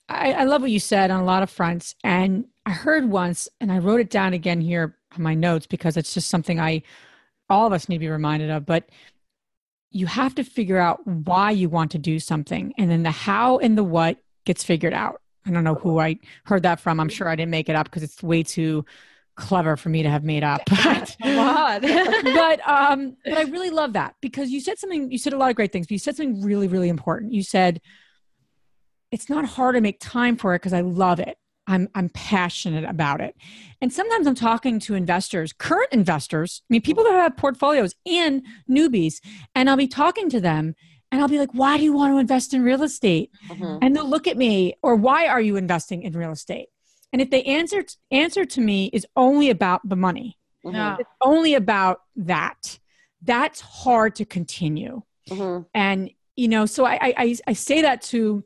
I, 0.10 0.34
I 0.34 0.44
love 0.44 0.62
what 0.62 0.72
you 0.72 0.80
said 0.80 1.10
on 1.10 1.22
a 1.22 1.26
lot 1.26 1.44
of 1.44 1.50
fronts. 1.50 1.96
And 2.04 2.46
I 2.66 2.72
heard 2.72 3.10
once, 3.10 3.48
and 3.60 3.72
I 3.72 3.80
wrote 3.80 4.02
it 4.02 4.10
down 4.10 4.34
again 4.34 4.62
here 4.62 4.98
on 5.16 5.24
my 5.24 5.34
notes 5.34 5.68
because 5.68 5.98
it's 5.98 6.14
just 6.14 6.30
something 6.30 6.60
I, 6.60 6.84
all 7.50 7.66
of 7.66 7.74
us 7.74 7.88
need 7.88 7.96
to 7.96 8.00
be 8.00 8.10
reminded 8.10 8.50
of, 8.50 8.66
but 8.66 8.90
you 9.90 10.06
have 10.06 10.36
to 10.36 10.44
figure 10.44 10.78
out 10.78 11.06
why 11.06 11.52
you 11.52 11.70
want 11.70 11.92
to 11.92 11.98
do 11.98 12.20
something. 12.20 12.74
And 12.78 12.90
then 12.90 13.04
the 13.04 13.12
how 13.12 13.58
and 13.60 13.78
the 13.78 13.84
what 13.84 14.18
gets 14.46 14.64
figured 14.64 14.94
out. 14.94 15.22
I 15.46 15.52
don't 15.52 15.64
know 15.64 15.76
who 15.76 16.00
I 16.00 16.20
heard 16.46 16.64
that 16.64 16.80
from. 16.80 17.00
I'm 17.00 17.10
sure 17.10 17.28
I 17.28 17.36
didn't 17.36 17.52
make 17.52 17.68
it 17.68 17.76
up 17.76 17.88
because 17.88 18.04
it's 18.04 18.22
way 18.22 18.44
too 18.44 18.86
clever 19.42 19.76
for 19.76 19.90
me 19.90 20.04
to 20.04 20.10
have 20.10 20.24
made 20.24 20.44
up. 20.44 20.62
but, 21.82 22.22
but 22.24 22.68
um, 22.68 23.18
but 23.26 23.38
I 23.38 23.44
really 23.44 23.70
love 23.70 23.94
that 23.94 24.16
because 24.22 24.50
you 24.52 24.62
said 24.62 24.80
something. 24.80 25.12
You 25.12 25.18
said 25.18 25.34
a 25.34 25.38
lot 25.38 25.50
of 25.50 25.56
great 25.56 25.72
things, 25.72 25.88
but 25.88 25.92
you 25.92 26.00
said 26.00 26.16
something 26.16 26.42
really, 26.42 26.68
really 26.68 26.90
important. 26.90 27.34
You 27.34 27.44
said 27.44 27.82
it's 29.12 29.30
not 29.30 29.46
hard 29.46 29.76
to 29.76 29.82
make 29.82 30.00
time 30.00 30.38
for 30.38 30.56
it 30.56 30.60
because 30.60 30.74
I 30.74 30.82
love 30.82 31.20
it. 31.20 31.38
I'm 31.68 31.90
I'm 31.96 32.10
passionate 32.10 32.86
about 32.86 33.22
it. 33.22 33.36
And 33.82 33.92
sometimes 33.92 34.28
I'm 34.28 34.36
talking 34.36 34.80
to 34.82 34.96
investors, 34.96 35.54
current 35.54 35.90
investors, 35.92 36.62
I 36.64 36.74
mean 36.74 36.82
people 36.82 37.04
that 37.04 37.14
have 37.14 37.38
portfolios 37.38 37.96
and 38.06 38.44
newbies, 38.70 39.16
and 39.56 39.70
I'll 39.70 39.78
be 39.78 39.88
talking 39.88 40.30
to 40.30 40.40
them 40.40 40.76
and 41.12 41.22
I'll 41.22 41.28
be 41.28 41.40
like, 41.40 41.52
"Why 41.54 41.78
do 41.78 41.84
you 41.84 41.94
want 41.94 42.14
to 42.14 42.20
invest 42.20 42.54
in 42.54 42.64
real 42.64 42.84
estate?" 42.84 43.32
Mm-hmm. 43.50 43.80
And 43.82 43.96
they'll 43.96 44.10
look 44.10 44.28
at 44.28 44.38
me, 44.38 44.76
or 44.82 44.96
"Why 44.96 45.28
are 45.28 45.42
you 45.42 45.56
investing 45.56 46.04
in 46.04 46.14
real 46.14 46.32
estate?" 46.32 46.70
And 47.14 47.22
if 47.22 47.30
they 47.30 47.44
answer 47.44 47.84
answer 48.10 48.46
to 48.46 48.62
me 48.62 48.90
is 48.94 49.06
only 49.16 49.50
about 49.50 49.88
the 49.88 49.96
money, 49.96 50.38
mm-hmm. 50.66 51.02
it's 51.02 51.10
only 51.22 51.54
about 51.54 52.02
that. 52.16 52.80
That's 53.22 53.62
hard 53.62 54.16
to 54.16 54.26
continue. 54.26 55.04
Mm-hmm. 55.30 55.64
And 55.74 56.12
you 56.36 56.48
know, 56.48 56.66
so 56.66 56.86
I, 56.86 57.14
I 57.18 57.36
I 57.48 57.54
say 57.54 57.82
that 57.82 58.02
to 58.04 58.44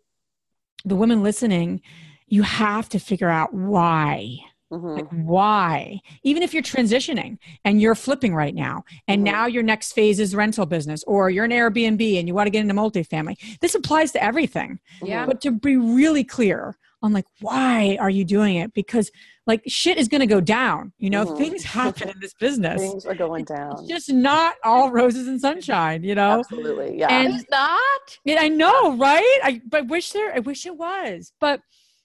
the 0.84 0.96
women 0.96 1.24
listening 1.24 1.82
you 2.28 2.42
have 2.42 2.90
to 2.90 3.00
figure 3.00 3.30
out 3.30 3.54
why. 3.54 4.38
Mm-hmm. 4.74 4.88
Like 4.88 5.10
why? 5.10 6.02
Even 6.24 6.42
if 6.42 6.54
you're 6.54 6.64
transitioning 6.64 7.38
and 7.64 7.80
you're 7.80 7.96
flipping 7.96 8.34
right 8.34 8.56
now, 8.56 8.84
and 9.08 9.20
mm-hmm. 9.20 9.34
now 9.34 9.46
your 9.46 9.64
next 9.64 9.94
phase 9.94 10.20
is 10.20 10.36
rental 10.36 10.66
business, 10.66 11.04
or 11.06 11.30
you're 11.30 11.46
an 11.46 11.52
Airbnb 11.52 12.20
and 12.20 12.28
you 12.28 12.34
want 12.34 12.48
to 12.48 12.52
get 12.52 12.62
into 12.62 12.74
multifamily. 12.74 13.60
This 13.60 13.76
applies 13.76 14.12
to 14.14 14.24
everything. 14.24 14.80
Yeah. 15.04 15.26
But 15.28 15.40
to 15.42 15.52
be 15.52 15.78
really 15.78 16.24
clear 16.24 16.78
on 17.06 17.14
like 17.14 17.26
why 17.40 17.98
are 18.00 18.10
you 18.10 18.26
doing 18.26 18.58
it? 18.58 18.74
Because 18.74 19.12
like 19.48 19.62
shit 19.68 19.98
is 19.98 20.08
going 20.08 20.22
to 20.22 20.28
go 20.28 20.42
down. 20.42 20.92
You 20.98 21.10
know, 21.12 21.26
mm-hmm. 21.26 21.38
things 21.38 21.64
happen 21.64 22.10
in 22.10 22.20
this 22.20 22.34
business. 22.34 22.82
things 22.82 23.06
are 23.06 23.16
going 23.16 23.46
down. 23.46 23.80
It's 23.80 23.88
just 23.88 24.12
not 24.12 24.56
all 24.64 24.92
roses 24.92 25.28
and 25.28 25.40
sunshine. 25.40 26.04
You 26.04 26.16
know, 26.16 26.40
absolutely. 26.40 26.98
Yeah, 26.98 27.08
and 27.10 27.34
it's 27.34 27.50
not. 27.50 28.18
Yeah, 28.26 28.42
I 28.42 28.50
know, 28.50 28.98
right? 28.98 29.40
I 29.44 29.62
but 29.68 29.88
wish 29.88 30.12
there. 30.12 30.34
I 30.34 30.40
wish 30.40 30.66
it 30.66 30.76
was, 30.76 31.32
but 31.40 31.62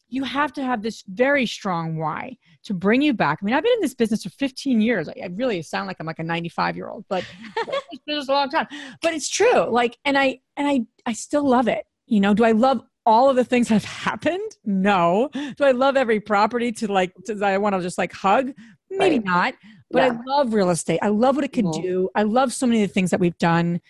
you 0.08 0.24
have 0.24 0.52
to 0.52 0.62
have 0.62 0.82
this 0.82 1.02
very 1.08 1.46
strong 1.46 1.96
why 1.96 2.36
to 2.64 2.74
bring 2.74 3.00
you 3.00 3.14
back. 3.14 3.38
I 3.40 3.44
mean, 3.44 3.54
I've 3.54 3.62
been 3.62 3.72
in 3.74 3.80
this 3.80 3.94
business 3.94 4.24
for 4.24 4.30
15 4.30 4.80
years. 4.80 5.08
I, 5.08 5.14
I 5.22 5.26
really 5.32 5.62
sound 5.62 5.86
like 5.86 5.98
I'm 6.00 6.06
like 6.06 6.18
a 6.18 6.24
95 6.24 6.76
year 6.76 6.88
old, 6.88 7.04
but 7.08 7.24
it's 7.56 8.04
been 8.06 8.18
a 8.18 8.24
long 8.32 8.50
time. 8.50 8.66
But 9.00 9.14
it's 9.14 9.28
true. 9.28 9.70
Like, 9.70 9.96
and 10.04 10.18
I 10.18 10.40
and 10.56 10.68
I 10.68 10.80
I 11.06 11.12
still 11.14 11.48
love 11.48 11.68
it. 11.68 11.86
You 12.06 12.20
know, 12.20 12.34
do 12.34 12.44
I 12.44 12.52
love 12.52 12.82
all 13.10 13.28
of 13.28 13.36
the 13.36 13.44
things 13.44 13.68
have 13.68 13.84
happened? 14.06 14.56
No. 14.64 15.28
Do 15.32 15.64
I 15.64 15.72
love 15.72 15.96
every 15.96 16.20
property 16.20 16.72
to 16.72 16.92
like 16.92 17.12
to 17.26 17.44
I 17.44 17.58
want 17.58 17.74
to 17.74 17.82
just 17.82 17.98
like 17.98 18.12
hug? 18.12 18.52
Maybe 18.90 19.16
right. 19.16 19.24
not. 19.24 19.54
But 19.90 19.98
yeah. 19.98 20.18
I 20.18 20.24
love 20.24 20.54
real 20.54 20.70
estate. 20.70 21.00
I 21.02 21.08
love 21.08 21.36
what 21.36 21.44
it 21.44 21.52
can 21.52 21.66
mm-hmm. 21.66 21.82
do. 21.82 22.10
I 22.14 22.22
love 22.22 22.52
so 22.52 22.66
many 22.66 22.82
of 22.82 22.88
the 22.88 22.94
things 22.94 23.10
that 23.10 23.20
we've 23.20 23.38
done. 23.38 23.80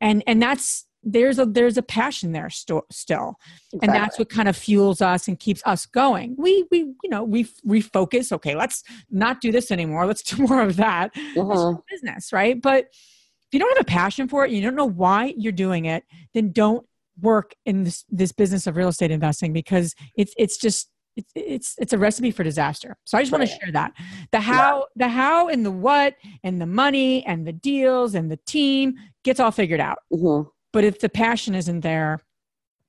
And 0.00 0.22
and 0.26 0.40
that's 0.40 0.86
there's 1.02 1.38
a 1.38 1.46
there's 1.46 1.78
a 1.78 1.82
passion 1.82 2.32
there 2.32 2.50
st- 2.50 2.84
still 2.90 3.36
exactly. 3.72 3.78
and 3.82 3.94
that's 3.94 4.18
what 4.18 4.28
kind 4.28 4.48
of 4.48 4.56
fuels 4.56 5.00
us 5.00 5.28
and 5.28 5.40
keeps 5.40 5.62
us 5.64 5.86
going 5.86 6.34
we 6.36 6.66
we 6.70 6.80
you 6.80 7.08
know 7.08 7.24
we 7.24 7.44
refocus 7.66 8.32
okay 8.32 8.54
let's 8.54 8.84
not 9.10 9.40
do 9.40 9.50
this 9.50 9.70
anymore 9.70 10.04
let's 10.04 10.22
do 10.22 10.36
more 10.46 10.60
of 10.60 10.76
that 10.76 11.14
mm-hmm. 11.14 11.80
business 11.88 12.32
right 12.32 12.60
but 12.60 12.84
if 12.84 13.48
you 13.52 13.58
don't 13.58 13.76
have 13.76 13.82
a 13.82 13.90
passion 13.90 14.28
for 14.28 14.44
it 14.44 14.50
you 14.50 14.60
don't 14.60 14.76
know 14.76 14.88
why 14.88 15.32
you're 15.38 15.52
doing 15.52 15.86
it 15.86 16.04
then 16.34 16.52
don't 16.52 16.86
work 17.22 17.54
in 17.66 17.84
this 17.84 18.04
this 18.08 18.32
business 18.32 18.66
of 18.66 18.76
real 18.76 18.88
estate 18.88 19.10
investing 19.10 19.52
because 19.52 19.94
it's 20.16 20.34
it's 20.36 20.56
just 20.56 20.90
it's 21.16 21.32
it's 21.34 21.74
it's 21.78 21.92
a 21.92 21.98
recipe 21.98 22.30
for 22.30 22.44
disaster. 22.44 22.96
So 23.04 23.18
I 23.18 23.22
just 23.22 23.32
right. 23.32 23.40
want 23.40 23.50
to 23.50 23.56
share 23.56 23.72
that. 23.72 23.92
The 24.32 24.40
how 24.40 24.78
yeah. 24.78 25.06
the 25.06 25.08
how 25.08 25.48
and 25.48 25.64
the 25.64 25.70
what 25.70 26.14
and 26.42 26.60
the 26.60 26.66
money 26.66 27.24
and 27.26 27.46
the 27.46 27.52
deals 27.52 28.14
and 28.14 28.30
the 28.30 28.38
team 28.46 28.94
gets 29.24 29.40
all 29.40 29.50
figured 29.50 29.80
out. 29.80 29.98
Mm-hmm. 30.12 30.48
But 30.72 30.84
if 30.84 31.00
the 31.00 31.08
passion 31.08 31.54
isn't 31.54 31.80
there, 31.80 32.20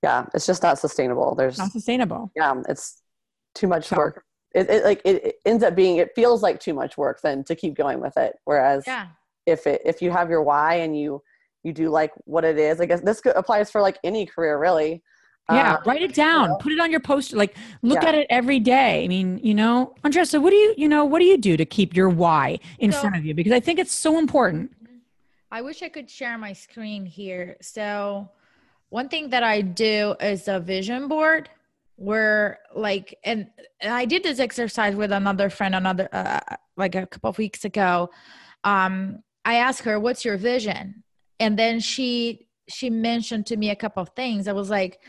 yeah, 0.03 0.25
it's 0.33 0.45
just 0.45 0.63
not 0.63 0.79
sustainable. 0.79 1.35
There's 1.35 1.57
not 1.57 1.71
sustainable. 1.71 2.31
Yeah, 2.35 2.61
it's 2.67 3.01
too 3.55 3.67
much 3.67 3.87
so, 3.87 3.97
work. 3.97 4.23
It, 4.53 4.69
it 4.69 4.83
like 4.83 5.01
it, 5.05 5.25
it, 5.25 5.35
ends 5.45 5.63
up 5.63 5.75
being. 5.75 5.97
It 5.97 6.11
feels 6.15 6.41
like 6.41 6.59
too 6.59 6.73
much 6.73 6.97
work 6.97 7.21
then 7.21 7.43
to 7.45 7.55
keep 7.55 7.75
going 7.75 7.99
with 7.99 8.17
it. 8.17 8.33
Whereas, 8.45 8.83
yeah. 8.85 9.07
if 9.45 9.67
it 9.67 9.81
if 9.85 10.01
you 10.01 10.11
have 10.11 10.29
your 10.29 10.43
why 10.43 10.75
and 10.75 10.97
you 10.97 11.21
you 11.63 11.73
do 11.73 11.89
like 11.89 12.11
what 12.25 12.43
it 12.43 12.57
is, 12.57 12.81
I 12.81 12.85
guess 12.85 13.01
this 13.01 13.21
applies 13.35 13.71
for 13.71 13.81
like 13.81 13.97
any 14.03 14.25
career 14.25 14.57
really. 14.59 15.03
Yeah, 15.49 15.75
um, 15.75 15.83
write 15.85 16.01
it 16.01 16.13
down. 16.13 16.43
You 16.43 16.47
know? 16.49 16.57
Put 16.57 16.71
it 16.71 16.79
on 16.79 16.91
your 16.91 16.99
poster. 16.99 17.35
Like 17.35 17.57
look 17.81 18.01
yeah. 18.03 18.09
at 18.09 18.15
it 18.15 18.27
every 18.29 18.59
day. 18.59 19.03
I 19.03 19.07
mean, 19.07 19.39
you 19.43 19.53
know, 19.53 19.95
Andresa, 20.03 20.41
what 20.41 20.51
do 20.51 20.55
you, 20.55 20.73
you 20.77 20.87
know, 20.87 21.03
what 21.03 21.19
do 21.19 21.25
you 21.25 21.37
do 21.37 21.57
to 21.57 21.65
keep 21.65 21.95
your 21.95 22.09
why 22.09 22.59
in 22.79 22.91
so, 22.91 23.01
front 23.01 23.17
of 23.17 23.25
you? 23.25 23.33
Because 23.33 23.51
I 23.51 23.59
think 23.59 23.79
it's 23.79 23.93
so 23.93 24.17
important. 24.17 24.71
I 25.51 25.61
wish 25.61 25.81
I 25.81 25.89
could 25.89 26.09
share 26.09 26.37
my 26.37 26.53
screen 26.53 27.05
here. 27.05 27.57
So, 27.61 28.29
one 28.89 29.09
thing 29.09 29.29
that 29.31 29.43
I 29.43 29.61
do 29.61 30.15
is 30.21 30.47
a 30.47 30.59
vision 30.59 31.07
board 31.07 31.49
where 31.95 32.59
like 32.73 33.17
and, 33.23 33.47
and 33.79 33.93
I 33.93 34.05
did 34.05 34.23
this 34.23 34.39
exercise 34.39 34.95
with 34.95 35.11
another 35.11 35.49
friend 35.49 35.75
another 35.75 36.09
uh, 36.11 36.39
like 36.75 36.95
a 36.95 37.05
couple 37.05 37.29
of 37.29 37.37
weeks 37.37 37.65
ago. 37.65 38.09
Um 38.63 39.23
I 39.43 39.55
asked 39.55 39.83
her, 39.83 39.99
"What's 39.99 40.23
your 40.23 40.37
vision?" 40.37 41.03
And 41.41 41.59
then 41.59 41.81
she 41.81 42.47
she 42.69 42.89
mentioned 42.89 43.45
to 43.47 43.57
me 43.57 43.69
a 43.69 43.75
couple 43.75 44.01
of 44.01 44.09
things. 44.15 44.47
I 44.47 44.53
was 44.53 44.69
like, 44.69 44.99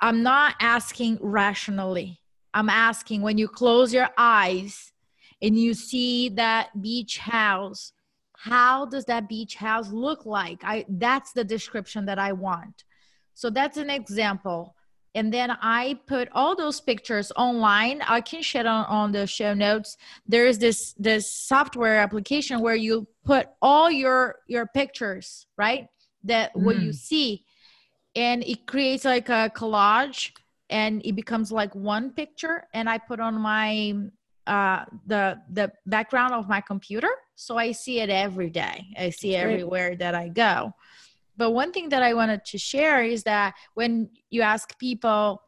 "I'm 0.00 0.22
not 0.22 0.54
asking 0.60 1.18
rationally. 1.20 2.20
I'm 2.54 2.68
asking 2.68 3.22
when 3.22 3.38
you 3.38 3.48
close 3.48 3.92
your 3.92 4.10
eyes 4.16 4.92
and 5.42 5.58
you 5.58 5.74
see 5.74 6.28
that 6.30 6.68
beach 6.80 7.18
house 7.18 7.92
how 8.36 8.86
does 8.86 9.04
that 9.04 9.28
beach 9.28 9.54
house 9.56 9.90
look 9.90 10.24
like 10.24 10.60
i 10.64 10.84
that's 10.88 11.32
the 11.32 11.44
description 11.44 12.06
that 12.06 12.18
i 12.18 12.32
want 12.32 12.84
so 13.34 13.50
that's 13.50 13.76
an 13.76 13.90
example 13.90 14.74
and 15.14 15.32
then 15.32 15.50
i 15.60 15.98
put 16.06 16.28
all 16.32 16.54
those 16.54 16.80
pictures 16.80 17.32
online 17.36 18.02
i 18.06 18.20
can 18.20 18.42
share 18.42 18.66
on, 18.66 18.84
on 18.86 19.12
the 19.12 19.26
show 19.26 19.54
notes 19.54 19.96
there's 20.26 20.58
this 20.58 20.94
this 20.98 21.32
software 21.32 21.98
application 21.98 22.60
where 22.60 22.74
you 22.74 23.06
put 23.24 23.48
all 23.60 23.90
your 23.90 24.36
your 24.46 24.66
pictures 24.66 25.46
right 25.56 25.88
that 26.24 26.54
mm. 26.54 26.62
what 26.62 26.78
you 26.80 26.90
mm. 26.90 26.94
see 26.94 27.44
and 28.14 28.42
it 28.44 28.66
creates 28.66 29.04
like 29.04 29.28
a 29.28 29.50
collage 29.54 30.32
and 30.68 31.02
it 31.04 31.14
becomes 31.14 31.50
like 31.50 31.74
one 31.74 32.10
picture 32.10 32.64
and 32.74 32.88
i 32.88 32.98
put 32.98 33.20
on 33.20 33.34
my 33.34 33.94
uh, 34.50 34.84
the 35.06 35.40
the 35.52 35.70
background 35.86 36.34
of 36.34 36.48
my 36.48 36.60
computer, 36.60 37.10
so 37.36 37.56
I 37.56 37.70
see 37.70 38.00
it 38.00 38.10
every 38.10 38.50
day. 38.50 38.88
I 38.98 39.10
see 39.10 39.36
everywhere 39.36 39.94
that 39.96 40.14
I 40.14 40.28
go. 40.28 40.74
But 41.40 41.52
one 41.52 41.72
thing 41.72 41.88
that 41.88 42.02
I 42.02 42.12
wanted 42.12 42.44
to 42.52 42.58
share 42.58 43.02
is 43.02 43.22
that 43.22 43.54
when 43.72 44.10
you 44.28 44.42
ask 44.42 44.78
people, 44.78 45.42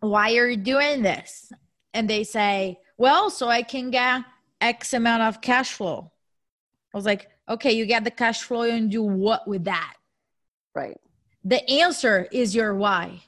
"Why 0.00 0.36
are 0.36 0.50
you 0.50 0.58
doing 0.58 1.00
this?" 1.00 1.50
and 1.94 2.10
they 2.10 2.24
say, 2.24 2.78
"Well, 2.98 3.30
so 3.30 3.48
I 3.48 3.62
can 3.62 3.90
get 3.90 4.22
X 4.60 4.92
amount 4.92 5.22
of 5.22 5.40
cash 5.40 5.72
flow," 5.72 6.12
I 6.92 6.98
was 6.98 7.06
like, 7.06 7.30
"Okay, 7.48 7.72
you 7.72 7.86
get 7.86 8.04
the 8.04 8.10
cash 8.10 8.42
flow 8.42 8.64
and 8.76 8.90
do 8.90 9.02
what 9.02 9.48
with 9.48 9.64
that?" 9.64 9.94
Right. 10.74 11.00
The 11.42 11.60
answer 11.70 12.28
is 12.30 12.54
your 12.54 12.74
why. 12.74 13.22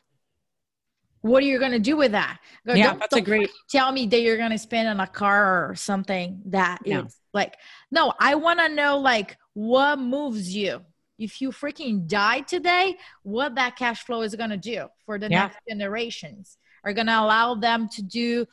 what 1.22 1.42
are 1.42 1.46
you 1.46 1.58
going 1.58 1.72
to 1.72 1.78
do 1.78 1.96
with 1.96 2.12
that? 2.12 2.38
Yeah, 2.64 2.74
don't, 2.74 2.98
that's 3.00 3.14
don't 3.14 3.22
a 3.22 3.24
great. 3.24 3.50
Tell 3.68 3.90
me 3.92 4.06
that 4.06 4.20
you're 4.20 4.36
going 4.36 4.52
to 4.52 4.58
spend 4.58 4.88
on 4.88 5.00
a 5.00 5.06
car 5.06 5.68
or 5.68 5.74
something 5.74 6.42
that 6.46 6.78
yeah. 6.84 7.04
is 7.04 7.16
like, 7.32 7.56
no, 7.90 8.12
I 8.18 8.34
want 8.36 8.60
to 8.60 8.68
know 8.68 8.98
like 8.98 9.36
what 9.54 9.98
moves 9.98 10.54
you. 10.54 10.82
If 11.18 11.40
you 11.40 11.50
freaking 11.50 12.06
die 12.06 12.40
today, 12.40 12.96
what 13.22 13.54
that 13.54 13.76
cash 13.76 14.04
flow 14.04 14.22
is 14.22 14.34
going 14.34 14.50
to 14.50 14.56
do 14.56 14.86
for 15.04 15.18
the 15.18 15.28
yeah. 15.28 15.42
next 15.42 15.58
generations. 15.68 16.58
Are 16.84 16.92
going 16.92 17.08
to 17.08 17.20
allow 17.20 17.54
them 17.56 17.88
to 17.90 18.02
do 18.02 18.46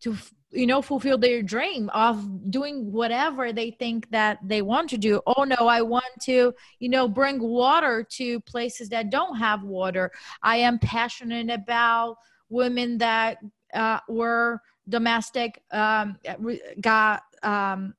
to 0.00 0.16
you 0.50 0.66
know 0.66 0.80
fulfill 0.80 1.18
their 1.18 1.42
dream 1.42 1.90
of 1.92 2.50
doing 2.50 2.92
whatever 2.92 3.52
they 3.52 3.72
think 3.72 4.10
that 4.10 4.38
they 4.44 4.62
want 4.62 4.88
to 4.90 4.98
do. 4.98 5.20
Oh 5.26 5.44
no 5.44 5.66
i 5.66 5.82
want 5.82 6.04
to 6.22 6.54
you 6.78 6.88
know 6.88 7.08
bring 7.08 7.40
water 7.40 8.06
to 8.12 8.40
places 8.40 8.88
that 8.90 9.10
don't 9.10 9.36
have 9.36 9.62
water. 9.62 10.12
I 10.42 10.56
am 10.56 10.78
passionate 10.78 11.50
about 11.50 12.16
women 12.48 12.98
that 12.98 13.38
uh, 13.74 14.00
were 14.08 14.60
domestic 14.88 15.62
um, 15.72 16.16
got 16.80 17.22
um, 17.42 17.94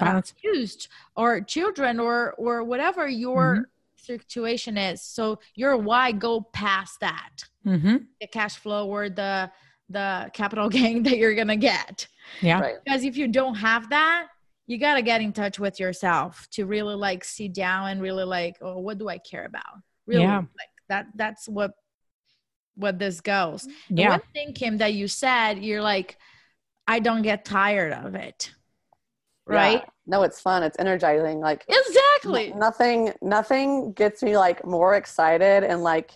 abused 0.00 0.88
or 1.16 1.40
children 1.40 2.00
or 2.00 2.34
or 2.38 2.64
whatever 2.64 3.06
your 3.08 3.56
mm-hmm. 3.56 3.62
situation 3.96 4.76
is 4.76 5.02
so 5.02 5.38
your 5.54 5.76
why 5.76 6.12
go 6.12 6.40
past 6.40 7.00
that 7.00 7.44
mm-hmm. 7.66 7.96
the 8.20 8.26
cash 8.26 8.56
flow 8.56 8.86
or 8.88 9.08
the 9.08 9.50
the 9.88 10.30
capital 10.32 10.68
gain 10.78 11.02
that 11.02 11.18
you're 11.18 11.34
gonna 11.34 11.56
get. 11.56 12.06
Yeah. 12.40 12.60
Right. 12.60 12.76
Because 12.84 13.04
if 13.04 13.16
you 13.16 13.28
don't 13.28 13.54
have 13.54 13.90
that, 13.90 14.28
you 14.66 14.78
gotta 14.78 15.02
get 15.02 15.20
in 15.20 15.32
touch 15.32 15.58
with 15.58 15.78
yourself 15.80 16.48
to 16.52 16.64
really 16.66 16.94
like 16.94 17.24
sit 17.24 17.52
down 17.52 17.90
and 17.90 18.02
really 18.02 18.24
like, 18.24 18.56
oh, 18.60 18.78
what 18.78 18.98
do 18.98 19.08
I 19.08 19.18
care 19.18 19.44
about? 19.44 19.62
Really 20.06 20.22
yeah. 20.22 20.38
like 20.38 20.68
that 20.88 21.06
that's 21.14 21.48
what 21.48 21.72
what 22.76 22.98
this 22.98 23.20
goes. 23.20 23.68
Yeah. 23.88 24.10
one 24.10 24.22
thing, 24.32 24.52
Kim, 24.52 24.78
that 24.78 24.94
you 24.94 25.06
said, 25.06 25.64
you're 25.64 25.82
like, 25.82 26.18
I 26.88 26.98
don't 26.98 27.22
get 27.22 27.44
tired 27.44 27.92
of 27.92 28.14
it. 28.14 28.52
Right? 29.46 29.82
Yeah. 29.82 29.90
No, 30.06 30.22
it's 30.22 30.40
fun. 30.40 30.62
It's 30.62 30.76
energizing. 30.78 31.40
Like 31.40 31.64
exactly. 31.68 32.52
N- 32.52 32.58
nothing 32.58 33.12
nothing 33.20 33.92
gets 33.92 34.22
me 34.22 34.36
like 34.36 34.64
more 34.64 34.94
excited 34.94 35.64
and 35.64 35.82
like 35.82 36.12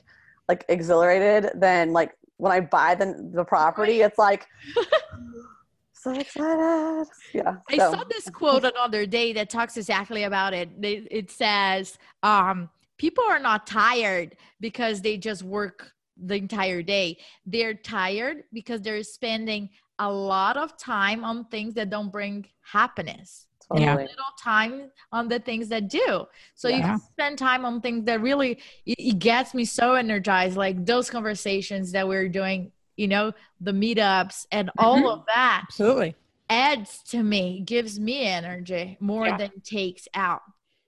like 0.48 0.64
exhilarated 0.68 1.50
than 1.54 1.92
like 1.92 2.12
when 2.38 2.52
I 2.52 2.60
buy 2.60 2.94
the 2.94 3.30
the 3.34 3.44
property, 3.44 4.00
it's 4.00 4.18
like 4.18 4.46
so 5.92 6.12
excited. 6.12 7.06
Yeah. 7.34 7.56
I 7.68 7.76
so. 7.76 7.92
saw 7.92 8.04
this 8.04 8.30
quote 8.30 8.64
another 8.64 9.04
day 9.06 9.32
that 9.34 9.50
talks 9.50 9.76
exactly 9.76 10.24
about 10.24 10.54
it. 10.54 10.70
It 10.80 11.30
says, 11.30 11.98
um, 12.22 12.70
people 12.96 13.24
are 13.24 13.38
not 13.38 13.66
tired 13.66 14.36
because 14.60 15.00
they 15.02 15.16
just 15.18 15.42
work 15.42 15.92
the 16.16 16.36
entire 16.36 16.82
day. 16.82 17.18
They're 17.46 17.74
tired 17.74 18.44
because 18.52 18.80
they're 18.80 19.02
spending 19.02 19.70
a 19.98 20.10
lot 20.10 20.56
of 20.56 20.76
time 20.76 21.24
on 21.24 21.44
things 21.46 21.74
that 21.74 21.90
don't 21.90 22.10
bring 22.10 22.46
happiness. 22.62 23.46
Totally. 23.70 23.86
Yeah. 23.86 23.94
little 23.96 24.34
time 24.42 24.90
on 25.12 25.28
the 25.28 25.38
things 25.40 25.68
that 25.68 25.88
do. 25.88 26.26
So 26.54 26.68
yeah. 26.68 26.94
you 26.94 27.00
spend 27.12 27.38
time 27.38 27.66
on 27.66 27.82
things 27.82 28.04
that 28.06 28.22
really 28.22 28.52
it, 28.86 28.98
it, 28.98 29.18
gets 29.18 29.52
me 29.52 29.66
so 29.66 29.94
energized, 29.94 30.56
like 30.56 30.86
those 30.86 31.10
conversations 31.10 31.92
that 31.92 32.08
we're 32.08 32.30
doing, 32.30 32.72
you 32.96 33.08
know, 33.08 33.32
the 33.60 33.72
meetups 33.72 34.46
and 34.52 34.68
mm-hmm. 34.68 34.84
all 34.84 35.10
of 35.10 35.24
that. 35.26 35.64
Absolutely. 35.64 36.16
Adds 36.48 37.02
to 37.08 37.22
me, 37.22 37.60
gives 37.60 38.00
me 38.00 38.24
energy 38.24 38.96
more 39.00 39.26
yeah. 39.26 39.36
than 39.36 39.60
takes 39.62 40.08
out. 40.14 40.40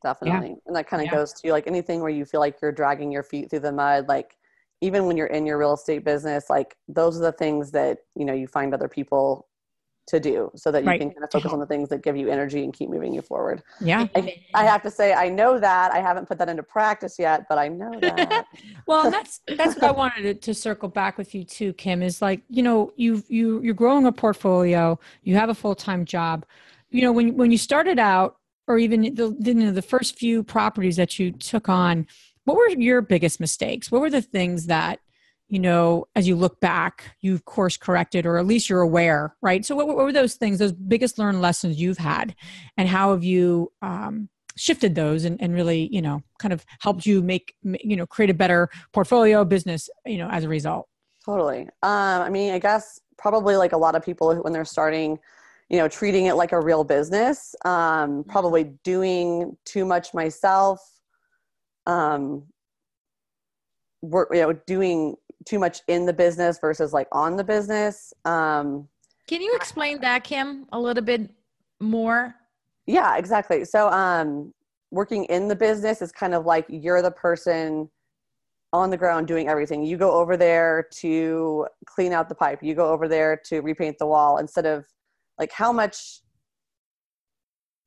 Definitely. 0.02 0.56
And 0.66 0.74
that 0.74 0.88
kind 0.88 1.06
of 1.06 1.10
goes 1.10 1.34
to 1.34 1.52
like 1.52 1.66
anything 1.66 2.00
where 2.00 2.10
you 2.10 2.24
feel 2.24 2.40
like 2.40 2.56
you're 2.62 2.72
dragging 2.72 3.12
your 3.12 3.22
feet 3.22 3.50
through 3.50 3.60
the 3.60 3.72
mud, 3.72 4.08
like 4.08 4.38
even 4.80 5.06
when 5.06 5.16
you're 5.16 5.26
in 5.26 5.46
your 5.46 5.58
real 5.58 5.74
estate 5.74 6.04
business, 6.04 6.48
like 6.48 6.76
those 6.88 7.18
are 7.18 7.22
the 7.22 7.32
things 7.32 7.70
that, 7.72 7.98
you 8.14 8.24
know, 8.24 8.32
you 8.32 8.46
find 8.46 8.72
other 8.72 8.88
people 8.88 9.46
to 10.10 10.18
do 10.18 10.50
so 10.56 10.72
that 10.72 10.82
you 10.82 10.88
right. 10.88 11.00
can 11.00 11.10
kind 11.10 11.22
of 11.22 11.30
focus 11.30 11.52
on 11.52 11.60
the 11.60 11.66
things 11.66 11.88
that 11.88 12.02
give 12.02 12.16
you 12.16 12.28
energy 12.28 12.64
and 12.64 12.72
keep 12.72 12.90
moving 12.90 13.14
you 13.14 13.22
forward. 13.22 13.62
Yeah. 13.80 14.06
I, 14.16 14.42
I, 14.54 14.64
have 14.64 14.82
to 14.82 14.90
say, 14.90 15.12
I 15.12 15.28
know 15.28 15.58
that 15.60 15.92
I 15.92 16.00
haven't 16.00 16.26
put 16.26 16.36
that 16.38 16.48
into 16.48 16.64
practice 16.64 17.16
yet, 17.18 17.46
but 17.48 17.58
I 17.58 17.68
know 17.68 17.92
that. 18.00 18.46
well, 18.86 19.10
that's, 19.10 19.40
that's 19.56 19.76
what 19.76 19.84
I 19.84 19.92
wanted 19.92 20.22
to, 20.22 20.34
to, 20.34 20.54
circle 20.54 20.88
back 20.88 21.16
with 21.16 21.34
you 21.34 21.44
too, 21.44 21.72
Kim, 21.74 22.02
is 22.02 22.20
like, 22.20 22.42
you 22.48 22.62
know, 22.62 22.92
you, 22.96 23.22
you, 23.28 23.62
you're 23.62 23.74
growing 23.74 24.06
a 24.06 24.12
portfolio, 24.12 24.98
you 25.22 25.36
have 25.36 25.48
a 25.48 25.54
full-time 25.54 26.04
job, 26.04 26.44
you 26.90 27.02
know, 27.02 27.12
when, 27.12 27.36
when 27.36 27.52
you 27.52 27.58
started 27.58 27.98
out 27.98 28.36
or 28.66 28.78
even 28.78 29.02
the, 29.14 29.36
you 29.38 29.54
know, 29.54 29.72
the 29.72 29.82
first 29.82 30.18
few 30.18 30.42
properties 30.42 30.96
that 30.96 31.18
you 31.18 31.30
took 31.30 31.68
on, 31.68 32.06
what 32.44 32.56
were 32.56 32.68
your 32.68 33.02
biggest 33.02 33.40
mistakes? 33.40 33.90
What 33.90 34.00
were 34.00 34.10
the 34.10 34.22
things 34.22 34.66
that 34.66 35.00
you 35.50 35.58
know, 35.58 36.06
as 36.14 36.28
you 36.28 36.36
look 36.36 36.60
back, 36.60 37.16
you've 37.20 37.44
course 37.44 37.76
corrected, 37.76 38.24
or 38.24 38.38
at 38.38 38.46
least 38.46 38.70
you're 38.70 38.82
aware, 38.82 39.34
right? 39.42 39.66
So, 39.66 39.74
what, 39.74 39.88
what 39.88 39.96
were 39.96 40.12
those 40.12 40.36
things, 40.36 40.60
those 40.60 40.72
biggest 40.72 41.18
learned 41.18 41.42
lessons 41.42 41.80
you've 41.80 41.98
had, 41.98 42.36
and 42.76 42.88
how 42.88 43.10
have 43.10 43.24
you 43.24 43.72
um, 43.82 44.28
shifted 44.56 44.94
those 44.94 45.24
and, 45.24 45.42
and 45.42 45.52
really, 45.52 45.88
you 45.90 46.02
know, 46.02 46.22
kind 46.38 46.52
of 46.52 46.64
helped 46.80 47.04
you 47.04 47.20
make, 47.20 47.54
you 47.64 47.96
know, 47.96 48.06
create 48.06 48.30
a 48.30 48.34
better 48.34 48.68
portfolio 48.92 49.44
business, 49.44 49.90
you 50.06 50.18
know, 50.18 50.28
as 50.30 50.44
a 50.44 50.48
result? 50.48 50.86
Totally. 51.24 51.62
Um, 51.82 52.22
I 52.22 52.30
mean, 52.30 52.52
I 52.52 52.60
guess 52.60 53.00
probably 53.18 53.56
like 53.56 53.72
a 53.72 53.76
lot 53.76 53.96
of 53.96 54.04
people 54.04 54.34
when 54.36 54.52
they're 54.52 54.64
starting, 54.64 55.18
you 55.68 55.78
know, 55.78 55.88
treating 55.88 56.26
it 56.26 56.34
like 56.34 56.52
a 56.52 56.60
real 56.60 56.84
business, 56.84 57.56
um, 57.64 58.24
probably 58.28 58.72
doing 58.84 59.56
too 59.64 59.84
much 59.84 60.14
myself, 60.14 60.80
um, 61.86 62.44
work, 64.02 64.28
you 64.32 64.40
know, 64.40 64.52
doing 64.66 65.16
too 65.46 65.58
much 65.58 65.80
in 65.88 66.06
the 66.06 66.12
business 66.12 66.58
versus 66.60 66.92
like 66.92 67.08
on 67.12 67.36
the 67.36 67.44
business. 67.44 68.12
Um, 68.24 68.88
Can 69.26 69.40
you 69.40 69.54
explain 69.54 70.00
that, 70.00 70.24
Kim, 70.24 70.66
a 70.72 70.80
little 70.80 71.04
bit 71.04 71.30
more? 71.80 72.34
Yeah, 72.86 73.16
exactly. 73.16 73.64
So, 73.64 73.88
um, 73.90 74.52
working 74.90 75.24
in 75.26 75.46
the 75.46 75.54
business 75.54 76.02
is 76.02 76.10
kind 76.10 76.34
of 76.34 76.46
like 76.46 76.66
you're 76.68 77.02
the 77.02 77.12
person 77.12 77.88
on 78.72 78.90
the 78.90 78.96
ground 78.96 79.26
doing 79.26 79.48
everything. 79.48 79.84
You 79.84 79.96
go 79.96 80.12
over 80.12 80.36
there 80.36 80.86
to 80.98 81.66
clean 81.86 82.12
out 82.12 82.28
the 82.28 82.34
pipe, 82.34 82.60
you 82.62 82.74
go 82.74 82.88
over 82.88 83.08
there 83.08 83.40
to 83.46 83.60
repaint 83.60 83.98
the 83.98 84.06
wall 84.06 84.38
instead 84.38 84.66
of 84.66 84.86
like 85.38 85.52
how 85.52 85.72
much 85.72 86.20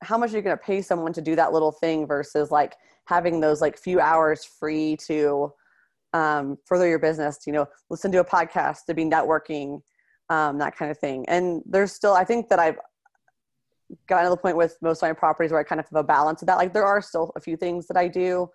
how 0.01 0.17
much 0.17 0.33
are 0.33 0.35
you 0.35 0.41
going 0.41 0.57
to 0.57 0.61
pay 0.61 0.81
someone 0.81 1.13
to 1.13 1.21
do 1.21 1.35
that 1.35 1.53
little 1.53 1.71
thing 1.71 2.05
versus 2.05 2.51
like 2.51 2.75
having 3.05 3.39
those 3.39 3.61
like 3.61 3.77
few 3.77 3.99
hours 3.99 4.43
free 4.45 4.97
to 5.07 5.51
um, 6.13 6.57
further 6.65 6.87
your 6.87 6.99
business, 6.99 7.37
to, 7.39 7.43
you 7.47 7.53
know, 7.53 7.67
listen 7.89 8.11
to 8.11 8.19
a 8.19 8.25
podcast, 8.25 8.85
to 8.87 8.93
be 8.93 9.03
networking, 9.03 9.81
um, 10.29 10.57
that 10.59 10.77
kind 10.77 10.91
of 10.91 10.97
thing. 10.97 11.25
And 11.27 11.61
there's 11.65 11.91
still, 11.91 12.13
I 12.13 12.23
think 12.23 12.49
that 12.49 12.59
I've 12.59 12.77
gotten 14.07 14.25
to 14.25 14.29
the 14.29 14.37
point 14.37 14.57
with 14.57 14.77
most 14.81 15.01
of 15.01 15.09
my 15.09 15.13
properties 15.13 15.51
where 15.51 15.59
I 15.59 15.63
kind 15.63 15.79
of 15.79 15.87
have 15.89 15.99
a 15.99 16.03
balance 16.03 16.41
of 16.41 16.47
that. 16.47 16.57
Like 16.57 16.73
there 16.73 16.85
are 16.85 17.01
still 17.01 17.31
a 17.35 17.41
few 17.41 17.57
things 17.57 17.87
that 17.87 17.97
I 17.97 18.07
do, 18.07 18.49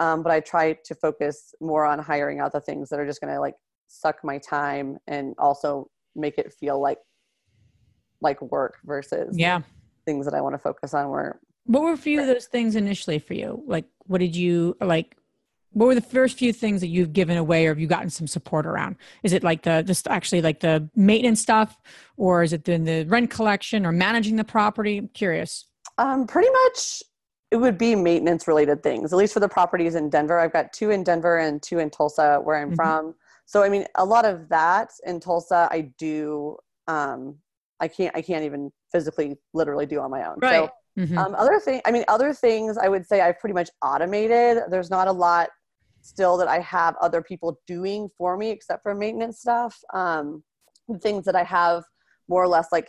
um, 0.00 0.22
but 0.22 0.32
I 0.32 0.40
try 0.40 0.72
to 0.84 0.94
focus 0.94 1.54
more 1.60 1.84
on 1.84 1.98
hiring 1.98 2.40
out 2.40 2.52
the 2.52 2.60
things 2.60 2.88
that 2.88 2.98
are 2.98 3.06
just 3.06 3.20
going 3.20 3.32
to 3.32 3.40
like 3.40 3.54
suck 3.88 4.24
my 4.24 4.38
time 4.38 4.98
and 5.06 5.34
also 5.38 5.88
make 6.16 6.38
it 6.38 6.52
feel 6.52 6.80
like 6.80 6.98
like 8.20 8.40
work 8.40 8.78
versus 8.84 9.36
yeah 9.36 9.60
things 10.06 10.24
that 10.26 10.34
I 10.34 10.40
want 10.40 10.54
to 10.54 10.58
focus 10.58 10.94
on. 10.94 11.10
Where 11.10 11.40
what 11.64 11.82
were 11.82 11.92
a 11.92 11.96
few 11.96 12.20
of 12.20 12.26
those 12.26 12.46
things 12.46 12.76
initially 12.76 13.18
for 13.18 13.34
you? 13.34 13.62
Like, 13.66 13.84
what 14.06 14.18
did 14.18 14.34
you 14.34 14.76
like? 14.80 15.16
what 15.72 15.86
were 15.86 15.94
the 15.94 16.00
first 16.00 16.38
few 16.38 16.52
things 16.52 16.80
that 16.80 16.88
you've 16.88 17.12
given 17.12 17.36
away 17.36 17.66
or 17.66 17.70
have 17.70 17.78
you 17.78 17.86
gotten 17.86 18.10
some 18.10 18.26
support 18.26 18.66
around 18.66 18.96
is 19.22 19.32
it 19.32 19.42
like 19.42 19.62
the 19.62 19.82
just 19.82 20.06
actually 20.08 20.42
like 20.42 20.60
the 20.60 20.88
maintenance 20.94 21.40
stuff 21.40 21.78
or 22.16 22.42
is 22.42 22.52
it 22.52 22.64
the, 22.64 22.76
the 22.78 23.04
rent 23.04 23.30
collection 23.30 23.86
or 23.86 23.92
managing 23.92 24.36
the 24.36 24.44
property 24.44 24.98
i'm 24.98 25.08
curious 25.08 25.66
um, 25.98 26.26
pretty 26.26 26.50
much 26.64 27.02
it 27.50 27.56
would 27.56 27.76
be 27.76 27.94
maintenance 27.94 28.48
related 28.48 28.82
things 28.82 29.12
at 29.12 29.16
least 29.16 29.34
for 29.34 29.40
the 29.40 29.48
properties 29.48 29.94
in 29.94 30.08
denver 30.08 30.38
i've 30.38 30.52
got 30.52 30.72
two 30.72 30.90
in 30.90 31.02
denver 31.02 31.38
and 31.38 31.62
two 31.62 31.78
in 31.78 31.90
tulsa 31.90 32.40
where 32.42 32.56
i'm 32.56 32.68
mm-hmm. 32.68 32.76
from 32.76 33.14
so 33.46 33.62
i 33.62 33.68
mean 33.68 33.86
a 33.96 34.04
lot 34.04 34.24
of 34.24 34.48
that 34.48 34.90
in 35.06 35.20
tulsa 35.20 35.68
i 35.70 35.80
do 35.98 36.56
um, 36.88 37.36
i 37.80 37.88
can't 37.88 38.14
i 38.16 38.22
can't 38.22 38.44
even 38.44 38.70
physically 38.90 39.36
literally 39.54 39.86
do 39.86 40.00
on 40.00 40.10
my 40.10 40.28
own 40.28 40.38
right. 40.40 40.64
so 40.64 40.70
Mm-hmm. 40.98 41.16
Um, 41.16 41.34
other 41.34 41.58
thing, 41.58 41.80
I 41.86 41.90
mean, 41.90 42.04
other 42.08 42.34
things 42.34 42.76
I 42.76 42.88
would 42.88 43.06
say 43.06 43.20
I've 43.20 43.38
pretty 43.38 43.54
much 43.54 43.70
automated. 43.82 44.64
There's 44.70 44.90
not 44.90 45.08
a 45.08 45.12
lot 45.12 45.48
still 46.02 46.36
that 46.36 46.48
I 46.48 46.58
have 46.60 46.96
other 47.00 47.22
people 47.22 47.58
doing 47.66 48.08
for 48.18 48.36
me 48.36 48.50
except 48.50 48.82
for 48.82 48.94
maintenance 48.94 49.40
stuff. 49.40 49.78
Um, 49.94 50.42
things 51.00 51.24
that 51.24 51.36
I 51.36 51.44
have 51.44 51.84
more 52.28 52.42
or 52.42 52.48
less 52.48 52.68
like 52.72 52.88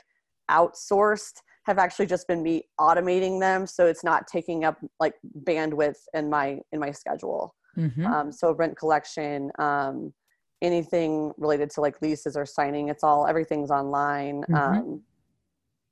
outsourced 0.49 1.35
have 1.65 1.77
actually 1.77 2.05
just 2.05 2.27
been 2.27 2.43
me 2.43 2.63
automating 2.79 3.39
them 3.39 3.65
so 3.65 3.85
it's 3.85 4.03
not 4.03 4.27
taking 4.27 4.65
up 4.65 4.77
like 4.99 5.13
bandwidth 5.43 5.97
in 6.13 6.29
my 6.29 6.59
in 6.71 6.79
my 6.79 6.91
schedule 6.91 7.55
mm-hmm. 7.77 8.05
um, 8.05 8.31
so 8.31 8.53
rent 8.53 8.77
collection 8.77 9.49
um, 9.59 10.13
anything 10.61 11.31
related 11.37 11.69
to 11.69 11.81
like 11.81 12.01
leases 12.01 12.35
or 12.35 12.45
signing 12.45 12.89
it's 12.89 13.03
all 13.03 13.27
everything's 13.27 13.71
online 13.71 14.41
mm-hmm. 14.41 14.55
um, 14.55 15.01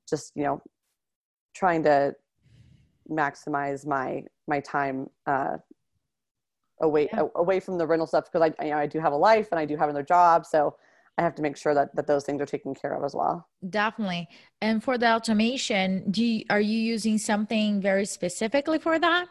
just 0.08 0.32
you 0.34 0.44
know 0.44 0.60
trying 1.54 1.82
to 1.84 2.14
maximize 3.10 3.86
my 3.86 4.22
my 4.46 4.60
time 4.60 5.08
uh, 5.26 5.56
away 6.80 7.08
yeah. 7.12 7.24
away 7.36 7.60
from 7.60 7.78
the 7.78 7.86
rental 7.86 8.06
stuff 8.06 8.30
because 8.30 8.52
I 8.58 8.64
you 8.64 8.70
know, 8.70 8.78
I 8.78 8.86
do 8.86 9.00
have 9.00 9.12
a 9.12 9.16
life 9.16 9.48
and 9.52 9.58
I 9.58 9.64
do 9.64 9.76
have 9.76 9.88
another 9.88 10.04
job, 10.04 10.46
so 10.46 10.76
I 11.18 11.22
have 11.22 11.34
to 11.36 11.42
make 11.42 11.56
sure 11.56 11.74
that 11.74 11.94
that 11.96 12.06
those 12.06 12.24
things 12.24 12.40
are 12.40 12.46
taken 12.46 12.74
care 12.74 12.94
of 12.94 13.04
as 13.04 13.14
well. 13.14 13.48
Definitely. 13.68 14.28
And 14.60 14.82
for 14.82 14.98
the 14.98 15.12
automation, 15.12 16.10
do 16.10 16.24
you, 16.24 16.44
are 16.50 16.60
you 16.60 16.78
using 16.78 17.18
something 17.18 17.80
very 17.80 18.06
specifically 18.06 18.78
for 18.78 18.98
that? 18.98 19.26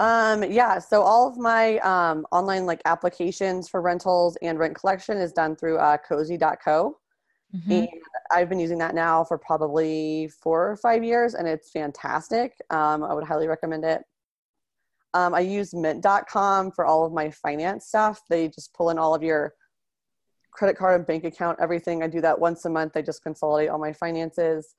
Um, 0.00 0.42
yeah, 0.42 0.78
so 0.78 1.02
all 1.02 1.28
of 1.28 1.36
my 1.36 1.78
um, 1.78 2.26
online 2.32 2.66
like 2.66 2.80
applications 2.86 3.68
for 3.68 3.80
rentals 3.80 4.36
and 4.42 4.58
rent 4.58 4.74
collection 4.74 5.18
is 5.18 5.32
done 5.32 5.54
through 5.54 5.78
uh, 5.78 5.96
cozy.co. 5.98 6.98
Mm-hmm. 7.54 7.72
And 7.72 7.88
I've 8.30 8.48
been 8.48 8.58
using 8.58 8.78
that 8.78 8.94
now 8.94 9.24
for 9.24 9.36
probably 9.36 10.28
four 10.42 10.70
or 10.70 10.76
five 10.76 11.04
years, 11.04 11.34
and 11.34 11.46
it's 11.46 11.70
fantastic. 11.70 12.54
Um, 12.70 13.04
I 13.04 13.12
would 13.12 13.24
highly 13.24 13.46
recommend 13.46 13.84
it. 13.84 14.02
Um, 15.14 15.34
I 15.34 15.40
use 15.40 15.74
mint.com 15.74 16.72
for 16.72 16.86
all 16.86 17.04
of 17.04 17.12
my 17.12 17.30
finance 17.30 17.86
stuff. 17.86 18.22
They 18.30 18.48
just 18.48 18.72
pull 18.72 18.90
in 18.90 18.98
all 18.98 19.14
of 19.14 19.22
your 19.22 19.52
credit 20.52 20.76
card 20.76 21.00
and 21.00 21.06
bank 21.06 21.24
account, 21.24 21.58
everything. 21.60 22.02
I 22.02 22.06
do 22.06 22.20
that 22.22 22.38
once 22.38 22.64
a 22.64 22.70
month. 22.70 22.96
I 22.96 23.02
just 23.02 23.22
consolidate 23.22 23.68
all 23.68 23.78
my 23.78 23.92
finances. 23.92 24.74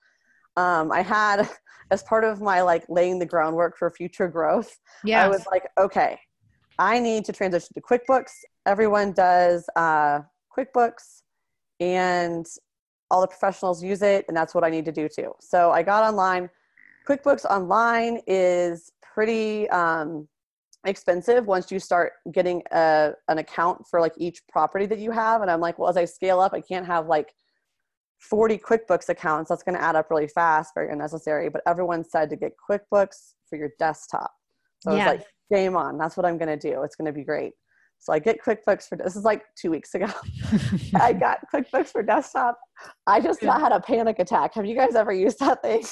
Um, 0.55 0.91
I 0.91 1.01
had, 1.01 1.47
as 1.91 2.01
part 2.03 2.23
of 2.23 2.41
my 2.41 2.61
like 2.61 2.85
laying 2.89 3.19
the 3.19 3.25
groundwork 3.25 3.77
for 3.77 3.89
future 3.91 4.27
growth, 4.27 4.79
yes. 5.03 5.23
I 5.23 5.27
was 5.27 5.45
like, 5.51 5.67
okay, 5.77 6.19
I 6.79 6.99
need 6.99 7.25
to 7.25 7.33
transition 7.33 7.69
to 7.75 7.81
QuickBooks. 7.81 8.31
Everyone 8.65 9.13
does 9.13 9.67
uh, 9.75 10.21
QuickBooks 10.57 11.22
and 11.79 12.45
all 13.11 13.21
the 13.21 13.27
professionals 13.27 13.83
use 13.83 14.01
it 14.01 14.25
and 14.27 14.35
that's 14.35 14.55
what 14.55 14.63
i 14.63 14.69
need 14.69 14.85
to 14.85 14.91
do 14.91 15.07
too. 15.07 15.33
So 15.39 15.71
i 15.71 15.83
got 15.83 16.03
online. 16.03 16.49
Quickbooks 17.07 17.45
online 17.45 18.21
is 18.27 18.93
pretty 19.01 19.69
um, 19.69 20.27
expensive 20.85 21.45
once 21.45 21.71
you 21.71 21.79
start 21.79 22.13
getting 22.31 22.63
a, 22.71 23.11
an 23.27 23.37
account 23.37 23.85
for 23.89 23.99
like 23.99 24.13
each 24.17 24.41
property 24.47 24.85
that 24.85 24.99
you 24.99 25.11
have 25.11 25.41
and 25.41 25.49
i'm 25.49 25.61
like 25.61 25.79
well 25.79 25.89
as 25.89 25.95
i 25.95 26.03
scale 26.03 26.39
up 26.39 26.53
i 26.53 26.59
can't 26.59 26.85
have 26.85 27.07
like 27.07 27.33
40 28.19 28.57
quickbooks 28.57 29.09
accounts. 29.09 29.49
That's 29.49 29.63
going 29.63 29.75
to 29.75 29.83
add 29.83 29.97
up 29.97 30.09
really 30.09 30.27
fast 30.27 30.73
very 30.75 30.91
unnecessary 30.91 31.49
but 31.49 31.61
everyone 31.67 32.03
said 32.03 32.29
to 32.29 32.35
get 32.35 32.53
quickbooks 32.69 33.33
for 33.49 33.57
your 33.57 33.69
desktop. 33.79 34.31
So 34.79 34.95
yeah. 34.95 35.09
i 35.09 35.11
was 35.11 35.19
like 35.19 35.27
game 35.51 35.75
on. 35.75 35.97
That's 35.97 36.17
what 36.17 36.25
i'm 36.25 36.37
going 36.37 36.57
to 36.57 36.71
do. 36.71 36.83
It's 36.83 36.95
going 36.95 37.05
to 37.05 37.13
be 37.13 37.23
great 37.23 37.53
so 38.03 38.11
I 38.11 38.19
get 38.19 38.43
QuickBooks 38.43 38.89
for 38.89 38.97
this 38.97 39.15
is 39.15 39.23
like 39.23 39.43
two 39.55 39.71
weeks 39.71 39.95
ago. 39.95 40.07
I 40.95 41.13
got 41.13 41.39
QuickBooks 41.53 41.87
for 41.87 42.03
desktop. 42.03 42.59
I 43.07 43.21
just 43.21 43.41
yeah. 43.41 43.57
had 43.57 43.71
a 43.71 43.79
panic 43.79 44.19
attack. 44.19 44.55
Have 44.55 44.65
you 44.65 44.75
guys 44.75 44.93
ever 44.93 45.13
used 45.13 45.39
that 45.39 45.61
thing? 45.61 45.85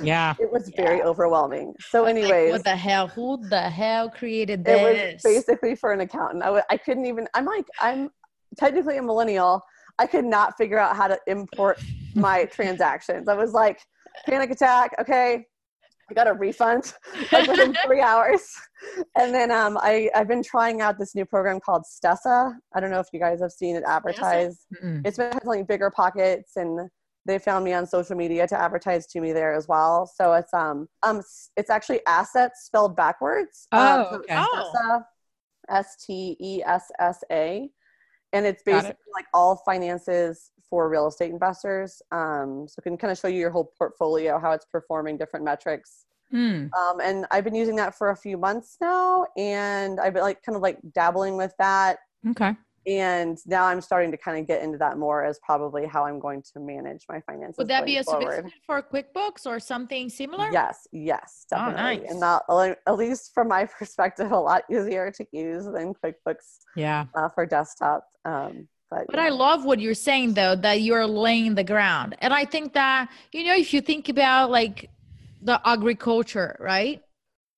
Yeah. 0.00 0.34
It 0.38 0.52
was 0.52 0.70
very 0.76 1.02
overwhelming. 1.02 1.74
So, 1.80 2.04
anyways, 2.04 2.30
like, 2.30 2.52
what 2.52 2.64
the 2.64 2.76
hell? 2.76 3.08
Who 3.08 3.48
the 3.48 3.62
hell 3.62 4.08
created 4.08 4.64
this? 4.64 4.78
It 4.78 5.14
was 5.14 5.22
basically 5.24 5.74
for 5.74 5.92
an 5.92 6.02
accountant. 6.02 6.44
I 6.44 6.46
w- 6.46 6.62
I 6.70 6.76
couldn't 6.76 7.06
even. 7.06 7.26
I'm 7.34 7.46
like 7.46 7.66
I'm 7.80 8.10
technically 8.56 8.98
a 8.98 9.02
millennial. 9.02 9.60
I 9.98 10.06
could 10.06 10.24
not 10.24 10.56
figure 10.56 10.78
out 10.78 10.94
how 10.94 11.08
to 11.08 11.18
import 11.26 11.80
my 12.14 12.44
transactions. 12.52 13.26
I 13.26 13.34
was 13.34 13.54
like, 13.54 13.80
panic 14.24 14.52
attack. 14.52 14.94
Okay, 15.00 15.46
I 16.08 16.14
got 16.14 16.28
a 16.28 16.34
refund 16.34 16.94
like 17.32 17.48
within 17.48 17.74
three 17.86 18.00
hours. 18.00 18.52
And 19.16 19.34
then 19.34 19.50
um, 19.50 19.76
I, 19.80 20.08
I've 20.14 20.28
been 20.28 20.42
trying 20.42 20.80
out 20.80 20.98
this 20.98 21.14
new 21.14 21.24
program 21.24 21.58
called 21.58 21.82
Stessa. 21.84 22.54
I 22.74 22.80
don't 22.80 22.90
know 22.90 23.00
if 23.00 23.08
you 23.12 23.18
guys 23.18 23.40
have 23.40 23.52
seen 23.52 23.76
it 23.76 23.82
advertised. 23.86 24.60
mm 24.82 25.02
It's 25.04 25.16
been 25.16 25.32
having 25.32 25.66
BiggerPockets 25.66 26.56
and 26.56 26.88
they 27.26 27.38
found 27.38 27.64
me 27.64 27.72
on 27.72 27.86
social 27.86 28.16
media 28.16 28.46
to 28.46 28.58
advertise 28.58 29.06
to 29.08 29.20
me 29.20 29.32
there 29.32 29.52
as 29.52 29.66
well. 29.66 30.06
So 30.06 30.32
it's 30.34 30.54
um 30.54 30.88
um 31.02 31.22
it's 31.56 31.70
actually 31.70 32.00
assets 32.06 32.64
spelled 32.66 32.96
backwards. 32.96 33.66
Oh, 33.72 34.00
um, 34.00 34.06
so 34.10 34.16
okay. 34.18 34.34
Stessa, 34.34 35.04
S 35.68 35.96
T 36.06 36.36
E 36.40 36.62
S 36.64 36.90
S 37.00 37.24
A, 37.32 37.68
and 38.32 38.46
it's 38.46 38.62
basically 38.62 38.90
it. 38.90 39.14
like 39.14 39.26
all 39.34 39.56
finances 39.64 40.50
for 40.68 40.88
real 40.88 41.06
estate 41.06 41.30
investors. 41.30 42.02
Um, 42.12 42.66
so 42.68 42.78
it 42.78 42.82
can 42.82 42.96
kind 42.96 43.12
of 43.12 43.18
show 43.18 43.28
you 43.28 43.38
your 43.38 43.50
whole 43.50 43.72
portfolio, 43.78 44.38
how 44.38 44.52
it's 44.52 44.66
performing, 44.66 45.16
different 45.16 45.44
metrics. 45.44 46.06
Mm. 46.32 46.70
Um, 46.74 47.00
and 47.00 47.26
I've 47.30 47.44
been 47.44 47.54
using 47.54 47.76
that 47.76 47.96
for 47.96 48.10
a 48.10 48.16
few 48.16 48.36
months 48.36 48.76
now, 48.80 49.26
and 49.36 50.00
I've 50.00 50.14
been 50.14 50.22
like 50.22 50.42
kind 50.42 50.56
of 50.56 50.62
like 50.62 50.78
dabbling 50.92 51.36
with 51.36 51.52
that. 51.58 51.98
Okay. 52.30 52.54
And 52.86 53.36
now 53.46 53.64
I'm 53.64 53.80
starting 53.80 54.12
to 54.12 54.16
kind 54.16 54.38
of 54.38 54.46
get 54.46 54.62
into 54.62 54.78
that 54.78 54.96
more 54.96 55.24
as 55.24 55.40
probably 55.44 55.86
how 55.86 56.06
I'm 56.06 56.20
going 56.20 56.42
to 56.54 56.60
manage 56.60 57.04
my 57.08 57.20
finances. 57.22 57.58
Would 57.58 57.66
that 57.66 57.84
be 57.84 57.96
a 57.96 58.04
solution 58.04 58.52
for 58.64 58.80
QuickBooks 58.80 59.44
or 59.44 59.58
something 59.58 60.08
similar? 60.08 60.50
Yes, 60.52 60.86
yes, 60.92 61.46
oh, 61.52 61.56
definitely. 61.56 61.80
Oh, 61.80 62.02
nice. 62.02 62.12
And 62.12 62.22
that, 62.22 62.78
at 62.86 62.96
least 62.96 63.32
from 63.34 63.48
my 63.48 63.64
perspective, 63.78 64.30
a 64.30 64.38
lot 64.38 64.62
easier 64.70 65.10
to 65.10 65.26
use 65.32 65.64
than 65.64 65.94
QuickBooks. 65.94 66.58
Yeah. 66.76 67.06
Uh, 67.12 67.28
for 67.28 67.44
desktop. 67.44 68.06
Um, 68.24 68.68
but, 68.90 69.06
but 69.08 69.18
I 69.18 69.30
love 69.30 69.64
what 69.64 69.80
you're 69.80 69.94
saying 69.94 70.34
though, 70.34 70.54
that 70.56 70.80
you're 70.82 71.06
laying 71.06 71.54
the 71.54 71.64
ground. 71.64 72.16
And 72.20 72.32
I 72.32 72.44
think 72.44 72.72
that, 72.74 73.10
you 73.32 73.44
know, 73.44 73.54
if 73.54 73.74
you 73.74 73.80
think 73.80 74.08
about 74.08 74.50
like 74.50 74.90
the 75.42 75.60
agriculture, 75.64 76.56
right? 76.60 77.02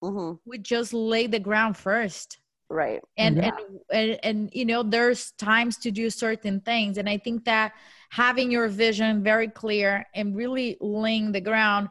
Mm-hmm. 0.02 0.36
We 0.46 0.58
just 0.58 0.92
lay 0.92 1.26
the 1.26 1.40
ground 1.40 1.76
first. 1.76 2.38
Right. 2.70 3.00
And, 3.16 3.36
yeah. 3.36 3.50
and, 3.50 3.80
and, 3.90 4.20
and, 4.22 4.50
you 4.52 4.64
know, 4.64 4.82
there's 4.82 5.32
times 5.32 5.78
to 5.78 5.90
do 5.90 6.10
certain 6.10 6.60
things. 6.60 6.98
And 6.98 7.08
I 7.08 7.18
think 7.18 7.44
that 7.44 7.72
having 8.10 8.50
your 8.50 8.68
vision 8.68 9.22
very 9.22 9.48
clear 9.48 10.06
and 10.14 10.36
really 10.36 10.76
laying 10.80 11.32
the 11.32 11.40
ground 11.40 11.88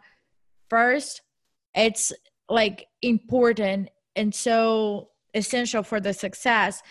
first, 0.69 1.21
it's 1.75 2.11
like 2.49 2.87
important 3.01 3.89
and 4.15 4.33
so 4.33 5.09
essential 5.33 5.83
for 5.83 5.99
the 5.99 6.13
success 6.13 6.81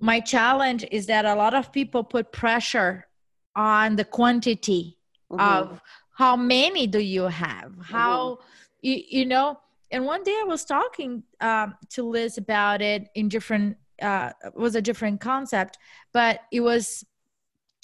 my 0.00 0.18
challenge 0.18 0.84
is 0.90 1.06
that 1.06 1.24
a 1.24 1.34
lot 1.34 1.54
of 1.54 1.70
people 1.72 2.02
put 2.02 2.32
pressure 2.32 3.06
on 3.54 3.96
the 3.96 4.04
quantity 4.04 4.96
mm-hmm. 5.30 5.40
of 5.40 5.80
how 6.16 6.36
many 6.36 6.86
do 6.86 6.98
you 6.98 7.24
have 7.24 7.72
how 7.82 8.30
mm-hmm. 8.30 8.42
you, 8.82 9.02
you 9.08 9.26
know 9.26 9.58
and 9.90 10.04
one 10.04 10.22
day 10.22 10.36
i 10.40 10.44
was 10.44 10.64
talking 10.64 11.22
um, 11.40 11.74
to 11.88 12.02
liz 12.02 12.38
about 12.38 12.80
it 12.80 13.08
in 13.14 13.28
different 13.28 13.76
uh, 14.02 14.30
was 14.54 14.74
a 14.76 14.82
different 14.82 15.20
concept 15.20 15.78
but 16.12 16.40
it 16.50 16.60
was 16.60 17.04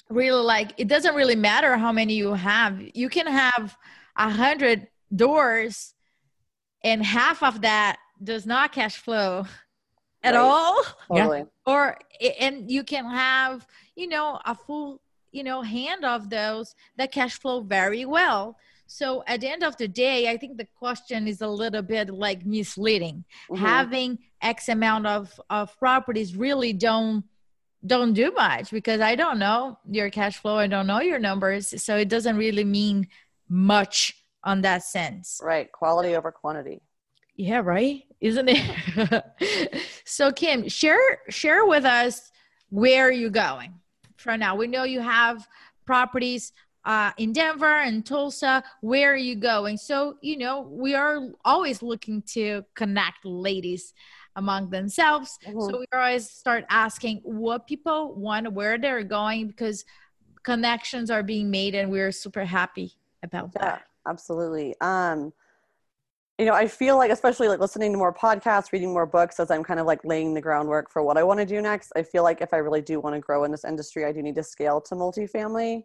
really 0.09 0.43
like 0.43 0.73
it 0.79 0.89
doesn't 0.89 1.15
really 1.15 1.37
matter 1.37 1.77
how 1.77 1.93
many 1.93 2.15
you 2.15 2.33
have 2.33 2.81
you 2.95 3.09
can 3.09 3.27
have 3.27 3.77
a 4.17 4.31
hundred 4.31 4.87
doors 5.15 5.95
and 6.85 7.05
half 7.05 7.43
of 7.43 7.63
that 7.63 7.99
does 8.23 8.47
not 8.47 8.73
cash 8.73 8.97
flow 8.97 9.45
at 10.23 10.35
right. 10.35 10.41
all 10.41 10.83
totally. 11.09 11.45
Or 11.67 11.99
and 12.41 12.71
you 12.71 12.85
can 12.85 13.05
have 13.05 13.67
you 13.97 14.09
know 14.09 14.41
a 14.45 14.55
full 14.55 15.01
you 15.33 15.43
know 15.43 15.63
hand 15.63 16.05
of 16.05 16.31
those 16.31 16.75
that 16.97 17.13
cash 17.13 17.39
flow 17.39 17.61
very 17.61 18.05
well. 18.05 18.57
So 18.89 19.25
at 19.27 19.41
the 19.41 19.49
end 19.49 19.65
of 19.65 19.77
the 19.77 19.89
day 19.89 20.31
i 20.31 20.37
think 20.37 20.57
the 20.57 20.69
question 20.79 21.27
is 21.27 21.41
a 21.41 21.49
little 21.49 21.83
bit 21.83 22.09
like 22.11 22.47
misleading. 22.47 23.25
Mm-hmm. 23.51 23.65
having 23.65 24.19
x 24.41 24.69
amount 24.69 25.07
of 25.07 25.41
of 25.51 25.77
properties 25.79 26.37
really 26.37 26.73
don't 26.73 27.25
don't 27.85 28.15
do 28.15 28.31
much 28.33 28.71
because 28.71 29.01
i 29.01 29.15
don't 29.15 29.39
know 29.39 29.79
your 29.91 30.11
cash 30.11 30.39
flow. 30.39 30.57
I 30.57 30.69
don't 30.69 30.87
know 30.87 31.01
your 31.01 31.19
numbers. 31.19 31.83
So 31.83 31.97
it 31.97 32.09
doesn't 32.09 32.37
really 32.37 32.65
mean 32.65 33.09
much 33.49 34.25
on 34.45 34.63
that 34.63 34.85
sense. 34.85 35.41
Right. 35.43 35.71
Quality 35.71 36.15
over 36.17 36.31
quantity 36.31 36.81
yeah, 37.37 37.61
right. 37.63 38.03
Isn't 38.21 38.49
it? 38.51 39.83
so 40.05 40.33
Kim, 40.33 40.69
share 40.69 41.21
share 41.29 41.67
with 41.67 41.85
us 41.85 42.33
where 42.71 43.11
you're 43.11 43.31
going 43.31 43.75
from 44.17 44.41
now. 44.41 44.57
We 44.57 44.67
know 44.67 44.85
you 44.85 45.01
have 45.01 45.47
properties 45.85 46.53
uh, 46.85 47.13
in 47.19 47.33
Denver 47.33 47.81
and 47.81 48.05
Tulsa. 48.05 48.65
Where 48.81 49.13
are 49.13 49.17
you 49.17 49.37
going? 49.37 49.77
So 49.77 50.17
you 50.23 50.39
know 50.39 50.63
we 50.63 50.95
are 50.95 51.29
always 51.45 51.83
looking 51.83 52.23
to 52.33 52.65
connect 52.75 53.25
ladies 53.25 53.93
among 54.37 54.71
themselves. 54.71 55.39
Mm-hmm. 55.47 55.61
So 55.61 55.79
we 55.81 55.87
always 55.93 56.31
start 56.31 56.65
asking 56.71 57.21
what 57.25 57.67
people 57.67 58.15
want, 58.15 58.53
where 58.53 58.79
they're 58.79 59.05
going, 59.05 59.49
because 59.49 59.85
connections 60.43 61.11
are 61.11 61.23
being 61.23 61.51
made, 61.51 61.75
and 61.75 61.91
we're 61.91 62.13
super 62.13 62.45
happy 62.45 62.93
about 63.23 63.51
yeah, 63.57 63.63
that. 63.63 63.83
Absolutely. 64.07 64.75
Um, 64.81 65.33
you 66.39 66.45
know, 66.45 66.53
I 66.53 66.69
feel 66.69 66.97
like, 66.97 67.11
especially 67.11 67.49
like 67.49 67.61
listening 67.61 67.93
to 67.93 67.99
more 67.99 68.13
podcasts, 68.13 68.71
reading 68.71 68.93
more 68.93 69.07
books, 69.07 69.41
as 69.41 69.51
I'm 69.51 69.65
kind 69.65 69.81
of 69.81 69.87
like 69.87 70.01
laying 70.05 70.35
the 70.35 70.41
groundwork 70.41 70.91
for 70.91 71.03
what 71.03 71.17
I 71.17 71.23
want 71.23 71.41
to 71.41 71.47
do 71.47 71.63
next. 71.63 71.93
I 71.97 72.03
feel 72.03 72.23
like 72.23 72.43
if 72.43 72.53
I 72.53 72.59
really 72.59 72.83
do 72.83 73.01
want 73.01 73.15
to 73.15 73.21
grow 73.21 73.45
in 73.45 73.51
this 73.51 73.65
industry, 73.65 74.05
I 74.05 74.13
do 74.13 74.23
need 74.23 74.35
to 74.35 74.43
scale 74.43 74.81
to 74.83 74.95
multifamily. 74.95 75.85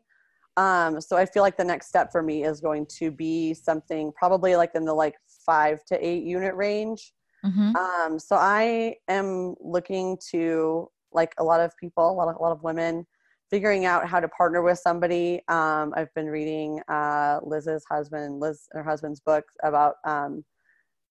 Um, 0.58 0.99
so 0.99 1.16
I 1.16 1.26
feel 1.26 1.43
like 1.43 1.56
the 1.56 1.64
next 1.64 1.88
step 1.88 2.12
for 2.12 2.22
me 2.22 2.43
is 2.43 2.60
going 2.60 2.86
to 2.97 3.12
be 3.12 3.54
something 3.54 4.12
probably 4.12 4.58
like 4.58 4.72
in 4.76 4.84
the 4.84 4.93
like 4.93 5.16
five 5.45 5.86
to 5.86 6.06
eight 6.06 6.24
unit 6.24 6.54
range. 6.56 7.14
Mm-hmm. 7.45 7.76
Um, 7.76 8.20
so 8.20 8.36
I 8.36 8.95
am 9.08 9.56
looking 9.62 10.18
to 10.32 10.89
like 11.14 11.34
a 11.38 11.43
lot 11.43 11.62
of 11.62 11.76
people, 11.78 12.12
a 12.12 12.12
lot 12.12 12.28
of, 12.28 12.36
a 12.36 12.41
lot 12.41 12.52
of 12.52 12.62
women 12.62 13.08
figuring 13.52 13.86
out 13.86 14.08
how 14.08 14.20
to 14.20 14.30
partner 14.30 14.62
with 14.62 14.80
somebody. 14.80 15.41
Um, 15.49 15.93
I've 15.95 16.12
been 16.16 16.28
reading 16.28 16.82
uh, 16.88 17.41
Liz's 17.43 17.84
husband, 17.91 18.39
Liz, 18.39 18.68
her 18.72 18.84
husband's 18.84 19.20
book 19.20 19.43
about 19.62 19.95
um, 20.06 20.43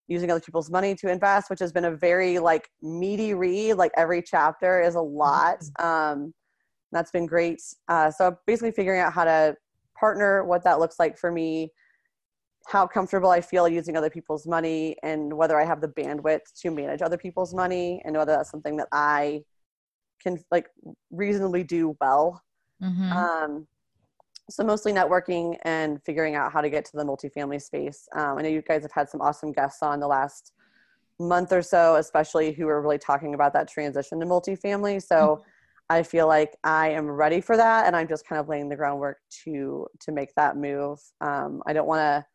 using 0.08 0.32
other 0.32 0.40
people's 0.40 0.72
money 0.72 0.96
to 0.96 1.12
invest, 1.12 1.50
which 1.50 1.60
has 1.60 1.74
been 1.74 1.86
a 1.86 1.96
very 1.96 2.40
like 2.40 2.70
meaty 2.82 3.34
read. 3.34 3.74
Like 3.74 3.92
every 3.98 4.24
chapter 4.24 4.82
is 4.82 4.96
a 4.96 5.02
lot. 5.02 5.60
Mm-hmm. 5.60 5.86
Um, 5.86 6.34
that's 6.94 7.12
been 7.12 7.26
great. 7.26 7.62
Uh, 7.90 8.10
so 8.10 8.36
basically 8.48 8.72
figuring 8.72 9.02
out 9.02 9.14
how 9.14 9.26
to 9.26 9.56
partner, 10.00 10.46
what 10.46 10.64
that 10.64 10.80
looks 10.80 10.98
like 10.98 11.18
for 11.18 11.32
me, 11.32 11.72
how 12.68 12.88
comfortable 12.88 13.30
I 13.30 13.42
feel 13.42 13.68
using 13.68 13.98
other 13.98 14.10
people's 14.10 14.48
money, 14.48 14.96
and 15.04 15.36
whether 15.36 15.60
I 15.60 15.66
have 15.66 15.82
the 15.82 15.88
bandwidth 15.90 16.54
to 16.62 16.72
manage 16.72 17.02
other 17.02 17.18
people's 17.18 17.54
money, 17.54 18.02
and 18.06 18.16
whether 18.16 18.32
that's 18.32 18.50
something 18.50 18.78
that 18.78 18.88
I 18.94 19.42
can 20.22 20.38
like 20.52 20.68
reasonably 21.12 21.64
do 21.64 21.96
well. 22.00 22.42
Mm-hmm. 22.82 23.12
Um, 23.12 23.68
so 24.50 24.64
mostly 24.64 24.92
networking 24.92 25.58
and 25.64 26.02
figuring 26.04 26.36
out 26.36 26.52
how 26.52 26.62
to 26.62 26.70
get 26.70 26.86
to 26.86 26.98
the 26.98 27.04
multifamily 27.04 27.62
space. 27.62 28.08
Um, 28.16 28.38
I 28.38 28.42
know 28.42 28.50
you 28.50 28.62
guys 28.62 28.82
have 28.82 28.92
had 28.92 29.10
some 29.10 29.22
awesome 29.22 29.52
guests 29.52 29.84
on 29.84 30.00
the 30.00 30.08
last 30.08 30.54
month 31.20 31.52
or 31.52 31.62
so, 31.62 31.96
especially 31.96 32.54
who 32.54 32.68
are 32.68 32.82
really 32.82 32.98
talking 32.98 33.36
about 33.36 33.54
that 33.54 33.68
transition 33.68 34.20
to 34.20 34.26
multifamily. 34.26 35.02
So 35.04 35.16
mm-hmm. 35.16 35.44
I 35.92 36.04
feel 36.04 36.28
like 36.28 36.56
I 36.64 36.90
am 36.90 37.10
ready 37.10 37.42
for 37.42 37.58
that, 37.58 37.88
and 37.88 37.96
I'm 37.96 38.08
just 38.08 38.28
kind 38.28 38.40
of 38.40 38.48
laying 38.48 38.70
the 38.70 38.76
groundwork 38.76 39.18
to 39.44 39.88
to 40.02 40.12
make 40.12 40.34
that 40.36 40.56
move. 40.56 41.00
Um, 41.20 41.64
I 41.66 41.74
don't 41.74 41.88
want 41.88 42.00
to 42.00 42.26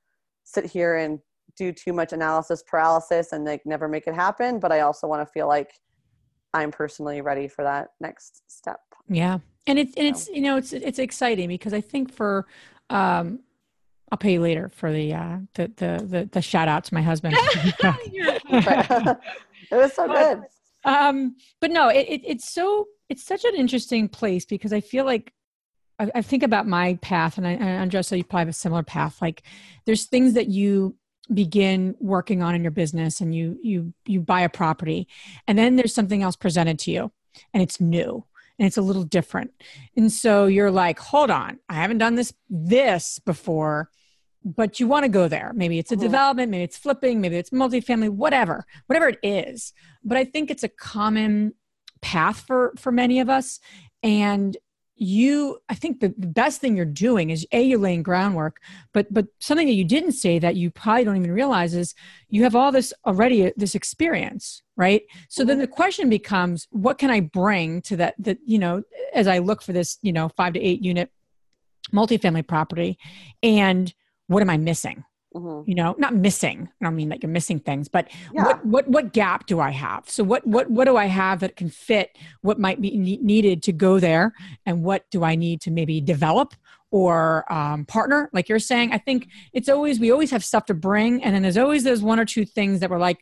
sit 0.45 0.67
here 0.67 0.97
and 0.97 1.21
do 1.57 1.73
too 1.73 1.93
much 1.93 2.13
analysis 2.13 2.65
paralysis 2.67 3.33
and 3.33 3.45
like 3.45 3.65
never 3.65 3.89
make 3.89 4.07
it 4.07 4.15
happen, 4.15 4.59
but 4.59 4.73
I 4.73 4.81
also 4.81 5.07
want 5.07 5.27
to 5.27 5.33
feel 5.33 5.47
like 5.47 5.71
I'm 6.55 6.71
personally 6.71 7.21
ready 7.21 7.49
for 7.49 7.65
that 7.65 7.91
next 8.01 8.51
step. 8.51 8.81
Yeah, 9.09 9.39
and 9.67 9.79
it's 9.79 9.95
and 9.97 10.07
it's 10.07 10.29
you 10.29 10.41
know 10.41 10.57
it's 10.57 10.73
it's 10.73 10.99
exciting 10.99 11.49
because 11.49 11.75
I 11.75 11.83
think 11.83 12.13
for 12.13 12.47
um, 12.89 13.41
I'll 14.11 14.19
pay 14.19 14.35
you 14.35 14.41
later 14.41 14.71
for 14.75 14.93
the 14.93 15.13
uh, 15.13 15.39
the, 15.55 15.73
the 15.77 16.07
the 16.07 16.29
the 16.33 16.41
shout 16.41 16.69
out 16.69 16.85
to 16.85 16.95
my 16.95 17.03
husband. 17.03 17.37
it 18.49 19.19
was 19.73 19.93
so 19.93 20.07
good. 20.07 20.43
Um, 20.85 21.37
but 21.61 21.71
no, 21.71 21.89
it, 21.89 22.07
it, 22.09 22.21
it's 22.25 22.49
so 22.49 22.87
it's 23.09 23.25
such 23.25 23.45
an 23.45 23.55
interesting 23.57 24.09
place 24.09 24.45
because 24.45 24.73
I 24.73 24.81
feel 24.81 25.05
like 25.05 25.33
I, 25.99 26.11
I 26.15 26.23
think 26.23 26.43
about 26.43 26.67
my 26.67 26.95
path, 27.03 27.39
and 27.39 27.47
I, 27.47 27.53
and 27.53 27.91
Andresa, 27.91 28.17
you 28.17 28.25
probably 28.25 28.43
have 28.43 28.49
a 28.49 28.53
similar 28.53 28.83
path. 28.83 29.21
Like, 29.21 29.43
there's 29.87 30.05
things 30.05 30.35
that 30.35 30.49
you 30.49 30.97
begin 31.33 31.95
working 32.01 32.43
on 32.43 32.55
in 32.55 32.63
your 32.63 32.71
business, 32.71 33.21
and 33.21 33.35
you 33.35 33.59
you 33.63 33.95
you 34.07 34.21
buy 34.21 34.43
a 34.43 34.49
property, 34.49 35.09
and 35.47 35.59
then 35.59 35.77
there's 35.77 35.95
something 35.95 36.23
else 36.23 36.37
presented 36.37 36.79
to 36.81 36.91
you, 36.91 37.13
and 37.53 37.63
it's 37.63 37.81
new 37.81 38.25
and 38.59 38.67
it's 38.67 38.77
a 38.77 38.83
little 38.83 39.05
different. 39.05 39.51
And 39.97 40.13
so 40.13 40.47
you're 40.47 40.71
like, 40.71 40.99
hold 40.99 41.31
on, 41.31 41.59
I 41.69 41.75
haven't 41.75 41.99
done 41.99 42.15
this 42.15 42.33
this 42.49 43.19
before, 43.19 43.91
but 44.45 44.79
you 44.79 44.87
want 44.87 45.05
to 45.05 45.09
go 45.09 45.29
there. 45.29 45.53
Maybe 45.55 45.79
it's 45.79 45.91
a 45.91 45.95
mm-hmm. 45.95 46.05
development, 46.05 46.51
maybe 46.51 46.65
it's 46.65 46.79
flipping, 46.79 47.21
maybe 47.21 47.37
it's 47.37 47.51
multifamily, 47.51 48.11
whatever, 48.11 48.65
whatever 48.87 49.09
it 49.09 49.19
is. 49.23 49.73
But 50.05 50.19
I 50.19 50.25
think 50.25 50.51
it's 50.51 50.63
a 50.63 50.69
common 50.69 51.55
path 52.01 52.41
for 52.47 52.75
for 52.79 52.93
many 52.93 53.21
of 53.21 53.29
us. 53.29 53.61
And 54.03 54.57
you 54.97 55.59
i 55.69 55.75
think 55.75 56.01
the, 56.01 56.15
best 56.17 56.61
thing 56.61 56.77
you're 56.77 56.85
doing 56.85 57.31
is 57.31 57.47
a 57.53 57.63
you're 57.63 57.79
laying 57.79 58.03
groundwork 58.03 58.61
but 58.93 59.13
but 59.13 59.27
something 59.41 59.67
that 59.67 59.75
you 59.75 59.85
didn't 59.85 60.13
say 60.13 60.39
that 60.39 60.57
you 60.57 60.71
probably 60.71 61.05
don't 61.05 61.17
even 61.17 61.33
realize 61.33 61.75
is 61.75 61.95
you 62.29 62.43
have 62.45 62.55
all 62.55 62.71
this 62.71 62.93
already 63.07 63.47
uh, 63.47 63.51
this 63.57 63.75
experience 63.75 64.63
right? 64.77 65.03
So 65.29 65.45
then 65.45 65.57
mm-hmm. 65.57 65.63
the 65.63 65.69
question 65.69 66.09
becomes 66.09 66.67
what 66.71 66.99
can 66.99 67.11
i 67.11 67.21
bring 67.21 67.83
to 67.83 67.97
that 67.97 68.15
that 68.19 68.39
you 68.45 68.59
know 68.59 68.83
as 69.13 69.27
i 69.27 69.39
look 69.39 69.63
for 69.63 69.73
this 69.73 69.99
you 70.03 70.13
know 70.13 70.29
five 70.37 70.53
to 70.55 70.61
eight 70.61 70.83
unit 70.83 71.11
multifamily 71.93 72.47
property 72.47 72.99
and 73.43 73.95
what 74.27 74.43
am 74.43 74.51
i 74.51 74.57
missing 74.57 75.05
mm-hmm. 75.35 75.69
you 75.69 75.75
know 75.75 75.95
not 75.99 76.15
missing 76.15 76.69
i 76.81 76.85
don't 76.85 76.97
mean 76.97 77.09
that 77.09 77.23
you're 77.23 77.31
missing 77.31 77.59
things 77.59 77.89
but 77.89 78.09
yeah. 78.33 78.45
what, 78.45 78.67
what 78.67 78.89
what 78.89 79.13
gap 79.13 79.47
do 79.47 79.61
i 79.61 79.71
have 79.71 80.09
so 80.09 80.23
what 80.23 80.47
what 80.47 80.71
what 80.71 80.85
do 80.85 80.97
i 80.97 81.07
have 81.07 81.41
that 81.41 81.57
can 81.57 81.69
fit 81.69 82.17
what 82.43 82.59
might 82.59 82.81
be 82.81 82.97
needed 82.97 83.63
to 83.63 83.73
go 83.73 83.99
there 83.99 84.33
and 84.67 84.83
what 84.83 85.05
do 85.11 85.25
i 85.25 85.35
need 85.35 85.61
to 85.61 85.71
maybe 85.71 86.01
develop 86.01 86.55
or 86.91 87.51
um, 87.53 87.85
partner 87.87 88.31
like 88.33 88.49
you're 88.49 88.59
saying 88.59 88.93
i 88.93 88.99
think 88.99 89.29
it's 89.53 89.69
always 89.69 89.99
we 89.99 90.11
always 90.11 90.31
have 90.31 90.45
stuff 90.45 90.65
to 90.65 90.75
bring 90.75 91.23
and 91.25 91.35
then 91.35 91.43
there's 91.43 91.57
always 91.57 91.85
those 91.85 92.03
one 92.03 92.21
or 92.21 92.25
two 92.25 92.45
things 92.45 92.81
that 92.81 92.89
we're 92.89 92.99
like 92.99 93.19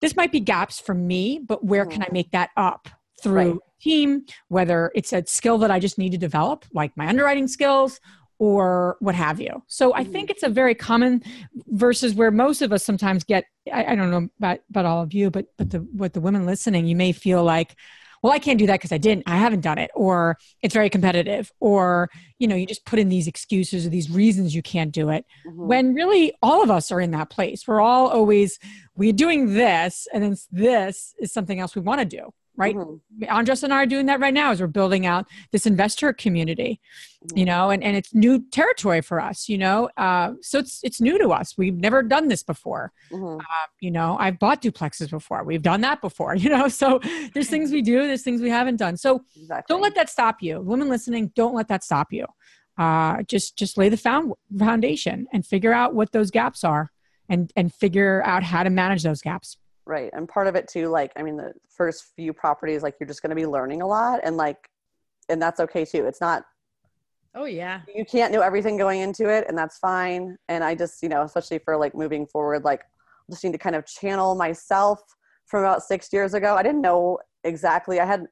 this 0.00 0.16
might 0.16 0.32
be 0.32 0.40
gaps 0.40 0.80
for 0.80 0.94
me 0.94 1.38
but 1.44 1.64
where 1.64 1.84
mm-hmm. 1.84 1.92
can 1.92 2.02
i 2.02 2.08
make 2.10 2.30
that 2.30 2.50
up 2.56 2.88
through 3.22 3.52
right. 3.52 3.60
team 3.80 4.24
whether 4.48 4.90
it's 4.94 5.12
a 5.12 5.22
skill 5.26 5.58
that 5.58 5.70
i 5.70 5.78
just 5.78 5.98
need 5.98 6.12
to 6.12 6.18
develop 6.18 6.64
like 6.72 6.96
my 6.96 7.06
underwriting 7.06 7.48
skills 7.48 8.00
or 8.38 8.96
what 9.00 9.14
have 9.14 9.40
you. 9.40 9.62
So 9.66 9.94
I 9.94 10.04
think 10.04 10.26
mm-hmm. 10.26 10.32
it's 10.32 10.42
a 10.42 10.48
very 10.48 10.74
common 10.74 11.22
versus 11.68 12.14
where 12.14 12.30
most 12.30 12.62
of 12.62 12.72
us 12.72 12.84
sometimes 12.84 13.24
get. 13.24 13.44
I, 13.72 13.92
I 13.92 13.94
don't 13.94 14.10
know 14.10 14.28
about 14.38 14.60
about 14.70 14.84
all 14.84 15.02
of 15.02 15.12
you, 15.12 15.30
but 15.30 15.46
but 15.56 15.70
the 15.70 15.78
what 15.78 16.12
the 16.12 16.20
women 16.20 16.46
listening, 16.46 16.86
you 16.86 16.96
may 16.96 17.12
feel 17.12 17.42
like, 17.42 17.76
well, 18.22 18.32
I 18.32 18.38
can't 18.38 18.58
do 18.58 18.66
that 18.66 18.74
because 18.74 18.92
I 18.92 18.98
didn't, 18.98 19.24
I 19.26 19.36
haven't 19.36 19.60
done 19.60 19.78
it, 19.78 19.90
or 19.94 20.36
it's 20.62 20.74
very 20.74 20.90
competitive, 20.90 21.52
or 21.60 22.10
you 22.38 22.48
know, 22.48 22.56
you 22.56 22.66
just 22.66 22.84
put 22.84 22.98
in 22.98 23.08
these 23.08 23.26
excuses 23.26 23.86
or 23.86 23.88
these 23.88 24.10
reasons 24.10 24.54
you 24.54 24.62
can't 24.62 24.92
do 24.92 25.10
it. 25.10 25.24
Mm-hmm. 25.46 25.66
When 25.66 25.94
really, 25.94 26.34
all 26.42 26.62
of 26.62 26.70
us 26.70 26.92
are 26.92 27.00
in 27.00 27.12
that 27.12 27.30
place. 27.30 27.66
We're 27.66 27.80
all 27.80 28.08
always 28.08 28.58
we're 28.96 29.12
doing 29.12 29.54
this, 29.54 30.06
and 30.12 30.22
then 30.22 30.36
this 30.50 31.14
is 31.18 31.32
something 31.32 31.60
else 31.60 31.74
we 31.74 31.82
want 31.82 32.00
to 32.00 32.04
do 32.04 32.32
right? 32.56 32.74
Mm-hmm. 32.74 33.24
Andresa 33.24 33.64
and 33.64 33.74
I 33.74 33.82
are 33.82 33.86
doing 33.86 34.06
that 34.06 34.20
right 34.20 34.34
now 34.34 34.50
as 34.50 34.60
we're 34.60 34.66
building 34.66 35.06
out 35.06 35.26
this 35.52 35.66
investor 35.66 36.12
community, 36.12 36.80
mm-hmm. 37.24 37.38
you 37.38 37.44
know, 37.44 37.70
and, 37.70 37.82
and 37.82 37.96
it's 37.96 38.14
new 38.14 38.44
territory 38.50 39.00
for 39.00 39.20
us, 39.20 39.48
you 39.48 39.58
know. 39.58 39.88
Uh, 39.96 40.32
so 40.42 40.58
it's 40.58 40.80
it's 40.82 41.00
new 41.00 41.18
to 41.18 41.28
us. 41.30 41.56
We've 41.56 41.76
never 41.76 42.02
done 42.02 42.28
this 42.28 42.42
before. 42.42 42.92
Mm-hmm. 43.12 43.40
Uh, 43.40 43.66
you 43.80 43.90
know, 43.90 44.16
I've 44.18 44.38
bought 44.38 44.62
duplexes 44.62 45.10
before. 45.10 45.44
We've 45.44 45.62
done 45.62 45.82
that 45.82 46.00
before, 46.00 46.34
you 46.36 46.50
know. 46.50 46.68
So 46.68 47.00
there's 47.34 47.48
things 47.48 47.70
we 47.70 47.82
do, 47.82 48.06
there's 48.06 48.22
things 48.22 48.40
we 48.40 48.50
haven't 48.50 48.76
done. 48.76 48.96
So 48.96 49.24
exactly. 49.36 49.72
don't 49.72 49.82
let 49.82 49.94
that 49.94 50.08
stop 50.08 50.42
you. 50.42 50.60
Women 50.60 50.88
listening, 50.88 51.32
don't 51.34 51.54
let 51.54 51.68
that 51.68 51.84
stop 51.84 52.12
you. 52.12 52.26
Uh, 52.78 53.22
just 53.22 53.56
just 53.56 53.78
lay 53.78 53.88
the 53.88 53.96
found, 53.96 54.32
foundation 54.58 55.26
and 55.32 55.46
figure 55.46 55.72
out 55.72 55.94
what 55.94 56.12
those 56.12 56.30
gaps 56.30 56.62
are 56.62 56.90
and 57.28 57.52
and 57.56 57.72
figure 57.72 58.22
out 58.24 58.42
how 58.42 58.62
to 58.62 58.70
manage 58.70 59.02
those 59.02 59.22
gaps 59.22 59.56
right 59.86 60.10
and 60.12 60.28
part 60.28 60.46
of 60.46 60.56
it 60.56 60.68
too 60.68 60.88
like 60.88 61.12
i 61.16 61.22
mean 61.22 61.36
the 61.36 61.52
first 61.68 62.06
few 62.16 62.32
properties 62.32 62.82
like 62.82 62.94
you're 63.00 63.06
just 63.06 63.22
going 63.22 63.30
to 63.30 63.36
be 63.36 63.46
learning 63.46 63.82
a 63.82 63.86
lot 63.86 64.20
and 64.24 64.36
like 64.36 64.68
and 65.28 65.40
that's 65.40 65.60
okay 65.60 65.84
too 65.84 66.06
it's 66.06 66.20
not 66.20 66.44
oh 67.34 67.44
yeah 67.44 67.80
you 67.94 68.04
can't 68.04 68.32
know 68.32 68.40
everything 68.40 68.76
going 68.76 69.00
into 69.00 69.28
it 69.28 69.44
and 69.48 69.56
that's 69.56 69.78
fine 69.78 70.36
and 70.48 70.64
i 70.64 70.74
just 70.74 71.02
you 71.02 71.08
know 71.08 71.22
especially 71.22 71.58
for 71.58 71.76
like 71.76 71.94
moving 71.94 72.26
forward 72.26 72.64
like 72.64 72.82
just 73.30 73.42
need 73.44 73.52
to 73.52 73.58
kind 73.58 73.76
of 73.76 73.86
channel 73.86 74.34
myself 74.34 75.00
from 75.46 75.60
about 75.60 75.82
six 75.82 76.12
years 76.12 76.34
ago 76.34 76.54
i 76.56 76.62
didn't 76.62 76.80
know 76.80 77.18
exactly 77.44 78.00
i 78.00 78.04
had 78.04 78.24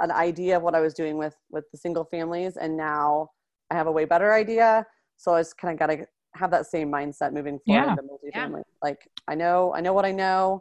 an 0.00 0.10
idea 0.12 0.56
of 0.56 0.62
what 0.62 0.74
i 0.74 0.80
was 0.80 0.94
doing 0.94 1.18
with 1.18 1.36
with 1.50 1.64
the 1.72 1.78
single 1.78 2.04
families 2.04 2.56
and 2.56 2.76
now 2.76 3.28
i 3.70 3.74
have 3.74 3.88
a 3.88 3.92
way 3.92 4.04
better 4.04 4.32
idea 4.32 4.86
so 5.16 5.34
i 5.34 5.40
just 5.40 5.56
kind 5.58 5.72
of 5.72 5.78
got 5.78 5.92
to 5.92 6.06
have 6.34 6.50
that 6.50 6.66
same 6.66 6.90
mindset 6.90 7.32
moving 7.32 7.58
forward 7.66 7.86
yeah. 7.88 7.94
The 7.94 8.02
multifamily. 8.02 8.58
Yeah. 8.58 8.62
Like 8.82 9.08
I 9.26 9.34
know, 9.34 9.72
I 9.74 9.80
know 9.80 9.92
what 9.92 10.04
I 10.04 10.12
know. 10.12 10.60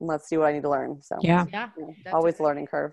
Let's 0.00 0.28
see 0.28 0.36
what 0.36 0.46
I 0.46 0.52
need 0.52 0.62
to 0.62 0.70
learn. 0.70 1.00
So 1.02 1.16
yeah, 1.20 1.46
yeah 1.52 1.70
you 1.76 1.86
know, 1.86 2.12
always 2.12 2.40
learning 2.40 2.66
curve. 2.66 2.92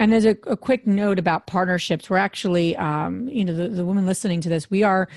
And 0.00 0.12
there's 0.12 0.24
a, 0.24 0.36
a, 0.46 0.56
quick 0.56 0.86
note 0.86 1.18
about 1.18 1.48
partnerships. 1.48 2.08
We're 2.08 2.18
actually, 2.18 2.76
um, 2.76 3.28
you 3.28 3.44
know, 3.44 3.52
the, 3.52 3.68
the 3.68 3.84
women 3.84 4.06
listening 4.06 4.40
to 4.42 4.48
this, 4.48 4.70
we 4.70 4.84
are 4.84 5.08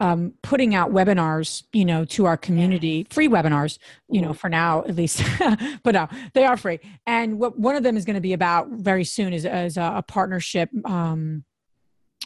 um, 0.00 0.32
putting 0.42 0.74
out 0.74 0.92
webinars, 0.92 1.62
you 1.74 1.84
know, 1.84 2.06
to 2.06 2.24
our 2.24 2.38
community, 2.38 3.06
free 3.10 3.28
webinars, 3.28 3.78
you 4.08 4.22
know, 4.22 4.28
mm-hmm. 4.28 4.36
for 4.38 4.48
now 4.48 4.82
at 4.84 4.96
least, 4.96 5.22
but 5.82 5.94
no, 5.94 6.08
they 6.32 6.44
are 6.44 6.56
free. 6.56 6.80
And 7.06 7.38
what 7.38 7.58
one 7.58 7.76
of 7.76 7.82
them 7.82 7.98
is 7.98 8.06
going 8.06 8.14
to 8.14 8.20
be 8.20 8.32
about 8.32 8.68
very 8.70 9.04
soon 9.04 9.34
is, 9.34 9.44
is 9.44 9.76
a, 9.76 9.92
a 9.96 10.02
partnership 10.02 10.70
um, 10.86 11.44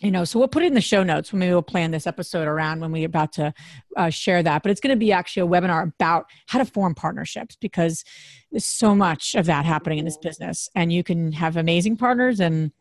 you 0.03 0.11
know 0.11 0.25
so 0.25 0.39
we'll 0.39 0.49
put 0.49 0.63
it 0.63 0.67
in 0.67 0.75
the 0.75 0.81
show 0.81 1.03
notes 1.03 1.33
maybe 1.33 1.53
we'll 1.53 1.63
plan 1.63 1.91
this 1.91 2.07
episode 2.07 2.49
around 2.49 2.81
when 2.81 2.91
we're 2.91 3.07
about 3.07 3.33
to 3.33 3.55
uh, 3.97 4.11
share 4.11 4.43
that. 4.43 4.63
But 4.63 4.71
it's 4.71 4.81
going 4.81 4.95
to 4.95 4.99
be 4.99 5.13
actually 5.13 5.43
a 5.43 5.47
webinar 5.47 5.85
about 5.85 6.27
how 6.47 6.59
to 6.59 6.65
form 6.65 6.95
partnerships 6.95 7.57
because 7.57 8.05
there's 8.51 8.65
so 8.65 8.95
much 8.95 9.35
of 9.35 9.47
that 9.47 9.65
happening 9.65 9.99
in 9.99 10.05
this 10.05 10.19
business 10.19 10.69
and 10.75 10.93
you 10.93 11.03
can 11.03 11.33
have 11.33 11.57
amazing 11.57 11.97
partners 11.97 12.41
and 12.41 12.73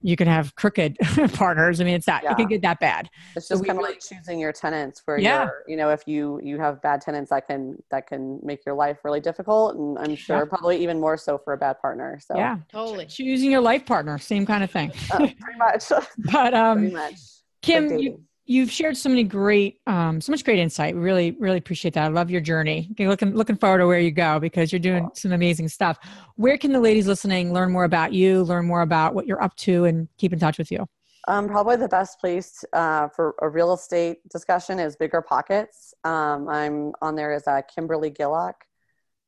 you 0.00 0.16
can 0.16 0.28
have 0.28 0.54
crooked 0.54 0.96
partners. 1.34 1.80
I 1.80 1.84
mean, 1.84 1.94
it's 1.94 2.06
that 2.06 2.22
yeah. 2.22 2.32
it 2.32 2.36
can 2.36 2.46
get 2.46 2.62
that 2.62 2.80
bad. 2.80 3.10
It's 3.34 3.48
just 3.48 3.60
so 3.60 3.66
kind 3.66 3.70
of 3.70 3.76
really, 3.78 3.94
like 3.94 4.00
choosing 4.00 4.38
your 4.38 4.52
tenants 4.52 5.02
where 5.04 5.18
yeah. 5.18 5.44
you're, 5.44 5.64
you 5.66 5.76
know, 5.76 5.90
if 5.90 6.06
you 6.06 6.40
you 6.42 6.58
have 6.58 6.80
bad 6.82 7.00
tenants 7.00 7.30
that 7.30 7.46
can 7.46 7.82
that 7.90 8.06
can 8.06 8.38
make 8.42 8.64
your 8.64 8.74
life 8.74 8.98
really 9.04 9.20
difficult, 9.20 9.76
and 9.76 9.98
I'm 9.98 10.14
sure 10.14 10.38
yeah. 10.38 10.44
probably 10.44 10.80
even 10.82 11.00
more 11.00 11.16
so 11.16 11.38
for 11.38 11.52
a 11.52 11.58
bad 11.58 11.80
partner. 11.80 12.18
So 12.24 12.36
yeah, 12.36 12.58
totally 12.70 13.06
choosing 13.06 13.50
your 13.50 13.60
life 13.60 13.84
partner, 13.84 14.18
same 14.18 14.46
kind 14.46 14.62
of 14.62 14.70
thing. 14.70 14.92
Uh, 15.12 15.18
pretty 15.18 15.58
much. 15.58 15.84
but 16.32 16.54
um, 16.54 16.78
pretty 16.78 16.94
much. 16.94 17.14
Kim, 17.60 17.98
you, 17.98 18.22
you've 18.48 18.70
shared 18.70 18.96
so 18.96 19.10
many 19.10 19.22
great 19.22 19.80
um, 19.86 20.20
so 20.20 20.32
much 20.32 20.42
great 20.42 20.58
insight. 20.58 20.94
We 20.94 21.00
really 21.02 21.32
really 21.32 21.58
appreciate 21.58 21.94
that. 21.94 22.04
I 22.04 22.08
love 22.08 22.30
your 22.30 22.40
journey. 22.40 22.90
Looking 22.98 23.34
looking 23.34 23.56
forward 23.56 23.78
to 23.78 23.86
where 23.86 24.00
you 24.00 24.10
go 24.10 24.40
because 24.40 24.72
you're 24.72 24.80
doing 24.80 25.08
some 25.14 25.32
amazing 25.32 25.68
stuff. 25.68 25.98
Where 26.36 26.58
can 26.58 26.72
the 26.72 26.80
ladies 26.80 27.06
listening 27.06 27.52
learn 27.52 27.70
more 27.70 27.84
about 27.84 28.12
you 28.12 28.42
learn 28.42 28.66
more 28.66 28.80
about 28.80 29.14
what 29.14 29.26
you're 29.26 29.42
up 29.42 29.54
to 29.56 29.84
and 29.84 30.08
keep 30.16 30.32
in 30.32 30.38
touch 30.38 30.58
with 30.58 30.72
you? 30.72 30.86
Um, 31.28 31.46
probably 31.46 31.76
the 31.76 31.88
best 31.88 32.18
place 32.20 32.64
uh, 32.72 33.08
for 33.08 33.34
a 33.42 33.48
real 33.48 33.74
estate 33.74 34.26
discussion 34.30 34.78
is 34.78 34.96
BiggerPockets. 34.96 35.92
Um, 36.04 36.48
i'm 36.48 36.92
on 37.02 37.16
there 37.16 37.34
as 37.34 37.46
uh, 37.46 37.60
kimberly 37.72 38.10
gillock. 38.10 38.54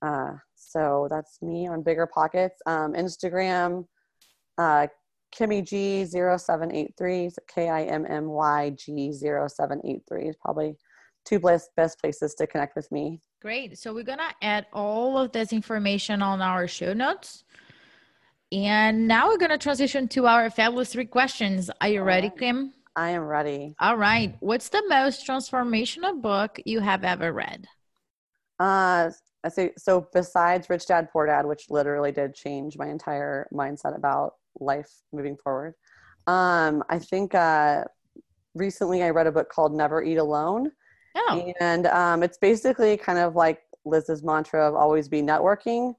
Uh, 0.00 0.32
so 0.54 1.08
that's 1.10 1.42
me 1.42 1.68
on 1.68 1.84
BiggerPockets. 1.84 2.56
Um, 2.64 2.94
Instagram, 2.94 3.84
uh, 4.56 4.86
Kimmy 5.34 5.66
G 5.66 6.04
0783, 6.04 7.30
K 7.48 7.68
I 7.68 7.84
M 7.84 8.06
M 8.08 8.26
Y 8.26 8.70
G 8.70 9.12
0783 9.12 10.28
is 10.28 10.36
probably 10.36 10.76
two 11.24 11.38
best, 11.38 11.70
best 11.76 12.00
places 12.00 12.34
to 12.34 12.46
connect 12.46 12.76
with 12.76 12.90
me. 12.90 13.20
Great. 13.40 13.78
So 13.78 13.94
we're 13.94 14.04
going 14.04 14.18
to 14.18 14.34
add 14.42 14.66
all 14.72 15.16
of 15.16 15.32
this 15.32 15.52
information 15.52 16.22
on 16.22 16.42
our 16.42 16.66
show 16.66 16.92
notes. 16.92 17.44
And 18.52 19.06
now 19.06 19.28
we're 19.28 19.38
going 19.38 19.50
to 19.50 19.58
transition 19.58 20.08
to 20.08 20.26
our 20.26 20.50
fabulous 20.50 20.92
three 20.92 21.06
questions. 21.06 21.70
Are 21.80 21.88
you 21.88 22.02
ready. 22.02 22.30
Kim? 22.30 22.74
I 22.96 23.10
am 23.10 23.22
ready. 23.22 23.74
All 23.78 23.96
right. 23.96 24.36
What's 24.40 24.68
the 24.68 24.82
most 24.88 25.26
transformational 25.26 26.20
book 26.20 26.60
you 26.64 26.80
have 26.80 27.04
ever 27.04 27.32
read? 27.32 27.66
Uh, 28.58 29.10
I 29.42 29.48
say 29.48 29.70
so. 29.78 30.06
Besides 30.12 30.68
Rich 30.68 30.86
Dad 30.86 31.08
Poor 31.12 31.26
Dad, 31.26 31.46
which 31.46 31.70
literally 31.70 32.12
did 32.12 32.34
change 32.34 32.76
my 32.76 32.88
entire 32.88 33.48
mindset 33.54 33.96
about 33.96 34.34
life 34.60 34.90
moving 35.12 35.36
forward, 35.36 35.74
um, 36.26 36.84
I 36.88 36.98
think 36.98 37.34
uh, 37.34 37.84
recently 38.54 39.02
I 39.02 39.10
read 39.10 39.26
a 39.26 39.32
book 39.32 39.50
called 39.50 39.74
Never 39.74 40.02
Eat 40.02 40.16
Alone, 40.16 40.70
oh. 41.16 41.52
and 41.60 41.86
um, 41.86 42.22
it's 42.22 42.38
basically 42.38 42.96
kind 42.96 43.18
of 43.18 43.36
like 43.36 43.62
Liz's 43.84 44.22
mantra 44.22 44.66
of 44.66 44.74
always 44.74 45.08
be 45.08 45.22
networking. 45.22 45.94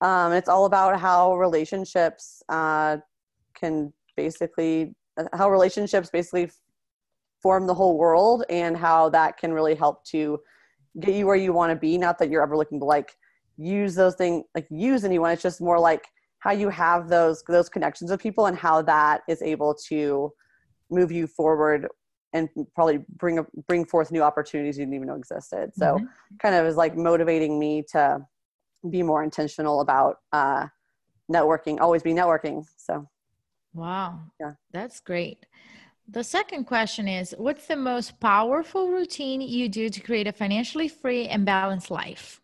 Um, 0.00 0.32
it's 0.32 0.48
all 0.48 0.66
about 0.66 1.00
how 1.00 1.36
relationships 1.36 2.42
uh, 2.48 2.98
can 3.54 3.92
basically 4.16 4.94
how 5.32 5.50
relationships 5.50 6.10
basically 6.10 6.50
form 7.42 7.66
the 7.66 7.74
whole 7.74 7.96
world 7.96 8.44
and 8.50 8.76
how 8.76 9.08
that 9.10 9.38
can 9.38 9.52
really 9.52 9.74
help 9.74 10.04
to 10.04 10.38
get 11.00 11.14
you 11.14 11.26
where 11.26 11.36
you 11.36 11.52
want 11.52 11.70
to 11.70 11.76
be 11.76 11.96
not 11.98 12.18
that 12.18 12.30
you're 12.30 12.42
ever 12.42 12.56
looking 12.56 12.78
to 12.80 12.84
like 12.84 13.14
use 13.56 13.94
those 13.94 14.14
things 14.14 14.44
like 14.54 14.66
use 14.70 15.04
anyone 15.04 15.30
it's 15.32 15.42
just 15.42 15.60
more 15.60 15.78
like 15.78 16.06
how 16.46 16.52
you 16.52 16.68
have 16.68 17.08
those 17.08 17.42
those 17.48 17.68
connections 17.68 18.08
with 18.08 18.20
people 18.20 18.46
and 18.46 18.56
how 18.56 18.80
that 18.80 19.22
is 19.28 19.42
able 19.42 19.74
to 19.74 20.32
move 20.90 21.10
you 21.10 21.26
forward 21.26 21.88
and 22.32 22.48
probably 22.74 23.00
bring 23.16 23.38
a, 23.40 23.46
bring 23.66 23.84
forth 23.84 24.12
new 24.12 24.22
opportunities 24.22 24.78
you 24.78 24.84
didn't 24.84 24.94
even 24.94 25.08
know 25.08 25.16
existed. 25.16 25.72
So 25.74 25.96
mm-hmm. 25.96 26.04
kind 26.40 26.54
of 26.54 26.64
is 26.66 26.76
like 26.76 26.96
motivating 26.96 27.58
me 27.58 27.84
to 27.92 28.24
be 28.88 29.02
more 29.02 29.24
intentional 29.24 29.80
about 29.80 30.18
uh 30.32 30.66
networking 31.32 31.80
always 31.80 32.04
be 32.04 32.12
networking. 32.12 32.64
So 32.76 33.08
wow. 33.74 34.20
Yeah. 34.38 34.52
That's 34.72 35.00
great. 35.00 35.46
The 36.08 36.22
second 36.22 36.64
question 36.66 37.08
is 37.08 37.34
What's 37.36 37.66
the 37.66 37.74
most 37.74 38.20
powerful 38.20 38.88
routine 38.88 39.40
you 39.40 39.68
do 39.68 39.88
to 39.88 40.00
create 40.00 40.28
a 40.28 40.32
financially 40.32 40.86
free 40.86 41.26
and 41.26 41.44
balanced 41.44 41.90
life? 41.90 42.40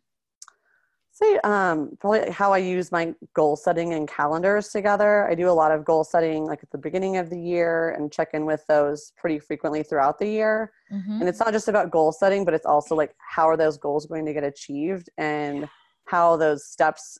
Say, 1.22 1.38
um, 1.44 1.96
probably 2.00 2.30
how 2.30 2.52
I 2.52 2.58
use 2.58 2.90
my 2.90 3.14
goal 3.34 3.54
setting 3.54 3.94
and 3.94 4.08
calendars 4.08 4.68
together. 4.68 5.28
I 5.30 5.34
do 5.34 5.48
a 5.48 5.52
lot 5.52 5.70
of 5.70 5.84
goal 5.84 6.02
setting 6.02 6.46
like 6.46 6.60
at 6.62 6.70
the 6.70 6.78
beginning 6.78 7.16
of 7.16 7.30
the 7.30 7.38
year 7.38 7.90
and 7.90 8.10
check 8.10 8.30
in 8.32 8.44
with 8.44 8.66
those 8.66 9.12
pretty 9.16 9.38
frequently 9.38 9.84
throughout 9.84 10.18
the 10.18 10.26
year. 10.26 10.72
Mm-hmm. 10.92 11.20
And 11.20 11.28
it's 11.28 11.38
not 11.38 11.52
just 11.52 11.68
about 11.68 11.92
goal 11.92 12.10
setting, 12.10 12.44
but 12.44 12.54
it's 12.54 12.66
also 12.66 12.96
like 12.96 13.14
how 13.18 13.48
are 13.48 13.56
those 13.56 13.78
goals 13.78 14.06
going 14.06 14.26
to 14.26 14.32
get 14.32 14.42
achieved 14.42 15.10
and 15.16 15.68
how 16.06 16.36
those 16.36 16.66
steps 16.66 17.18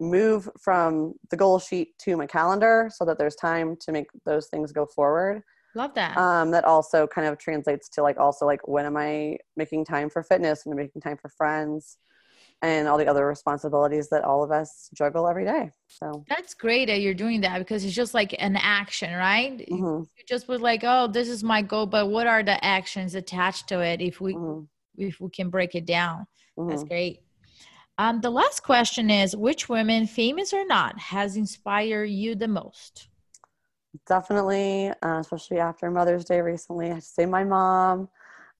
move 0.00 0.48
from 0.58 1.14
the 1.30 1.36
goal 1.36 1.58
sheet 1.58 1.96
to 1.98 2.16
my 2.16 2.26
calendar 2.26 2.90
so 2.92 3.04
that 3.04 3.18
there's 3.18 3.36
time 3.36 3.76
to 3.80 3.92
make 3.92 4.06
those 4.24 4.48
things 4.48 4.72
go 4.72 4.86
forward. 4.86 5.42
Love 5.74 5.92
that. 5.94 6.16
Um, 6.16 6.50
that 6.52 6.64
also 6.64 7.06
kind 7.06 7.26
of 7.26 7.38
translates 7.38 7.88
to 7.90 8.02
like 8.02 8.18
also 8.18 8.46
like 8.46 8.66
when 8.66 8.86
am 8.86 8.96
I 8.96 9.36
making 9.56 9.84
time 9.84 10.08
for 10.08 10.22
fitness? 10.22 10.62
When 10.64 10.72
am 10.72 10.78
I 10.78 10.84
making 10.84 11.02
time 11.02 11.18
for 11.18 11.28
friends? 11.28 11.98
And 12.62 12.88
all 12.88 12.96
the 12.96 13.06
other 13.06 13.26
responsibilities 13.26 14.08
that 14.08 14.24
all 14.24 14.42
of 14.42 14.50
us 14.50 14.88
juggle 14.94 15.28
every 15.28 15.44
day. 15.44 15.70
So 15.86 16.24
that's 16.28 16.54
great 16.54 16.86
that 16.86 17.02
you're 17.02 17.12
doing 17.12 17.42
that 17.42 17.58
because 17.58 17.84
it's 17.84 17.94
just 17.94 18.14
like 18.14 18.34
an 18.38 18.56
action, 18.56 19.12
right? 19.12 19.58
Mm-hmm. 19.58 19.84
You 19.84 20.24
just 20.26 20.48
was 20.48 20.62
like, 20.62 20.80
oh, 20.82 21.06
this 21.06 21.28
is 21.28 21.44
my 21.44 21.60
goal, 21.60 21.84
but 21.84 22.08
what 22.08 22.26
are 22.26 22.42
the 22.42 22.62
actions 22.64 23.14
attached 23.14 23.68
to 23.68 23.80
it 23.80 24.00
if 24.00 24.20
we 24.20 24.34
mm-hmm. 24.34 24.64
if 24.96 25.20
we 25.20 25.28
can 25.28 25.50
break 25.50 25.74
it 25.74 25.84
down? 25.84 26.26
Mm-hmm. 26.58 26.70
That's 26.70 26.84
great. 26.84 27.20
Um, 27.98 28.22
the 28.22 28.30
last 28.30 28.62
question 28.62 29.10
is 29.10 29.36
which 29.36 29.68
women, 29.68 30.06
famous 30.06 30.54
or 30.54 30.64
not, 30.64 30.98
has 30.98 31.36
inspired 31.36 32.06
you 32.06 32.34
the 32.34 32.48
most? 32.48 33.08
definitely, 34.06 34.90
uh, 35.02 35.18
especially 35.18 35.58
after 35.58 35.90
Mother's 35.90 36.24
Day 36.24 36.40
recently. 36.40 36.90
I 36.90 36.94
have 36.94 36.98
to 36.98 37.04
say 37.04 37.26
my 37.26 37.44
mom. 37.44 38.08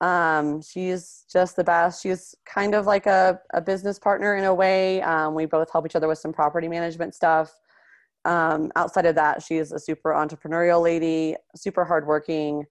Um, 0.01 0.61
she's 0.61 1.25
just 1.33 1.57
the 1.57 1.65
best. 1.65 2.03
She's 2.03 2.35
kind 2.45 2.75
of 2.75 2.87
like 2.87 3.07
a, 3.07 3.41
a 3.53 3.61
business 3.61 3.99
partner 3.99 4.37
in 4.37 4.45
a 4.45 4.55
way. 4.55 5.01
Um, 5.03 5.35
we 5.35 5.47
both 5.47 5.71
help 5.73 5.87
each 5.87 5.97
other 5.97 6.09
with 6.09 6.19
some 6.19 6.33
property 6.33 6.69
management 6.69 7.15
stuff. 7.15 7.53
Um, 8.25 8.73
outside 8.77 9.07
of 9.07 9.15
that, 9.17 9.43
she's 9.43 9.73
a 9.73 9.79
super 9.79 10.13
entrepreneurial 10.13 10.83
lady, 10.83 11.37
super 11.55 11.85
hardworking, 11.85 12.65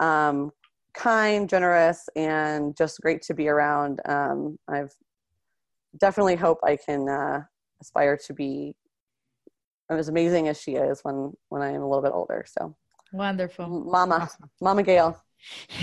um, 0.00 0.50
kind, 0.94 1.48
generous, 1.48 2.08
and 2.16 2.76
just 2.76 3.00
great 3.00 3.22
to 3.22 3.34
be 3.34 3.48
around. 3.48 4.00
Um, 4.04 4.58
I've 4.68 4.94
definitely 5.98 6.36
hope 6.36 6.58
I 6.62 6.76
can 6.76 7.08
uh, 7.08 7.42
aspire 7.80 8.16
to 8.26 8.32
be 8.32 8.74
as 9.90 10.08
amazing 10.08 10.48
as 10.48 10.60
she 10.60 10.72
is 10.72 11.00
when 11.02 11.32
when 11.48 11.62
I 11.62 11.70
am 11.70 11.82
a 11.82 11.88
little 11.88 12.02
bit 12.02 12.12
older. 12.14 12.44
So 12.46 12.74
wonderful, 13.12 13.68
Mama, 13.68 14.14
awesome. 14.22 14.50
Mama 14.60 14.82
Gail. 14.82 15.22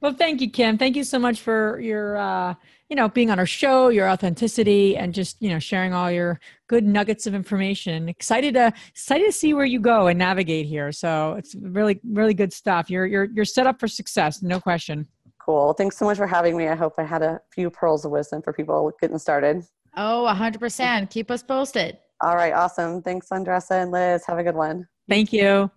well, 0.00 0.14
thank 0.14 0.40
you, 0.40 0.50
Kim. 0.50 0.78
Thank 0.78 0.96
you 0.96 1.04
so 1.04 1.18
much 1.18 1.40
for 1.40 1.80
your, 1.80 2.16
uh, 2.16 2.54
you 2.88 2.96
know, 2.96 3.08
being 3.08 3.30
on 3.30 3.38
our 3.38 3.46
show, 3.46 3.88
your 3.88 4.08
authenticity, 4.08 4.96
and 4.96 5.14
just 5.14 5.40
you 5.40 5.48
know 5.48 5.58
sharing 5.58 5.92
all 5.92 6.10
your 6.10 6.40
good 6.68 6.84
nuggets 6.84 7.26
of 7.26 7.34
information. 7.34 8.08
Excited 8.08 8.54
to 8.54 8.72
excited 8.88 9.26
to 9.26 9.32
see 9.32 9.54
where 9.54 9.64
you 9.64 9.80
go 9.80 10.08
and 10.08 10.18
navigate 10.18 10.66
here. 10.66 10.92
So 10.92 11.34
it's 11.38 11.54
really 11.54 12.00
really 12.04 12.34
good 12.34 12.52
stuff. 12.52 12.90
You're 12.90 13.06
you're 13.06 13.28
you're 13.32 13.44
set 13.44 13.66
up 13.66 13.80
for 13.80 13.88
success, 13.88 14.42
no 14.42 14.60
question. 14.60 15.06
Cool. 15.44 15.72
Thanks 15.72 15.96
so 15.96 16.04
much 16.04 16.18
for 16.18 16.26
having 16.26 16.56
me. 16.56 16.68
I 16.68 16.74
hope 16.74 16.94
I 16.98 17.02
had 17.02 17.22
a 17.22 17.40
few 17.50 17.68
pearls 17.68 18.04
of 18.04 18.12
wisdom 18.12 18.42
for 18.42 18.52
people 18.52 18.92
getting 19.00 19.18
started. 19.18 19.64
Oh, 19.96 20.26
100%. 20.32 21.10
Keep 21.10 21.30
us 21.30 21.42
posted. 21.42 21.98
All 22.22 22.36
right, 22.36 22.52
awesome. 22.52 23.02
Thanks, 23.02 23.28
Andresa 23.30 23.82
and 23.82 23.90
Liz. 23.90 24.24
Have 24.26 24.38
a 24.38 24.44
good 24.44 24.54
one. 24.54 24.86
Thank 25.08 25.32
you. 25.32 25.70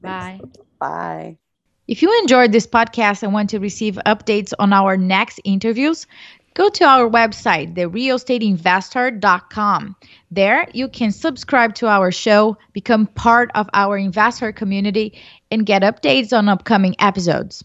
Bye. 0.00 0.40
Bye. 0.78 1.38
If 1.90 2.00
you 2.02 2.18
enjoyed 2.20 2.52
this 2.52 2.68
podcast 2.68 3.24
and 3.24 3.32
want 3.32 3.50
to 3.50 3.58
receive 3.58 3.98
updates 4.06 4.52
on 4.60 4.72
our 4.72 4.96
next 4.96 5.40
interviews, 5.42 6.06
go 6.54 6.68
to 6.68 6.84
our 6.84 7.10
website, 7.10 7.74
therealestateinvesther.com. 7.74 9.96
There, 10.30 10.68
you 10.72 10.86
can 10.86 11.10
subscribe 11.10 11.74
to 11.74 11.88
our 11.88 12.12
show, 12.12 12.56
become 12.72 13.08
part 13.08 13.50
of 13.56 13.68
our 13.74 13.98
investor 13.98 14.52
community, 14.52 15.20
and 15.50 15.66
get 15.66 15.82
updates 15.82 16.32
on 16.32 16.48
upcoming 16.48 16.94
episodes. 17.00 17.64